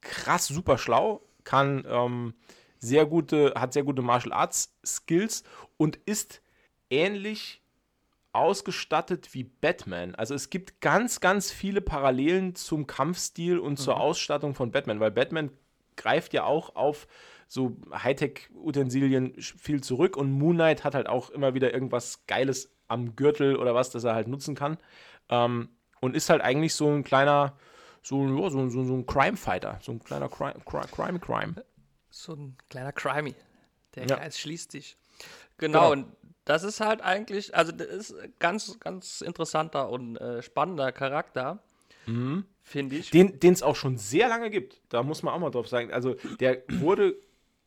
[0.00, 2.34] krass super schlau, kann ähm,
[2.78, 5.42] sehr gute, hat sehr gute Martial Arts Skills
[5.76, 6.42] und ist
[6.90, 7.62] ähnlich
[8.32, 10.14] ausgestattet wie Batman.
[10.14, 15.10] Also es gibt ganz, ganz viele Parallelen zum Kampfstil und zur Ausstattung von Batman, weil
[15.10, 15.50] Batman
[15.96, 17.06] greift ja auch auf
[17.52, 23.16] so Hightech-Utensilien viel zurück und Moon Knight hat halt auch immer wieder irgendwas Geiles am
[23.16, 24.78] Gürtel oder was, das er halt nutzen kann.
[25.28, 25.68] Ähm,
[26.00, 27.56] und ist halt eigentlich so ein kleiner,
[28.02, 31.18] so, ja, so, so, so ein Crime-Fighter, so ein kleiner Crime, Crime, Crime.
[31.18, 31.64] Crime.
[32.08, 33.34] So ein kleiner Crimey.
[33.96, 34.16] Der Ja.
[34.16, 34.96] Kreis schließt sich.
[35.58, 35.92] Genau, Genau.
[35.92, 41.62] und das ist halt eigentlich, also das ist ganz, ganz interessanter und äh, spannender Charakter,
[42.62, 43.10] finde ich.
[43.10, 44.80] Den es auch schon sehr lange gibt.
[44.88, 45.92] Da muss man auch mal drauf sagen.
[45.92, 47.16] Also der wurde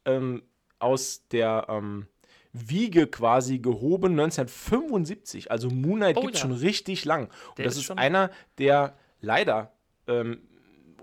[0.06, 0.44] ähm,
[0.80, 2.08] aus der ähm,
[2.52, 5.52] Wiege quasi gehoben 1975.
[5.52, 6.48] Also Moon Knight Oh gibt es ja.
[6.48, 7.30] schon richtig lang.
[7.50, 9.72] Und Der das ist ist einer der leider
[10.08, 10.42] ähm,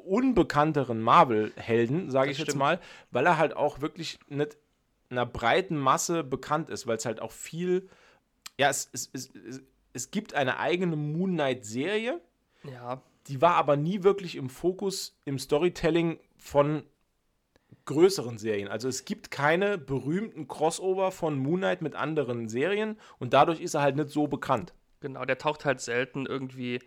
[0.04, 4.56] unbekannteren Marvel-Helden, sage ich jetzt mal, weil er halt auch wirklich nicht
[5.10, 7.88] einer breiten Masse bekannt ist, weil es halt auch viel,
[8.58, 9.62] ja, es, es, es, es,
[9.92, 12.20] es gibt eine eigene Moon Knight-Serie,
[12.64, 16.84] Ja, die war aber nie wirklich im Fokus im Storytelling von
[17.84, 18.68] größeren Serien.
[18.68, 23.74] Also es gibt keine berühmten Crossover von Moon Knight mit anderen Serien und dadurch ist
[23.74, 24.72] er halt nicht so bekannt.
[25.00, 26.80] genau, der taucht halt selten irgendwie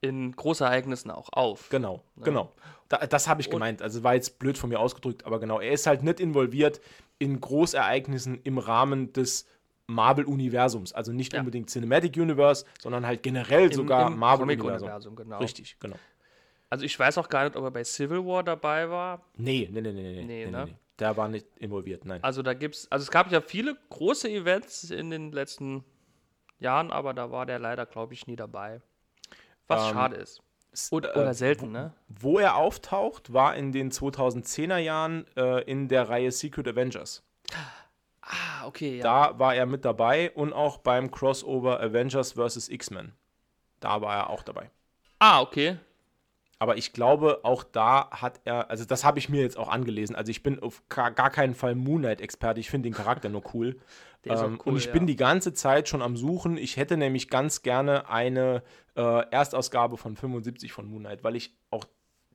[0.00, 1.68] in Großereignissen auch auf.
[1.68, 2.52] Genau, genau.
[2.88, 3.82] Da, das habe ich gemeint.
[3.82, 5.60] Also war jetzt blöd von mir ausgedrückt, aber genau.
[5.60, 6.80] Er ist halt nicht involviert
[7.18, 9.46] in Großereignissen im Rahmen des
[9.88, 10.92] Marvel-Universums.
[10.92, 11.40] Also nicht Ja.
[11.40, 15.16] unbedingt Cinematic Universe, sondern halt generell Im- sogar Marvel-Universum.
[15.16, 15.38] Genau.
[15.38, 15.96] Richtig, genau.
[16.70, 19.22] Also ich weiß auch gar nicht, ob er bei Civil War dabei war.
[19.36, 20.24] Nee, nee, nee, nee, nee.
[20.24, 20.64] Nee, nee, ne?
[20.66, 20.76] nee.
[21.00, 22.22] Der war nicht involviert, nein.
[22.22, 25.82] Also da gibt's, also es gab ja viele große Events in den letzten
[26.58, 28.80] Jahren, aber da war der leider, glaube ich, nie dabei.
[29.66, 30.42] Was Ähm, schade ist.
[30.92, 31.94] Oder, äh, oder selten, ne?
[32.08, 37.24] Wo er auftaucht, war in den 2010er Jahren äh, in der Reihe Secret Avengers.
[38.20, 39.02] Ah, okay, ja.
[39.02, 42.68] Da war er mit dabei und auch beim Crossover Avengers vs.
[42.68, 43.12] X-Men.
[43.80, 44.70] Da war er auch dabei.
[45.18, 45.78] Ah, okay.
[46.60, 50.14] Aber ich glaube, auch da hat er, also das habe ich mir jetzt auch angelesen.
[50.14, 52.60] Also ich bin auf gar, keinen Fall Moon Knight-Experte.
[52.60, 53.76] Ich finde den Charakter nur cool.
[54.26, 54.92] Ähm, cool, und ich ja.
[54.92, 56.58] bin die ganze Zeit schon am Suchen.
[56.58, 58.62] Ich hätte nämlich ganz gerne eine
[58.94, 59.00] äh,
[59.30, 61.86] Erstausgabe von 75 von Moon Knight, weil ich auch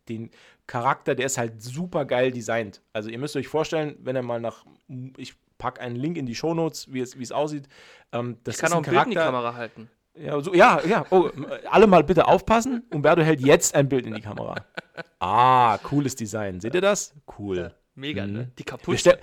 [0.09, 0.31] den
[0.65, 2.81] Charakter, der ist halt super geil designt.
[2.91, 4.65] Also ihr müsst euch vorstellen, wenn er mal nach,
[5.17, 7.67] ich packe einen Link in die Shownotes, wie es, wie es aussieht.
[8.11, 9.91] Ähm, das Ich kann ist auch ein Bild in die Kamera halten.
[10.17, 11.05] Ja, so, ja, ja.
[11.09, 11.29] Oh,
[11.69, 12.83] alle mal bitte aufpassen.
[12.91, 14.55] Umberto hält jetzt ein Bild in die Kamera.
[15.19, 16.59] Ah, cooles Design.
[16.59, 17.13] Seht ihr das?
[17.37, 17.73] Cool.
[17.97, 18.51] Mega, ne?
[18.57, 18.99] Die Wir, kaputt.
[18.99, 19.17] stell,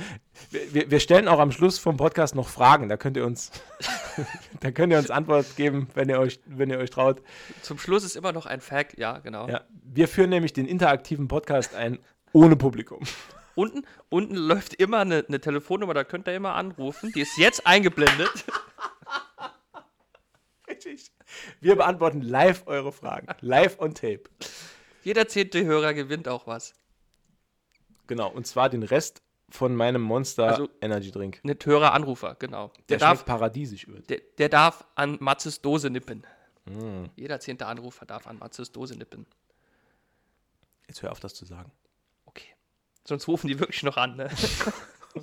[0.51, 2.89] wir, wir- wir stellen auch am Schluss vom Podcast noch Fragen.
[2.89, 3.51] Da könnt ihr uns,
[4.61, 7.21] da könnt ihr uns Antwort geben, wenn ihr euch, wenn ihr euch traut.
[7.61, 9.47] Zum Schluss ist immer noch ein Fact, ja, genau.
[9.49, 11.99] Ja, wir führen nämlich den interaktiven Podcast ein
[12.33, 13.01] ohne Publikum.
[13.55, 17.13] Unten, unten läuft immer eine, eine Telefonnummer, da könnt ihr immer anrufen.
[17.15, 18.31] Die ist jetzt eingeblendet.
[20.85, 21.13] Richtig.
[21.61, 23.27] Wir beantworten live eure Fragen.
[23.41, 24.25] Live on tape.
[25.03, 26.75] Jeder zehnte Hörer gewinnt auch was.
[28.07, 28.31] Genau.
[28.31, 31.41] Und zwar den Rest von meinem Monster Also- Energy Drink.
[31.45, 32.69] Nicht Hörer, Anrufer, genau.
[32.69, 34.07] Der Der, darf, schmeckt paradiesisch übrigens.
[34.07, 36.27] der, der darf an Matzes Dose nippen.
[36.65, 37.05] Mm.
[37.17, 39.27] Jeder zehnte Anrufer darf an Matzes Dose nippen.
[40.89, 41.71] Jetzt hör auf, das zu sagen.
[42.27, 42.49] Okay.
[43.07, 44.31] Sonst rufen die wirklich noch an, ne?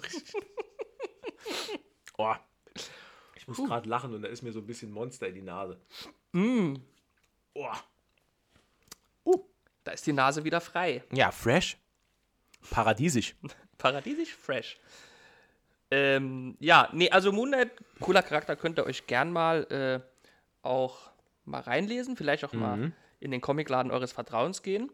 [2.18, 2.36] Oh.
[3.52, 5.80] Ich muss gerade lachen und da ist mir so ein bisschen Monster in die Nase.
[6.34, 6.76] mm,
[7.54, 7.72] Oh.
[9.84, 11.04] da ist die Nase wieder frei.
[11.12, 11.78] Ja, fresh.
[12.70, 13.36] Paradiesisch.
[13.78, 14.78] Paradiesisch fresh.
[15.92, 20.00] Ähm, ja, nee, also Moonlight, cooler Charakter, könnt ihr euch gern mal äh,
[20.62, 21.10] auch
[21.46, 24.92] mal reinlesen, vielleicht auch mal in den Comicladen eures Vertrauens gehen.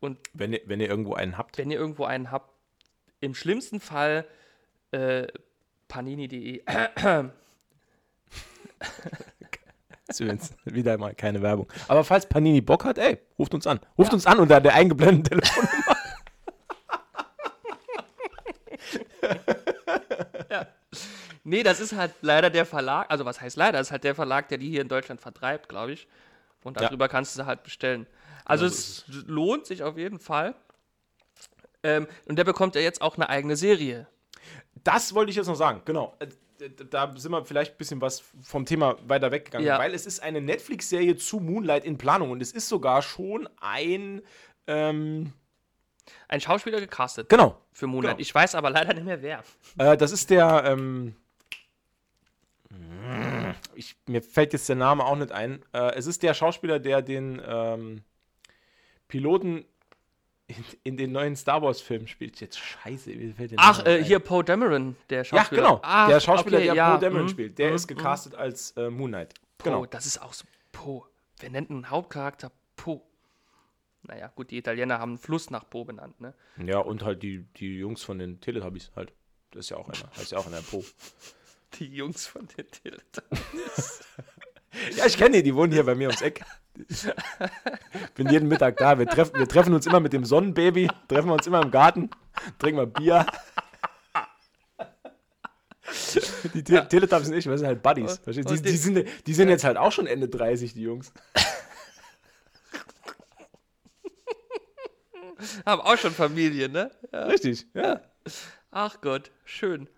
[0.00, 1.56] Und Wenn ihr, wenn ihr irgendwo einen habt.
[1.58, 2.52] wenn ihr irgendwo einen habt,
[3.20, 4.26] im schlimmsten Fall
[4.90, 5.28] äh,
[5.86, 6.64] panini.de.
[10.18, 11.72] Übrigens wieder mal keine Werbung.
[11.88, 13.80] Aber falls Panini Bock hat, ey, ruft uns an.
[13.96, 15.96] Ruft uns an unter der eingeblendeten Telefonnummer.
[21.44, 24.14] Nee, das ist halt leider der Verlag, also was heißt leider, das ist halt der
[24.14, 26.06] Verlag, der die hier in Deutschland vertreibt, glaube ich.
[26.62, 26.86] Und Ja.
[26.86, 28.06] darüber kannst du sie halt bestellen.
[28.44, 30.54] Also Genau es lohnt sich auf jeden Fall.
[31.82, 34.06] Ähm, und der bekommt ja jetzt auch eine eigene Serie.
[34.84, 36.16] Das wollte ich jetzt noch sagen, genau.
[36.90, 39.78] Da sind wir vielleicht ein bisschen was vom Thema weiter weggegangen, Ja.
[39.78, 44.22] weil es ist eine Netflix-Serie zu Moonlight in Planung und es ist sogar schon ein,
[44.66, 45.32] ähm,
[46.28, 48.16] Ein Schauspieler gecastet genau, für Moonlight.
[48.16, 48.22] genau.
[48.22, 49.42] Ich weiß aber leider nicht mehr wer.
[49.78, 51.14] Äh, das ist der, ähm,
[53.74, 55.64] ich, mir fällt jetzt der Name auch nicht ein.
[55.72, 58.02] Äh, es ist der Schauspieler, der den ähm,
[59.08, 59.64] Piloten
[60.58, 62.40] in, in den neuen Star Wars-Filmen spielt.
[62.40, 65.62] Jetzt scheiße, mir fällt der Ach, äh, hier Poe Dameron, der Ja, Schauspieler.
[65.62, 65.80] genau.
[65.82, 68.72] Ach, der Schauspieler, okay, der ja, Poe Dameron mhm, spielt, der mhm, ist gecastet als
[68.72, 69.34] äh, Moon Knight.
[69.58, 69.86] Poe, Genau.
[69.86, 71.02] das ist auch so Poe.
[71.40, 73.00] Wer nennt einen Hauptcharakter Poe?
[74.02, 76.34] Naja, gut, die Italiener haben einen Fluss nach Poe benannt, ne?
[76.58, 79.12] Ja, und halt die, die Jungs von den Teletubbies halt.
[79.52, 80.10] Das ist ja auch einer.
[80.16, 80.84] Heißt ja auch einer Poe.
[81.74, 84.00] Die Jungs von den Teletubbies.
[84.96, 86.42] Ja, ich kenne die, die wohnen hier bei mir ums Eck.
[88.14, 88.98] Bin jeden Mittag da.
[88.98, 92.10] Wir treffen, wir treffen uns immer mit dem Sonnenbaby, treffen wir uns immer im Garten,
[92.58, 93.26] trinken mal Bier.
[96.54, 98.20] Die Te Teletubbies und ich, wir sind halt Buddies.
[98.22, 98.32] Du?
[98.32, 101.12] Die, die, sind, die sind jetzt halt auch schon Ende 30, die Jungs.
[105.66, 106.90] haben auch schon Familie, ne?
[107.12, 108.00] Richtig, ja.
[108.70, 109.88] Ach Gott, schön.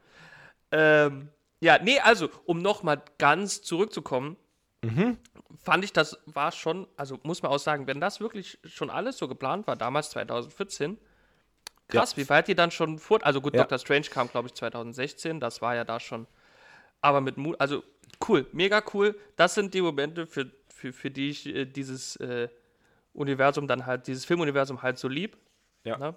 [0.72, 1.28] Ähm,
[1.60, 4.36] ja, nee, also, um nochmal ganz zurückzukommen,
[4.85, 5.19] Mhm.
[5.62, 9.19] fand ich, das war schon, also muss man auch sagen, wenn das wirklich schon alles
[9.19, 10.98] so geplant war, damals 2014,
[11.89, 13.62] krass, wie weit die dann schon vor, also gut, Ja.
[13.62, 16.27] Doctor Strange kam, glaube ich, 2016, das war ja da schon,
[17.01, 17.82] aber mit Mut, also
[18.28, 22.48] cool, mega cool, das sind die Momente, für, für, für die ich äh, dieses äh,
[23.12, 25.36] Universum dann halt, dieses Filmuniversum halt so lieb.
[25.85, 25.98] Ja.
[25.98, 26.16] Ne?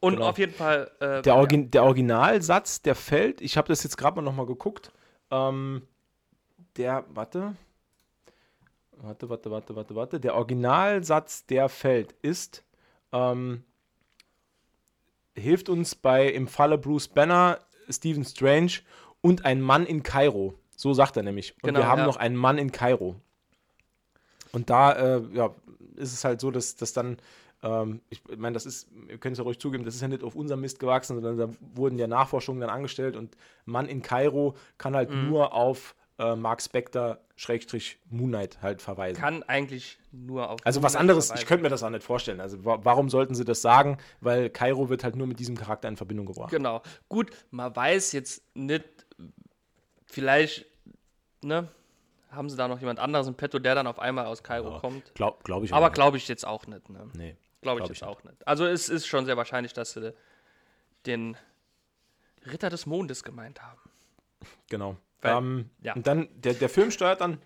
[0.00, 0.28] Und Genau.
[0.28, 0.90] auf jeden Fall.
[1.00, 4.92] Äh, Der, Origin der Originalsatz, der fällt, ich habe das jetzt gerade mal nochmal geguckt,
[5.30, 5.82] ähm,
[6.76, 7.54] der, warte,
[8.96, 12.64] warte, warte, warte, warte, warte, der Originalsatz, der fällt, ist,
[13.12, 13.64] ähm,
[15.34, 17.58] hilft uns bei, im Falle Bruce Banner,
[17.88, 18.72] Stephen Strange
[19.20, 20.54] und ein Mann in Kairo.
[20.76, 21.54] So sagt er nämlich.
[21.62, 22.06] Und Genau, wir haben ja.
[22.06, 23.16] noch einen Mann in Kairo.
[24.52, 25.54] Und da äh, ja,
[25.96, 27.18] ist es halt so, dass, dass dann,
[27.62, 30.22] ähm, ich meine, das ist, ihr könnt es ja ruhig zugeben, das ist ja nicht
[30.24, 34.54] auf unserem Mist gewachsen, sondern da wurden ja Nachforschungen dann angestellt und Mann in Kairo
[34.76, 35.28] kann halt Mhm.
[35.28, 39.20] nur auf äh, Mark Spector Schrägstrich Moon Knight halt verweisen.
[39.20, 40.60] kann eigentlich nur auf.
[40.64, 41.48] also was Moonlight anderes, ich verweisen.
[41.48, 42.40] könnte mir das auch nicht vorstellen.
[42.40, 43.98] Also wa warum sollten sie das sagen?
[44.20, 46.50] Weil Kairo wird halt nur mit diesem Charakter in Verbindung gebracht.
[46.50, 46.82] Genau.
[47.08, 48.84] Gut, man weiß jetzt nicht,
[50.06, 50.66] vielleicht,
[51.42, 51.68] ne,
[52.30, 55.14] haben sie da noch jemand anderes im Petto, der dann auf einmal aus Kairo kommt.
[55.14, 57.10] Glaube glaub ich Aber glaube ich jetzt auch nicht, ne?
[57.14, 57.36] Nee.
[57.60, 58.46] Glaube ich glaub jetzt ich auch nicht.
[58.46, 60.14] Also es ist schon sehr wahrscheinlich, dass sie
[61.06, 61.36] den
[62.46, 63.80] Ritter des Mondes gemeint haben.
[64.68, 64.96] Genau.
[65.22, 65.94] Weil- ähm, ja.
[65.94, 67.38] Und dann, der, der Film steuert dann,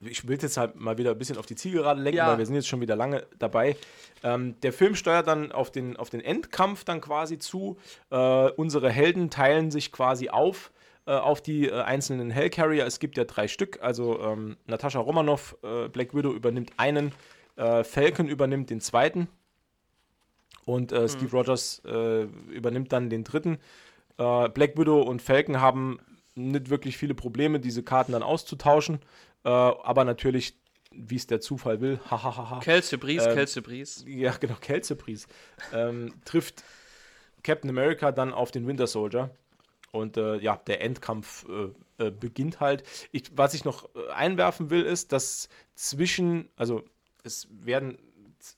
[0.00, 2.28] ich will jetzt halt mal wieder ein bisschen auf die Zielgerade lenken, Ja.
[2.30, 3.76] weil wir sind jetzt schon wieder lange dabei.
[4.22, 7.78] Ähm, der Film steuert dann auf den, auf den Endkampf dann quasi zu.
[8.10, 8.16] Äh,
[8.52, 10.70] unsere Helden teilen sich quasi auf
[11.06, 12.84] äh, auf die äh, einzelnen Hellcarrier.
[12.86, 17.12] Es gibt ja drei Stück, also ähm, Natascha Romanoff, äh, Black Widow übernimmt einen,
[17.56, 19.26] Falcon übernimmt den zweiten
[20.64, 21.82] und äh, Steve Rogers
[22.50, 23.58] übernimmt dann den dritten.
[24.16, 25.98] Black Widow und Falcon haben
[26.38, 29.00] nicht wirklich viele Probleme, diese Karten dann auszutauschen,
[29.44, 30.54] äh, aber natürlich,
[30.90, 34.04] wie es der Zufall will, hahaha, Kelsey Bries, Ähm, Kelsey Bries.
[34.06, 35.26] ja genau, Kelsey-Pries,
[35.72, 36.62] ähm, trifft
[37.42, 39.30] Captain America dann auf den Winter Soldier.
[39.90, 42.82] Und äh, ja, der Endkampf äh, äh, beginnt halt.
[43.10, 46.84] Ich, was ich noch äh, einwerfen will, ist, dass zwischen, also
[47.24, 47.96] es werden,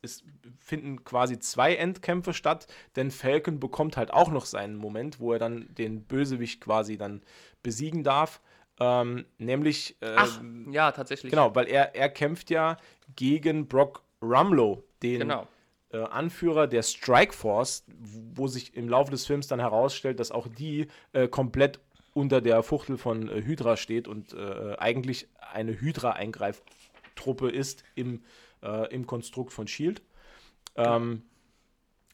[0.03, 0.25] es
[0.59, 2.67] finden quasi zwei Endkämpfe statt,
[2.97, 7.23] denn Falcon bekommt halt auch noch seinen Moment, wo er dann den Bösewicht quasi dann
[7.63, 8.41] besiegen darf.
[8.79, 10.41] Ähm, nämlich, äh, Ach,
[10.71, 11.31] ja, tatsächlich.
[11.31, 12.77] genau, weil er, er kämpft ja
[13.15, 15.47] gegen Brock Rumlow, den Genau.
[15.93, 20.49] äh, Anführer der Strike Force, wo sich im Laufe des Films dann herausstellt, dass auch
[20.49, 21.79] die äh, komplett
[22.15, 28.23] unter der Fuchtel von äh, Hydra steht und äh, eigentlich eine Hydra-Eingreiftruppe ist im,
[28.63, 30.03] äh, im Konstrukt von Shield.
[30.77, 31.23] Ähm,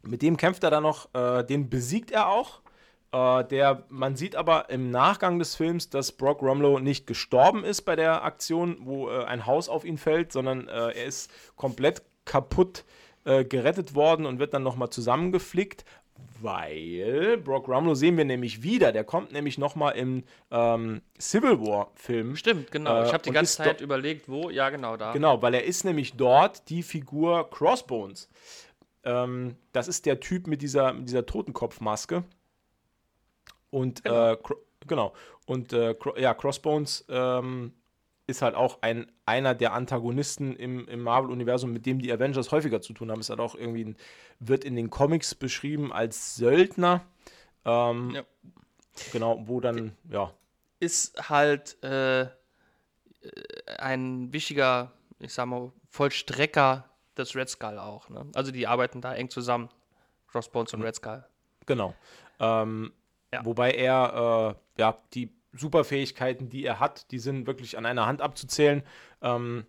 [0.02, 2.60] mit dem kämpft er dann noch, äh, den besiegt er auch.
[3.12, 7.82] Äh, der, man sieht aber im Nachgang des Films, dass Brock Rumlow nicht gestorben ist
[7.82, 12.02] bei der Aktion, wo äh, ein Haus auf ihn fällt, sondern äh, er ist komplett
[12.24, 12.85] kaputt
[13.24, 15.85] äh, gerettet worden und wird dann nochmal zusammengeflickt,
[16.40, 18.93] weil Brock Rumlow sehen wir nämlich wieder.
[18.93, 22.36] Der kommt nämlich nochmal im ähm, Civil War Film.
[22.36, 23.02] Stimmt, genau.
[23.02, 24.51] Äh, ich habe die ganze Zeit überlegt, wo.
[24.51, 25.12] Ja, genau, da.
[25.12, 28.28] Genau, weil er ist nämlich dort die Figur Crossbones.
[29.05, 32.24] Ähm, das ist der Typ mit dieser, mit dieser Totenkopfmaske.
[33.70, 34.32] Und Genau.
[34.32, 34.36] äh,
[34.86, 35.12] Genau.
[35.47, 37.72] Und äh, ja, Crossbones ähm,
[38.27, 42.81] ist halt auch ein, einer der Antagonisten im, im Marvel-Universum, mit dem die Avengers häufiger
[42.81, 43.20] zu tun haben.
[43.20, 43.97] Ist halt auch irgendwie ein,
[44.40, 47.05] wird in den Comics beschrieben als Söldner.
[47.65, 48.23] Ähm, Ja.
[49.12, 50.32] Genau, wo dann, ja,
[50.81, 52.28] Ist halt äh,
[53.78, 58.09] ein wichtiger, ich sag mal, Vollstrecker des Red Skull auch.
[58.09, 58.27] Ne?
[58.35, 59.69] Also die arbeiten da eng zusammen.
[60.28, 61.24] Crossbones und Red Skull.
[61.66, 61.94] Genau.
[62.40, 62.93] Ähm,
[63.32, 63.44] Ja.
[63.44, 68.22] Wobei er, äh, ja, die Superfähigkeiten, die er hat, die sind wirklich an einer Hand
[68.22, 68.82] abzuzählen.
[69.22, 69.66] Ähm,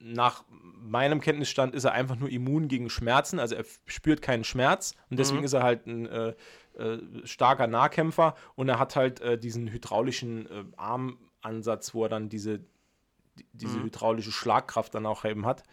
[0.00, 4.94] nach meinem Kenntnisstand ist er einfach nur immun gegen Schmerzen, also er spürt keinen Schmerz
[5.10, 6.34] und deswegen ist er halt ein äh,
[6.78, 12.28] äh, starker Nahkämpfer und er hat halt äh, diesen hydraulischen äh, Armansatz, wo er dann
[12.28, 15.64] diese, die, diese hydraulische Schlagkraft dann auch eben hat.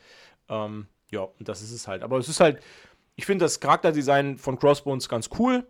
[0.49, 2.01] Ähm, ja, und das ist es halt.
[2.01, 2.63] Aber es ist halt,
[3.15, 5.67] ich finde das Charakterdesign von Crossbones ganz cool.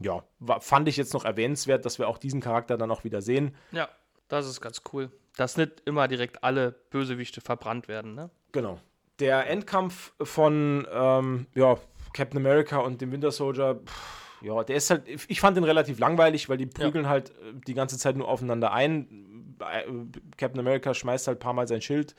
[0.00, 0.22] Ja,
[0.60, 3.54] fand ich jetzt noch erwähnenswert, dass wir auch diesen Charakter dann auch wieder sehen.
[3.72, 3.88] Ja,
[4.28, 5.10] das ist ganz cool.
[5.36, 8.14] Dass nicht immer direkt alle Bösewichte verbrannt werden.
[8.14, 8.30] Ne?
[8.52, 8.78] Genau.
[9.18, 11.76] Der Endkampf von ähm, ja,
[12.12, 15.98] Captain America und dem Winter Soldier, pff, ja, der ist halt, ich fand den relativ
[15.98, 19.56] langweilig, weil die prügeln halt äh, die ganze Zeit nur aufeinander ein.
[19.60, 19.84] Äh,
[20.36, 22.14] Captain America schmeißt halt ein paar Mal sein Schild.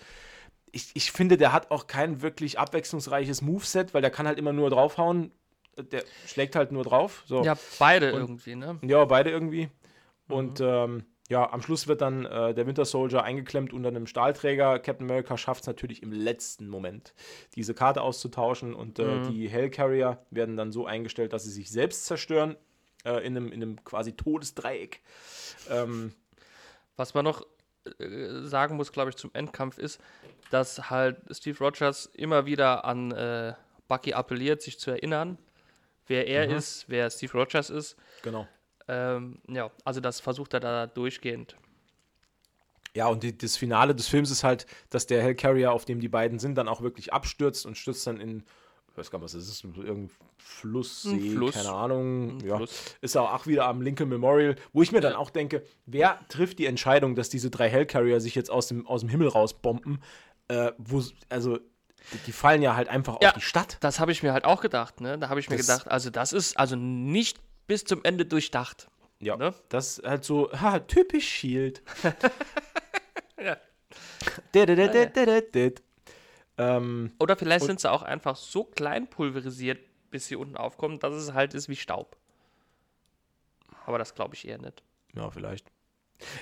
[0.71, 4.53] Ich, ich finde, der hat auch kein wirklich abwechslungsreiches Moveset, weil der kann halt immer
[4.53, 5.31] nur draufhauen.
[5.77, 7.23] Der schlägt halt nur drauf.
[7.27, 7.43] So.
[7.43, 8.55] Ja, beide Und- irgendwie.
[8.55, 8.79] Ne?
[8.83, 9.69] Ja, beide irgendwie.
[10.27, 10.33] Mhm.
[10.35, 14.79] Und ähm, ja, am Schluss wird dann äh, der Winter Soldier eingeklemmt unter einem Stahlträger.
[14.79, 17.13] Captain America schafft es natürlich im letzten Moment,
[17.55, 18.73] diese Karte auszutauschen.
[18.73, 19.31] Und äh, Mhm.
[19.33, 22.55] die Hellcarrier werden dann so eingestellt, dass sie sich selbst zerstören.
[23.05, 25.01] Äh, in, einem, in einem quasi Todesdreieck.
[25.69, 26.13] Ähm,
[26.95, 27.45] Was man noch
[27.99, 29.99] äh, sagen muss, glaube ich, zum Endkampf ist,
[30.49, 33.53] dass halt Steve Rogers immer wieder an äh,
[33.87, 35.37] Bucky appelliert, sich zu erinnern,
[36.07, 37.95] wer er ist, wer Steve Rogers ist.
[38.23, 38.47] genau.
[38.89, 41.57] Ähm, ja, also das versucht er da durchgehend.
[42.95, 46.07] Ja, und die, das Finale des Films ist halt, dass der Hellcarrier, auf dem die
[46.07, 48.43] beiden sind, dann auch wirklich abstürzt und stürzt dann in,
[48.89, 51.53] ich weiß gar nicht, was das ist, irgendein Fluss, Ein See, Fluss.
[51.55, 52.39] keine Ahnung.
[52.39, 52.55] Ja.
[52.57, 52.95] Fluss.
[53.01, 56.57] Ist auch, auch wieder am Lincoln Memorial, wo ich mir dann auch denke, wer trifft
[56.57, 60.01] die Entscheidung, dass diese drei Hellcarrier sich jetzt aus dem, aus dem Himmel rausbomben?
[60.47, 61.59] Äh, wo, also,
[62.13, 63.29] die, die fallen ja halt einfach Ja.
[63.29, 63.77] auf die Stadt.
[63.81, 65.17] Das habe ich mir halt auch gedacht, ne?
[65.19, 68.87] Da habe ich mir Das- gedacht, also das ist also nicht bis zum Ende durchdacht.
[69.19, 69.53] Ja, Ne?
[69.69, 71.81] das ist halt so, ha, typisch Shield.
[73.41, 73.57] Ja.
[76.57, 79.79] Ähm, Oder vielleicht sind sie auch einfach so klein pulverisiert,
[80.09, 82.17] bis sie unten aufkommen, dass es halt ist wie Staub.
[83.85, 84.83] Aber das glaube ich eher nicht.
[85.13, 85.71] ja, vielleicht.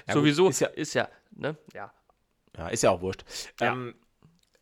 [0.07, 1.57] Ja, gut, Sowieso ist ja, ist ja, ne?
[1.73, 1.94] Ja.
[2.57, 3.26] Ja, ist ja auch wurscht.
[3.60, 3.73] Ja.
[3.73, 3.94] Ähm,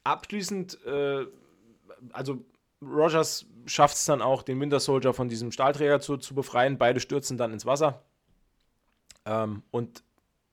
[0.03, 1.25] abschließend, äh,
[2.11, 2.43] also
[2.81, 6.77] Rogers schafft es dann auch, den Winter Soldier von diesem Stahlträger zu, zu befreien.
[6.77, 8.03] Beide stürzen dann ins Wasser.
[9.25, 10.03] Ähm, und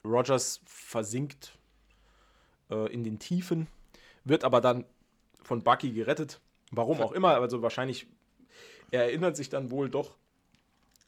[0.04, 1.58] Rogers versinkt
[2.70, 3.66] äh, in den Tiefen,
[4.24, 4.84] wird aber dann
[5.42, 6.40] von Bucky gerettet.
[6.70, 8.06] Warum auch immer, also wahrscheinlich,
[8.92, 10.16] er erinnert sich dann wohl doch.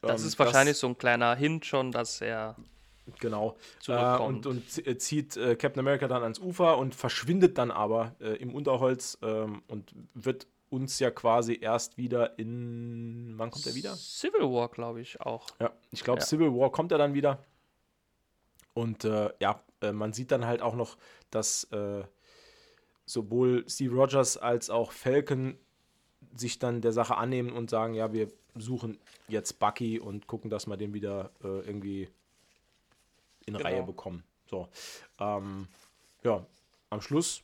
[0.01, 2.57] Das ähm, ist wahrscheinlich so ein kleiner Hint schon, dass er
[3.19, 3.57] Genau.
[3.87, 8.15] Äh, und und äh, zieht äh, Captain America dann ans Ufer und verschwindet dann aber
[8.19, 13.33] äh, im Unterholz ähm, und wird uns ja quasi erst wieder in.
[13.37, 13.95] Wann kommt er wieder?
[13.95, 15.49] Civil War, glaube ich, auch.
[15.59, 16.25] Ja, ich glaube, Ja.
[16.25, 17.43] Civil War kommt er dann wieder.
[18.73, 20.97] Und äh, ja, äh, man sieht dann halt auch noch,
[21.29, 21.67] dass
[23.05, 25.57] sowohl Steve Rogers als auch Falcon
[26.35, 28.97] sich dann der Sache annehmen und sagen, ja, wir suchen
[29.27, 32.07] jetzt Bucky und gucken, dass wir den wieder irgendwie
[33.45, 33.65] in Genau.
[33.65, 34.23] Reihe bekommen.
[34.49, 34.67] So.
[35.19, 35.67] Ähm,
[36.23, 36.45] ja,
[36.89, 37.43] am Schluss.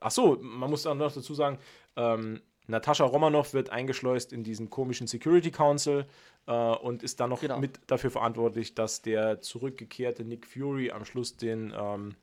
[0.00, 1.58] Ach so, man muss dann noch dazu sagen,
[1.96, 6.06] ähm, Natascha Romanoff wird eingeschleust in diesen komischen Security Council
[6.46, 7.58] äh, und ist dann noch Genau.
[7.58, 12.14] mit dafür verantwortlich, dass der zurückgekehrte Nick Fury am Schluss den ähm,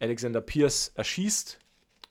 [0.00, 1.58] Alexander Pierce erschießt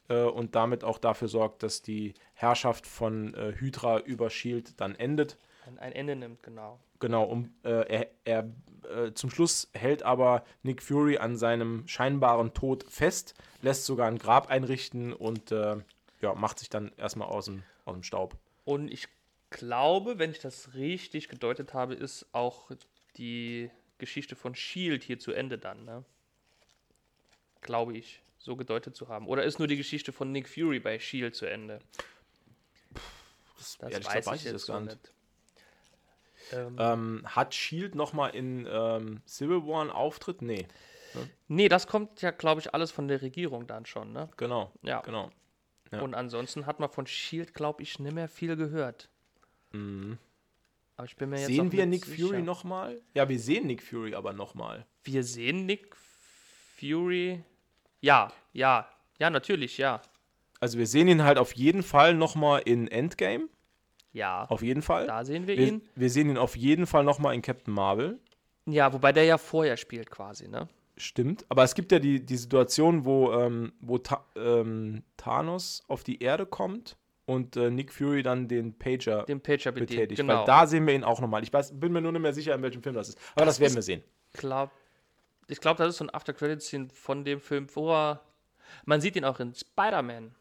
[0.09, 4.95] äh, und damit auch dafür sorgt, dass die Herrschaft von äh, Hydra über Shield dann
[4.95, 5.37] endet.
[5.69, 6.79] Ein, ein Ende nimmt, genau.
[6.99, 8.49] Genau, um, äh, er, er
[8.89, 14.17] äh, zum Schluss hält aber Nick Fury an seinem scheinbaren Tod fest, lässt sogar ein
[14.17, 15.77] Grab einrichten und äh,
[16.21, 18.35] ja, macht sich dann erstmal aus dem, aus dem Staub.
[18.65, 19.07] Und ich
[19.51, 22.71] glaube, wenn ich das richtig gedeutet habe, ist auch
[23.17, 23.69] die
[23.99, 26.03] Geschichte von Shield hier zu Ende dann, ne?
[27.61, 29.27] Glaube ich, so gedeutet zu haben.
[29.27, 31.79] Oder ist nur die Geschichte von Nick Fury bei Shield zu Ende?
[33.57, 35.03] Das ehrlich weiß gesagt weiß ich ich jetzt das gar nicht.
[35.03, 35.13] nicht.
[36.53, 40.41] Ähm, Ähm, hat Shield nochmal in ähm, Civil War einen Auftritt?
[40.41, 40.67] Nee,
[41.47, 44.29] nee, das kommt ja, glaube ich, alles von der Regierung dann schon, ne?
[44.37, 44.71] genau.
[44.83, 45.01] Ja.
[45.01, 45.31] Genau.
[45.91, 46.01] Ja.
[46.01, 49.09] Und ansonsten hat man von Shield, glaube ich, nicht mehr viel gehört.
[49.71, 52.27] Aber ich bin mir jetzt Sehen wir Nick sicher.
[52.27, 53.01] Fury nochmal?
[53.13, 54.85] Ja, wir sehen Nick Fury aber nochmal.
[55.03, 55.95] Wir sehen Nick
[56.77, 57.43] Fury.
[58.01, 60.01] Ja, ja, ja, natürlich, ja.
[60.59, 63.47] Also wir sehen ihn halt auf jeden Fall nochmal in Endgame.
[64.11, 65.05] Ja, Auf jeden Fall.
[65.05, 65.81] da sehen wir wir, ihn.
[65.95, 68.19] wir sehen ihn auf jeden Fall nochmal in Captain Marvel.
[68.65, 70.67] Ja, wobei der ja vorher spielt quasi, ne?
[70.97, 71.45] Stimmt.
[71.47, 76.21] Aber es gibt ja die, die Situation, wo, ähm, wo Ta ähm, Thanos auf die
[76.21, 80.19] Erde kommt und äh, Nick Fury dann den Pager Den Pager betätigt.
[80.19, 80.39] Genau.
[80.39, 81.43] Weil da sehen wir ihn auch nochmal.
[81.43, 83.17] Ich weiß, bin mir nur nicht mehr sicher, in welchem Film das ist.
[83.35, 84.03] Aber das, Das werden wir sehen.
[84.33, 84.71] glaub,
[85.47, 88.21] ich glaube, das ist so ein After-Credit-Scene von dem Film, wo er.
[88.85, 90.35] Man sieht ihn auch in Spider-Man.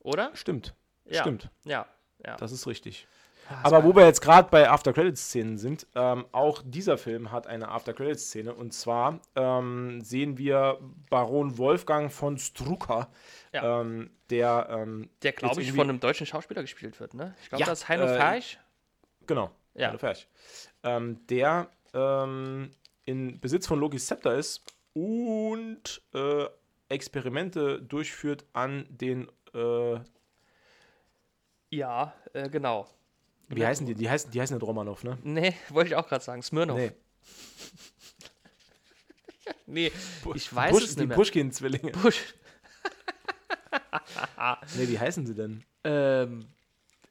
[0.00, 0.30] Oder?
[0.34, 0.74] Stimmt.
[1.06, 1.22] Ja.
[1.22, 1.50] Stimmt.
[1.64, 1.86] Ja,
[2.24, 2.36] ja.
[2.36, 3.06] Das ist richtig.
[3.48, 7.68] Ah, Aber wo wir jetzt gerade bei After-Credits-Szenen sind, ähm, auch dieser Film hat eine
[7.68, 8.54] After-Credits-Szene.
[8.54, 10.78] Und zwar ähm, sehen wir
[11.10, 13.08] Baron Wolfgang von Strucker,
[13.52, 13.80] Ja.
[13.80, 14.68] ähm, der.
[14.70, 17.34] Ähm, der, glaube ich, von einem deutschen Schauspieler gespielt wird, ne?
[17.42, 18.58] Ich glaube, Ja, das ist Heino äh, Ferch.
[19.26, 19.50] Genau.
[19.74, 19.88] Ja.
[19.88, 20.28] Hallo, Ferch.
[20.84, 22.70] Ähm, der ähm,
[23.04, 24.62] in Besitz von Lokis Scepter ist
[24.94, 26.46] und äh,
[26.88, 29.28] Experimente durchführt an den.
[29.52, 29.98] Äh,
[31.72, 32.86] Ja, äh, genau.
[33.48, 33.94] wie heißen die?
[33.94, 35.16] Die heißen, die heißen nicht Romanov, ne?
[35.22, 36.42] Nee, wollte ich auch gerade sagen.
[36.42, 36.76] Smirnov.
[36.76, 36.92] Nee,
[39.66, 39.92] Nee.
[40.34, 41.16] ich weiß Push, es die nicht mehr.
[41.16, 41.92] Pushkin-Zwillinge.
[41.92, 42.34] Push.
[44.76, 45.64] Nee, wie heißen sie denn?
[45.84, 46.46] Ähm,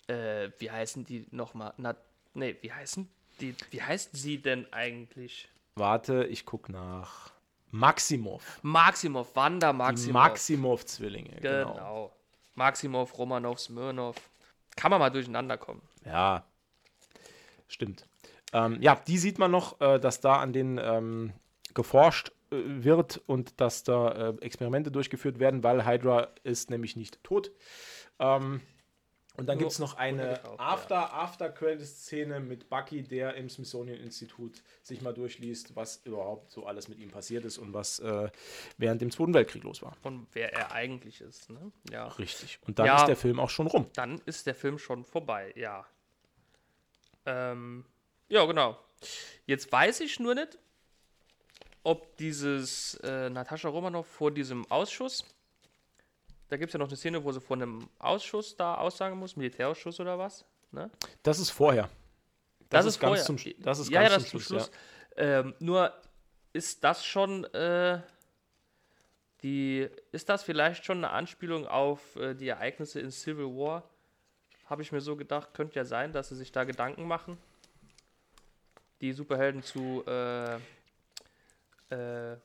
[0.08, 1.74] äh, wie heißen die nochmal?
[1.78, 1.96] Na,
[2.34, 3.10] nee, wie heißen
[3.40, 3.56] die?
[3.72, 5.50] Wie heißt sie denn eigentlich?
[5.76, 7.32] Warte, ich guck nach.
[7.72, 8.60] Maximov.
[8.62, 10.14] Maximov, Wanda Die Maximov.
[10.14, 11.38] Maximov-Zwillinge.
[11.42, 11.74] Genau.
[11.74, 12.16] Genau.
[12.56, 14.16] Maximov, Romanov, Smirnov.
[14.76, 15.81] Kann man mal durcheinander kommen.
[16.06, 16.45] Ja.
[17.68, 18.07] Stimmt.
[18.53, 21.34] Ähm, ja, die sieht man noch, äh, dass da an denen ähm,
[21.73, 27.23] geforscht äh, wird und dass da äh, Experimente durchgeführt werden, weil Hydra ist nämlich nicht
[27.23, 27.52] tot.
[28.19, 28.61] Ähm,
[29.38, 32.40] und dann gibt es noch eine gekauft, ja.
[32.40, 37.45] Mit Bucky, der im Smithsonian-Institut sich mal durchliest, was überhaupt so alles mit ihm passiert
[37.45, 38.30] ist und was äh,
[38.78, 39.95] während dem Zweiten Weltkrieg los war.
[40.03, 41.72] Und wer er eigentlich ist, ne?
[41.91, 42.08] Ja.
[42.08, 42.60] Richtig.
[42.68, 42.98] Und dann Ja.
[43.02, 43.88] ist der Film auch schon rum.
[43.94, 45.86] Dann ist der Film schon vorbei, ja.
[47.26, 47.86] Ähm,
[48.30, 48.78] ja, genau.
[49.45, 50.58] Jetzt weiß ich nur nicht,
[51.84, 55.26] ob dieses äh, Natascha Romanoff vor diesem Ausschuss,
[56.52, 59.38] da gibt es ja noch eine Szene, wo sie vor einem Ausschuss da aussagen muss,
[59.38, 60.91] Militärausschuss oder was, ne?
[61.23, 61.90] Das ist vorher.
[62.68, 63.23] Das, ist, ganz vorher.
[63.26, 64.65] zum, Sch- das ist ja, ganz ja, das zum ist zum Schluss.
[64.65, 64.80] Schluss.
[65.15, 65.94] Ähm, nur
[66.52, 68.02] ist das schon äh,
[69.44, 73.90] die, ist das vielleicht schon eine Anspielung auf äh, die Ereignisse in Civil War?
[74.65, 77.38] Habe ich mir so gedacht, könnte ja sein, dass sie sich da Gedanken machen,
[78.99, 80.56] die Superhelden zu äh,
[81.91, 82.38] äh,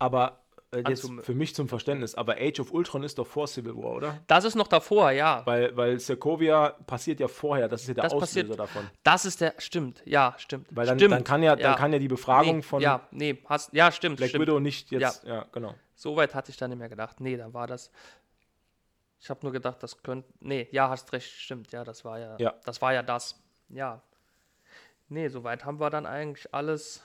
[0.00, 0.43] Aber
[0.78, 3.92] jetzt Anzum- für mich zum Verständnis, aber Age of Ultron ist doch vor Civil War,
[3.96, 4.20] oder?
[4.26, 5.42] das ist noch davor, ja.
[5.46, 8.90] Weil, weil Sokovia passiert ja vorher, das ist ja der Das Auslöser passiert- davon.
[9.02, 10.66] Das ist der, stimmt, ja, stimmt.
[10.70, 11.12] Weil dann, stimmt.
[11.12, 14.16] dann, kann ja, dann kann ja die Befragung nee, von ja, nee, hast, ja, stimmt,
[14.16, 14.42] Black stimmt.
[14.42, 15.24] Widow nicht jetzt.
[15.24, 15.74] Ja, genau.
[15.94, 17.20] So weit hatte ich da nicht mehr gedacht.
[17.20, 17.90] Nee, dann war das.
[19.20, 20.28] Ich habe nur gedacht, das könnte.
[20.40, 21.72] Nee, ja, hast recht, stimmt.
[21.72, 22.36] Ja, das war ja.
[22.38, 22.54] Ja.
[22.64, 23.40] Das war ja das.
[23.70, 24.02] Ja.
[25.08, 27.02] Nee, soweit haben wir dann eigentlich alles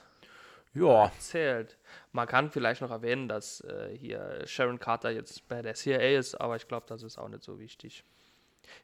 [0.74, 1.76] Ja, erzählt.
[2.12, 6.34] Man kann vielleicht noch erwähnen, dass äh, hier Sharon Carter jetzt bei der CIA ist,
[6.40, 8.04] aber ich glaube, das ist auch nicht so wichtig.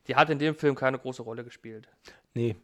[0.08, 1.88] Die hat in dem Film keine große Rolle gespielt.
[2.34, 2.56] nee.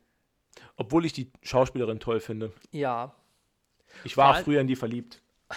[0.77, 2.53] Obwohl ich die Schauspielerin toll finde.
[2.73, 3.15] Ja.
[4.05, 5.23] Ich war früher in die verliebt.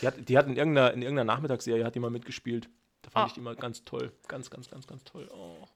[0.00, 2.70] Die hat, die hat in, irgendeiner, in irgendeiner Nachmittagsserie hat die mal mitgespielt.
[3.02, 3.26] Da fand Ah.
[3.26, 4.12] ich die immer ganz toll.
[4.28, 5.28] Ganz, ganz, ganz, ganz toll.
[5.34, 5.66] Oh.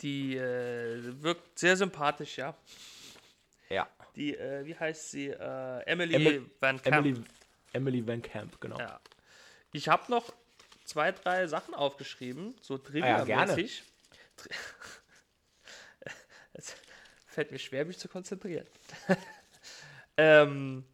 [0.00, 2.54] Die äh, wirkt sehr sympathisch, ja.
[3.70, 3.88] Ja.
[4.16, 5.28] Die, äh, wie heißt sie?
[5.28, 6.96] Äh, Emily Emily- Van Camp.
[6.96, 7.24] Emily,
[7.72, 8.78] Emily Van Camp, genau.
[8.78, 9.00] Ja.
[9.72, 10.32] Ich habe noch
[10.84, 13.82] zwei, drei Sachen aufgeschrieben, so Ah ja, trivia-mäßig.
[16.56, 16.72] Es
[17.26, 18.66] fällt mir schwer, mich zu konzentrieren.
[20.16, 20.84] ähm,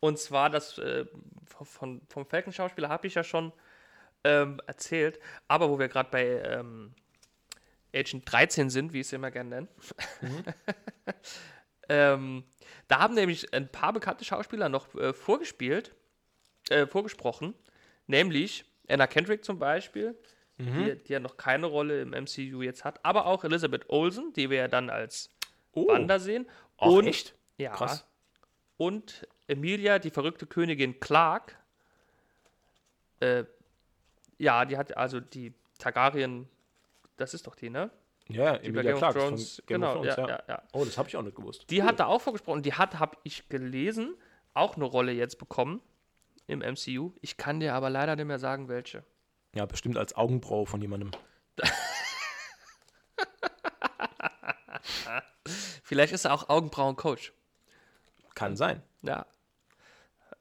[0.00, 1.06] und zwar das äh,
[1.46, 3.52] von, vom Falcon-Schauspieler habe ich ja schon
[4.24, 6.94] ähm, erzählt, aber wo wir gerade bei ähm,
[7.94, 9.68] Agent 13 sind, wie ich es immer gerne nenne.
[11.88, 12.44] ähm,
[12.88, 15.94] da haben nämlich ein paar bekannte Schauspieler noch äh, vorgespielt,
[16.70, 17.54] äh, vorgesprochen,
[18.06, 20.16] nämlich Anna Kendrick zum Beispiel,
[20.60, 24.50] die, die ja noch keine Rolle im MCU jetzt hat, aber auch Elizabeth Olsen, die
[24.50, 25.30] wir ja dann als
[25.72, 26.46] Oh, Wanda sehen.
[26.78, 27.34] Ach, und, echt?
[27.58, 27.72] Ja.
[27.72, 28.04] Krass.
[28.76, 31.56] Und Emilia, die verrückte Königin Clark.
[33.20, 33.44] Äh,
[34.38, 36.48] ja, die hat also die Targaryen,
[37.16, 37.90] das ist doch die, ne?
[38.28, 40.28] Ja, Emilia Game of von Game genau, of Thrones, ja, ja.
[40.28, 40.62] ja, ja.
[40.72, 41.64] Oh, das habe ich auch nicht gewusst.
[41.70, 42.62] Die hat da auch vorgesprochen.
[42.62, 44.14] Die hat, habe ich gelesen,
[44.52, 45.80] auch eine Rolle jetzt bekommen
[46.46, 47.12] im MCU.
[47.22, 49.02] Ich kann dir aber leider nicht mehr sagen, welche.
[49.54, 51.10] Ja, bestimmt als Augenbraue von jemandem.
[55.82, 57.32] Vielleicht ist er auch Augenbrauen-Coach.
[58.34, 58.82] Kann sein.
[59.02, 59.24] Ja.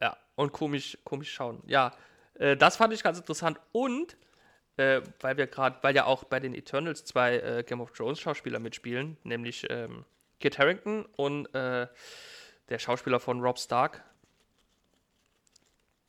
[0.01, 1.63] Ja, und komisch, komisch schauen.
[1.65, 1.93] Ja,
[2.35, 3.59] äh, das fand ich ganz interessant.
[3.71, 4.17] Und,
[4.77, 8.19] äh, weil wir gerade, weil ja auch bei den Eternals zwei äh, Game of Thrones
[8.19, 10.05] Schauspieler mitspielen, nämlich ähm,
[10.39, 11.87] Kit Harrington und äh,
[12.69, 14.03] der Schauspieler von Rob Stark.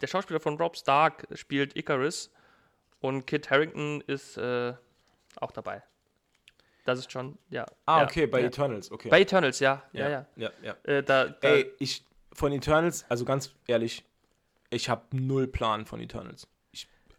[0.01, 2.31] Der Schauspieler von Rob Stark spielt Icarus
[3.01, 4.75] und Kit Harrington ist äh,
[5.41, 5.83] auch dabei.
[6.85, 7.67] Das ist schon, ja.
[7.85, 8.47] Ah, ja, okay, bei ja.
[8.47, 9.09] Eternals, okay.
[9.09, 9.83] Bei Eternals, ja.
[9.93, 10.27] Ja, ja.
[10.37, 10.77] ja, ja.
[10.85, 14.05] Äh, da, da, Ey, ich, von Eternals, also ganz ehrlich,
[14.71, 16.47] ich habe null Plan von Eternals.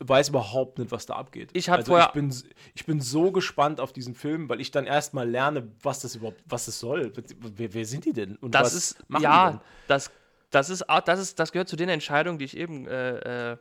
[0.01, 1.49] Weiß überhaupt nicht, was da abgeht.
[1.53, 2.34] Ich also ich bin,
[2.73, 6.41] ich bin so gespannt auf diesen Film, weil ich dann erstmal lerne, was das überhaupt,
[6.45, 7.11] was das soll.
[7.55, 8.38] Wer, wer sind die denn?
[8.38, 9.59] Und das was ist, machen die ja, denn?
[9.88, 10.09] das,
[10.51, 13.57] das ist, auch- das ist, das gehört zu den Entscheidungen, die ich eben äh, äh,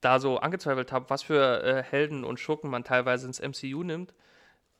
[0.00, 4.14] da so angezweifelt habe, was für äh, Helden und Schurken man teilweise ins MCU nimmt,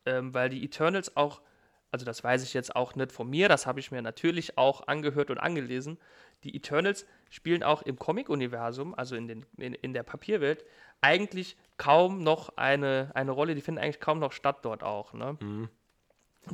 [0.07, 1.43] ähm, weil die Eternals auch,
[1.91, 4.87] also das weiß ich jetzt auch nicht von mir, das habe ich mir natürlich auch
[4.89, 5.99] angehört und angelesen.
[6.45, 10.65] Die Eternals spielen auch im Comic-Universum, also in, den, in, in der Papierwelt,
[11.03, 15.13] eigentlich kaum noch eine, eine Rolle, die finden eigentlich kaum noch statt dort auch.
[15.13, 15.37] Ne?
[15.41, 15.69] Und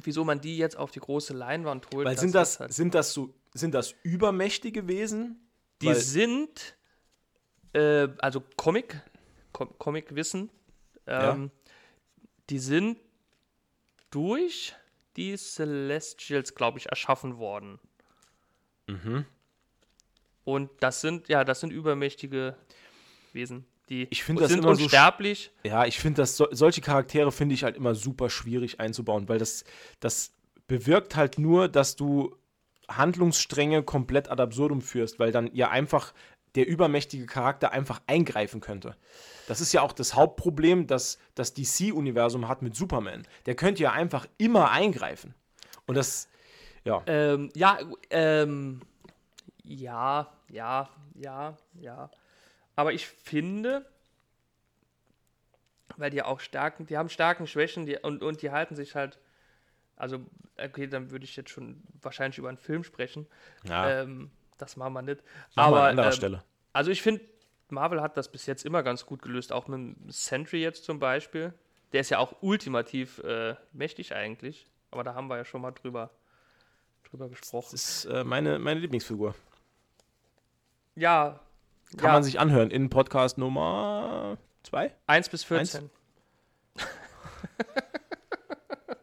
[0.07, 2.95] wieso man die jetzt auf die große Leinwand holt, Weil sind das, ist halt- sind
[2.95, 5.49] das so, sind das übermächtige Wesen?
[5.83, 6.77] Die Weil- sind,
[7.73, 9.01] äh, also Comic,
[9.53, 10.51] Com Comic-Wissen,
[11.07, 11.51] ähm,
[12.51, 12.99] die sind
[14.11, 14.75] durch
[15.17, 17.79] die Celestials, glaube ich, erschaffen worden.
[18.87, 19.25] Mhm.
[20.47, 22.55] Und das sind, ja, das sind übermächtige
[23.33, 23.67] Wesen.
[23.89, 25.51] Die Ich finde das sind immer so unsterblich.
[25.65, 29.39] Ja, ich finde, dass so, solche Charaktere finde ich halt immer super schwierig einzubauen, weil
[29.39, 29.65] das,
[29.99, 30.31] das
[30.69, 32.37] bewirkt halt nur, dass du
[32.89, 36.15] Handlungsstränge komplett ad absurdum führst, weil dann ja einfach
[36.55, 38.97] der übermächtige Charakter einfach eingreifen könnte.
[39.49, 43.27] Das ist ja auch das Hauptproblem, das das DC-Universum hat mit Superman.
[43.47, 45.35] Der könnte ja einfach immer eingreifen.
[45.87, 46.29] Und das,
[46.85, 47.79] ja, Ähm, ja,
[48.11, 48.81] ähm,
[49.67, 52.11] ja, ja, ja, ja.
[52.77, 53.85] Aber ich finde,
[55.97, 59.19] weil die auch Stärken, die haben Stärken, Schwächen die, und, und die halten sich halt,
[59.97, 60.25] also,
[60.63, 63.27] okay, dann würde ich jetzt schon wahrscheinlich über einen Film sprechen.
[63.65, 65.23] ja Ähm, das machen wir nicht.
[65.55, 66.45] machen Aber an anderer ähm, Stelle.
[66.73, 67.23] also ich finde,
[67.69, 71.53] Marvel hat das bis jetzt immer ganz gut gelöst, auch mit Sentry jetzt zum Beispiel.
[71.93, 75.73] Der ist ja auch ultimativ äh, mächtig eigentlich, aber da haben wir ja schon mal
[75.73, 76.11] drüber,
[77.09, 77.69] drüber gesprochen.
[77.73, 79.35] Das ist äh, meine, meine Lieblingsfigur.
[80.99, 81.41] Ja,
[81.99, 84.95] Kann ja, man sich anhören in Podcast Nummer 2?
[85.07, 85.91] 1 bis 14.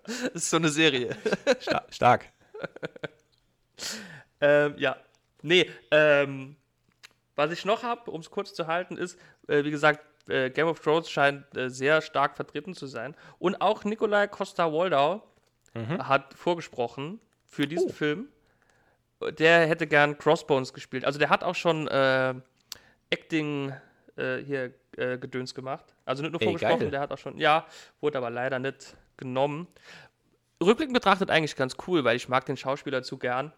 [0.08, 1.16] das ist so eine Serie.
[1.60, 2.26] Sta stark.
[4.42, 4.98] ähm, ja.
[5.44, 6.56] Nee, ähm,
[7.36, 10.68] was ich noch habe, um es kurz zu halten, ist, äh, wie gesagt, äh, Game
[10.68, 13.16] of Thrones scheint äh, sehr stark vertreten zu sein.
[13.38, 15.22] Und auch Nikolai Costa-Waldau
[15.76, 17.94] hat vorgesprochen für diesen Oh.
[17.94, 18.28] Film.
[19.32, 21.06] Der hätte gern Crossbones gespielt.
[21.06, 22.34] Also der hat auch schon äh,
[23.10, 23.74] Acting
[24.16, 25.86] äh, hier äh, Gedöns gemacht.
[26.06, 26.92] Also nicht nur Ey, vorgesprochen, geil.
[26.92, 27.66] der hat auch schon, ja,
[28.02, 29.68] wurde aber leider nicht genommen.
[30.62, 33.52] Rückblickend betrachtet eigentlich ganz cool, weil ich mag den Schauspieler zu gern,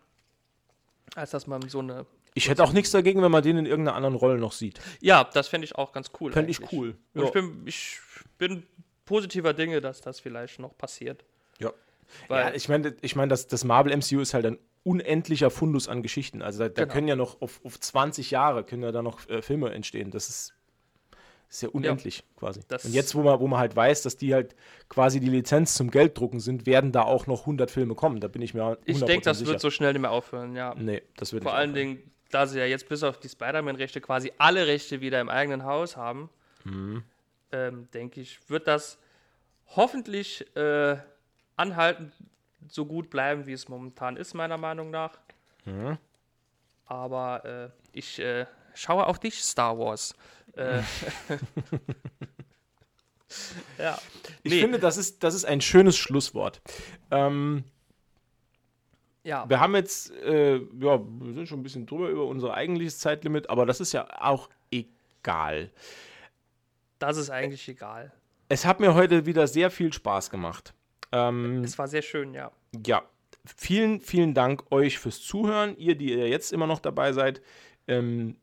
[1.15, 2.05] als dass man so eine.
[2.33, 4.81] Ich hätte auch nichts dagegen, wenn man den in irgendeiner anderen Rolle noch sieht.
[4.99, 6.33] Ja, das fände ich auch ganz cool.
[6.33, 6.95] Fände ich cool.
[7.13, 7.27] Und Ja.
[7.27, 7.99] ich, bin, ich
[8.37, 8.63] bin
[9.05, 11.23] positiver Dinge, dass das vielleicht noch passiert.
[11.59, 11.71] Ja.
[12.27, 15.87] Weil, ja, ich meine, ich mein, das, das Marvel MCU ist halt ein unendlicher Fundus
[15.89, 16.41] an Geschichten.
[16.41, 16.93] Also da, da Genau.
[16.93, 20.11] können ja noch auf, auf 20 Jahre können ja da noch äh, Filme entstehen.
[20.11, 20.53] Das ist,
[21.49, 22.61] ist ja unendlich quasi.
[22.67, 24.55] Das- Und jetzt, wo man, wo man halt weiß, dass die halt
[24.87, 28.19] quasi die Lizenz zum Gelddrucken sind, werden da auch noch 100 Filme kommen.
[28.19, 29.49] Da bin ich mir ich 100% denke, das sicher.
[29.51, 30.75] wird so schnell nicht mehr aufhören, ja.
[30.75, 31.87] Nee, das wird Vor nicht allen aufhören.
[31.97, 35.63] Dingen, da sie ja jetzt bis auf die Spider-Man-Rechte quasi alle Rechte wieder im eigenen
[35.63, 36.29] Haus haben,
[36.63, 37.03] Mhm.
[37.51, 38.99] ähm, denke ich, wird das
[39.75, 40.97] hoffentlich äh,
[41.55, 42.13] anhaltend
[42.69, 45.17] so gut bleiben, wie es momentan ist, meiner Meinung nach.
[45.65, 45.97] Mhm.
[46.85, 50.15] Aber äh, ich äh, schaue auf dich, Star Wars.
[50.55, 50.79] Äh,
[53.77, 53.97] ja.
[54.43, 56.61] Ich Nee, finde, das ist, das ist ein schönes Schlusswort.
[57.11, 57.63] Ähm,
[59.23, 59.49] ja.
[59.49, 63.49] Wir haben jetzt, äh, ja, wir sind schon ein bisschen drüber über unser eigentliches Zeitlimit,
[63.49, 65.71] aber das ist ja auch egal.
[66.99, 68.13] Das ist eigentlich egal.
[68.47, 70.75] Es hat mir heute wieder sehr viel Spaß gemacht.
[71.11, 72.51] Ähm, Es war sehr schön, ja.
[72.85, 73.03] ja,
[73.45, 77.41] vielen, vielen Dank euch fürs Zuhören, ihr, die ihr jetzt immer noch dabei seid.
[77.87, 78.37] Ähm,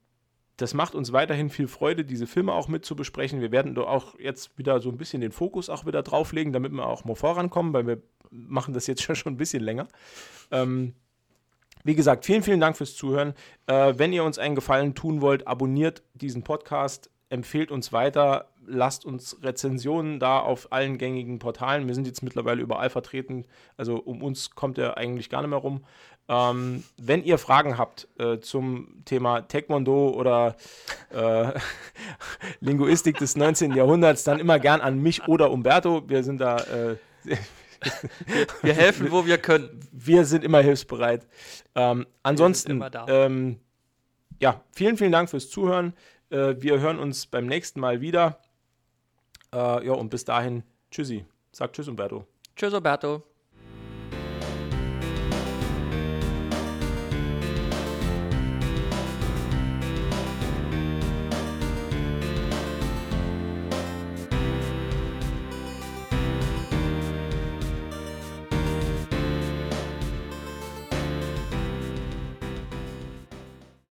[0.56, 3.40] das macht uns weiterhin viel Freude, diese Filme auch mit zu besprechen.
[3.40, 6.86] Wir werden auch jetzt wieder so ein bisschen den Fokus auch wieder drauflegen, damit wir
[6.86, 9.88] auch mal vorankommen, weil wir machen das jetzt schon schon ein bisschen länger.
[10.50, 10.94] Ähm,
[11.84, 13.34] wie gesagt, vielen, vielen Dank fürs Zuhören.
[13.66, 18.51] Äh, wenn ihr uns einen Gefallen tun wollt, abonniert diesen Podcast, empfehlt uns weiter.
[18.66, 21.86] Lasst uns Rezensionen da auf allen gängigen Portalen.
[21.86, 23.44] Wir sind jetzt mittlerweile überall vertreten.
[23.76, 25.84] Also um uns kommt er eigentlich gar nicht mehr rum.
[26.28, 30.56] Ähm, wenn ihr Fragen habt äh, zum Thema Taekwondo oder
[31.10, 31.52] äh,
[32.60, 33.72] Linguistik des 19.
[33.72, 36.08] Jahrhunderts, dann immer gern an mich oder Umberto.
[36.08, 36.56] Wir sind da.
[36.58, 36.96] Äh,
[38.62, 39.80] Wir helfen, wo wir können.
[39.90, 41.26] wir sind immer hilfsbereit.
[41.74, 43.58] Ähm, ansonsten, immer ähm,
[44.38, 45.92] ja, vielen, vielen Dank fürs Zuhören.
[46.30, 48.38] Äh, wir hören uns beim nächsten Mal wieder.
[49.54, 51.24] Äh, ja, und bis dahin, tschüssi.
[51.52, 52.26] Sag Tschüss, Umberto.
[52.56, 53.22] Tschüss, Roberto.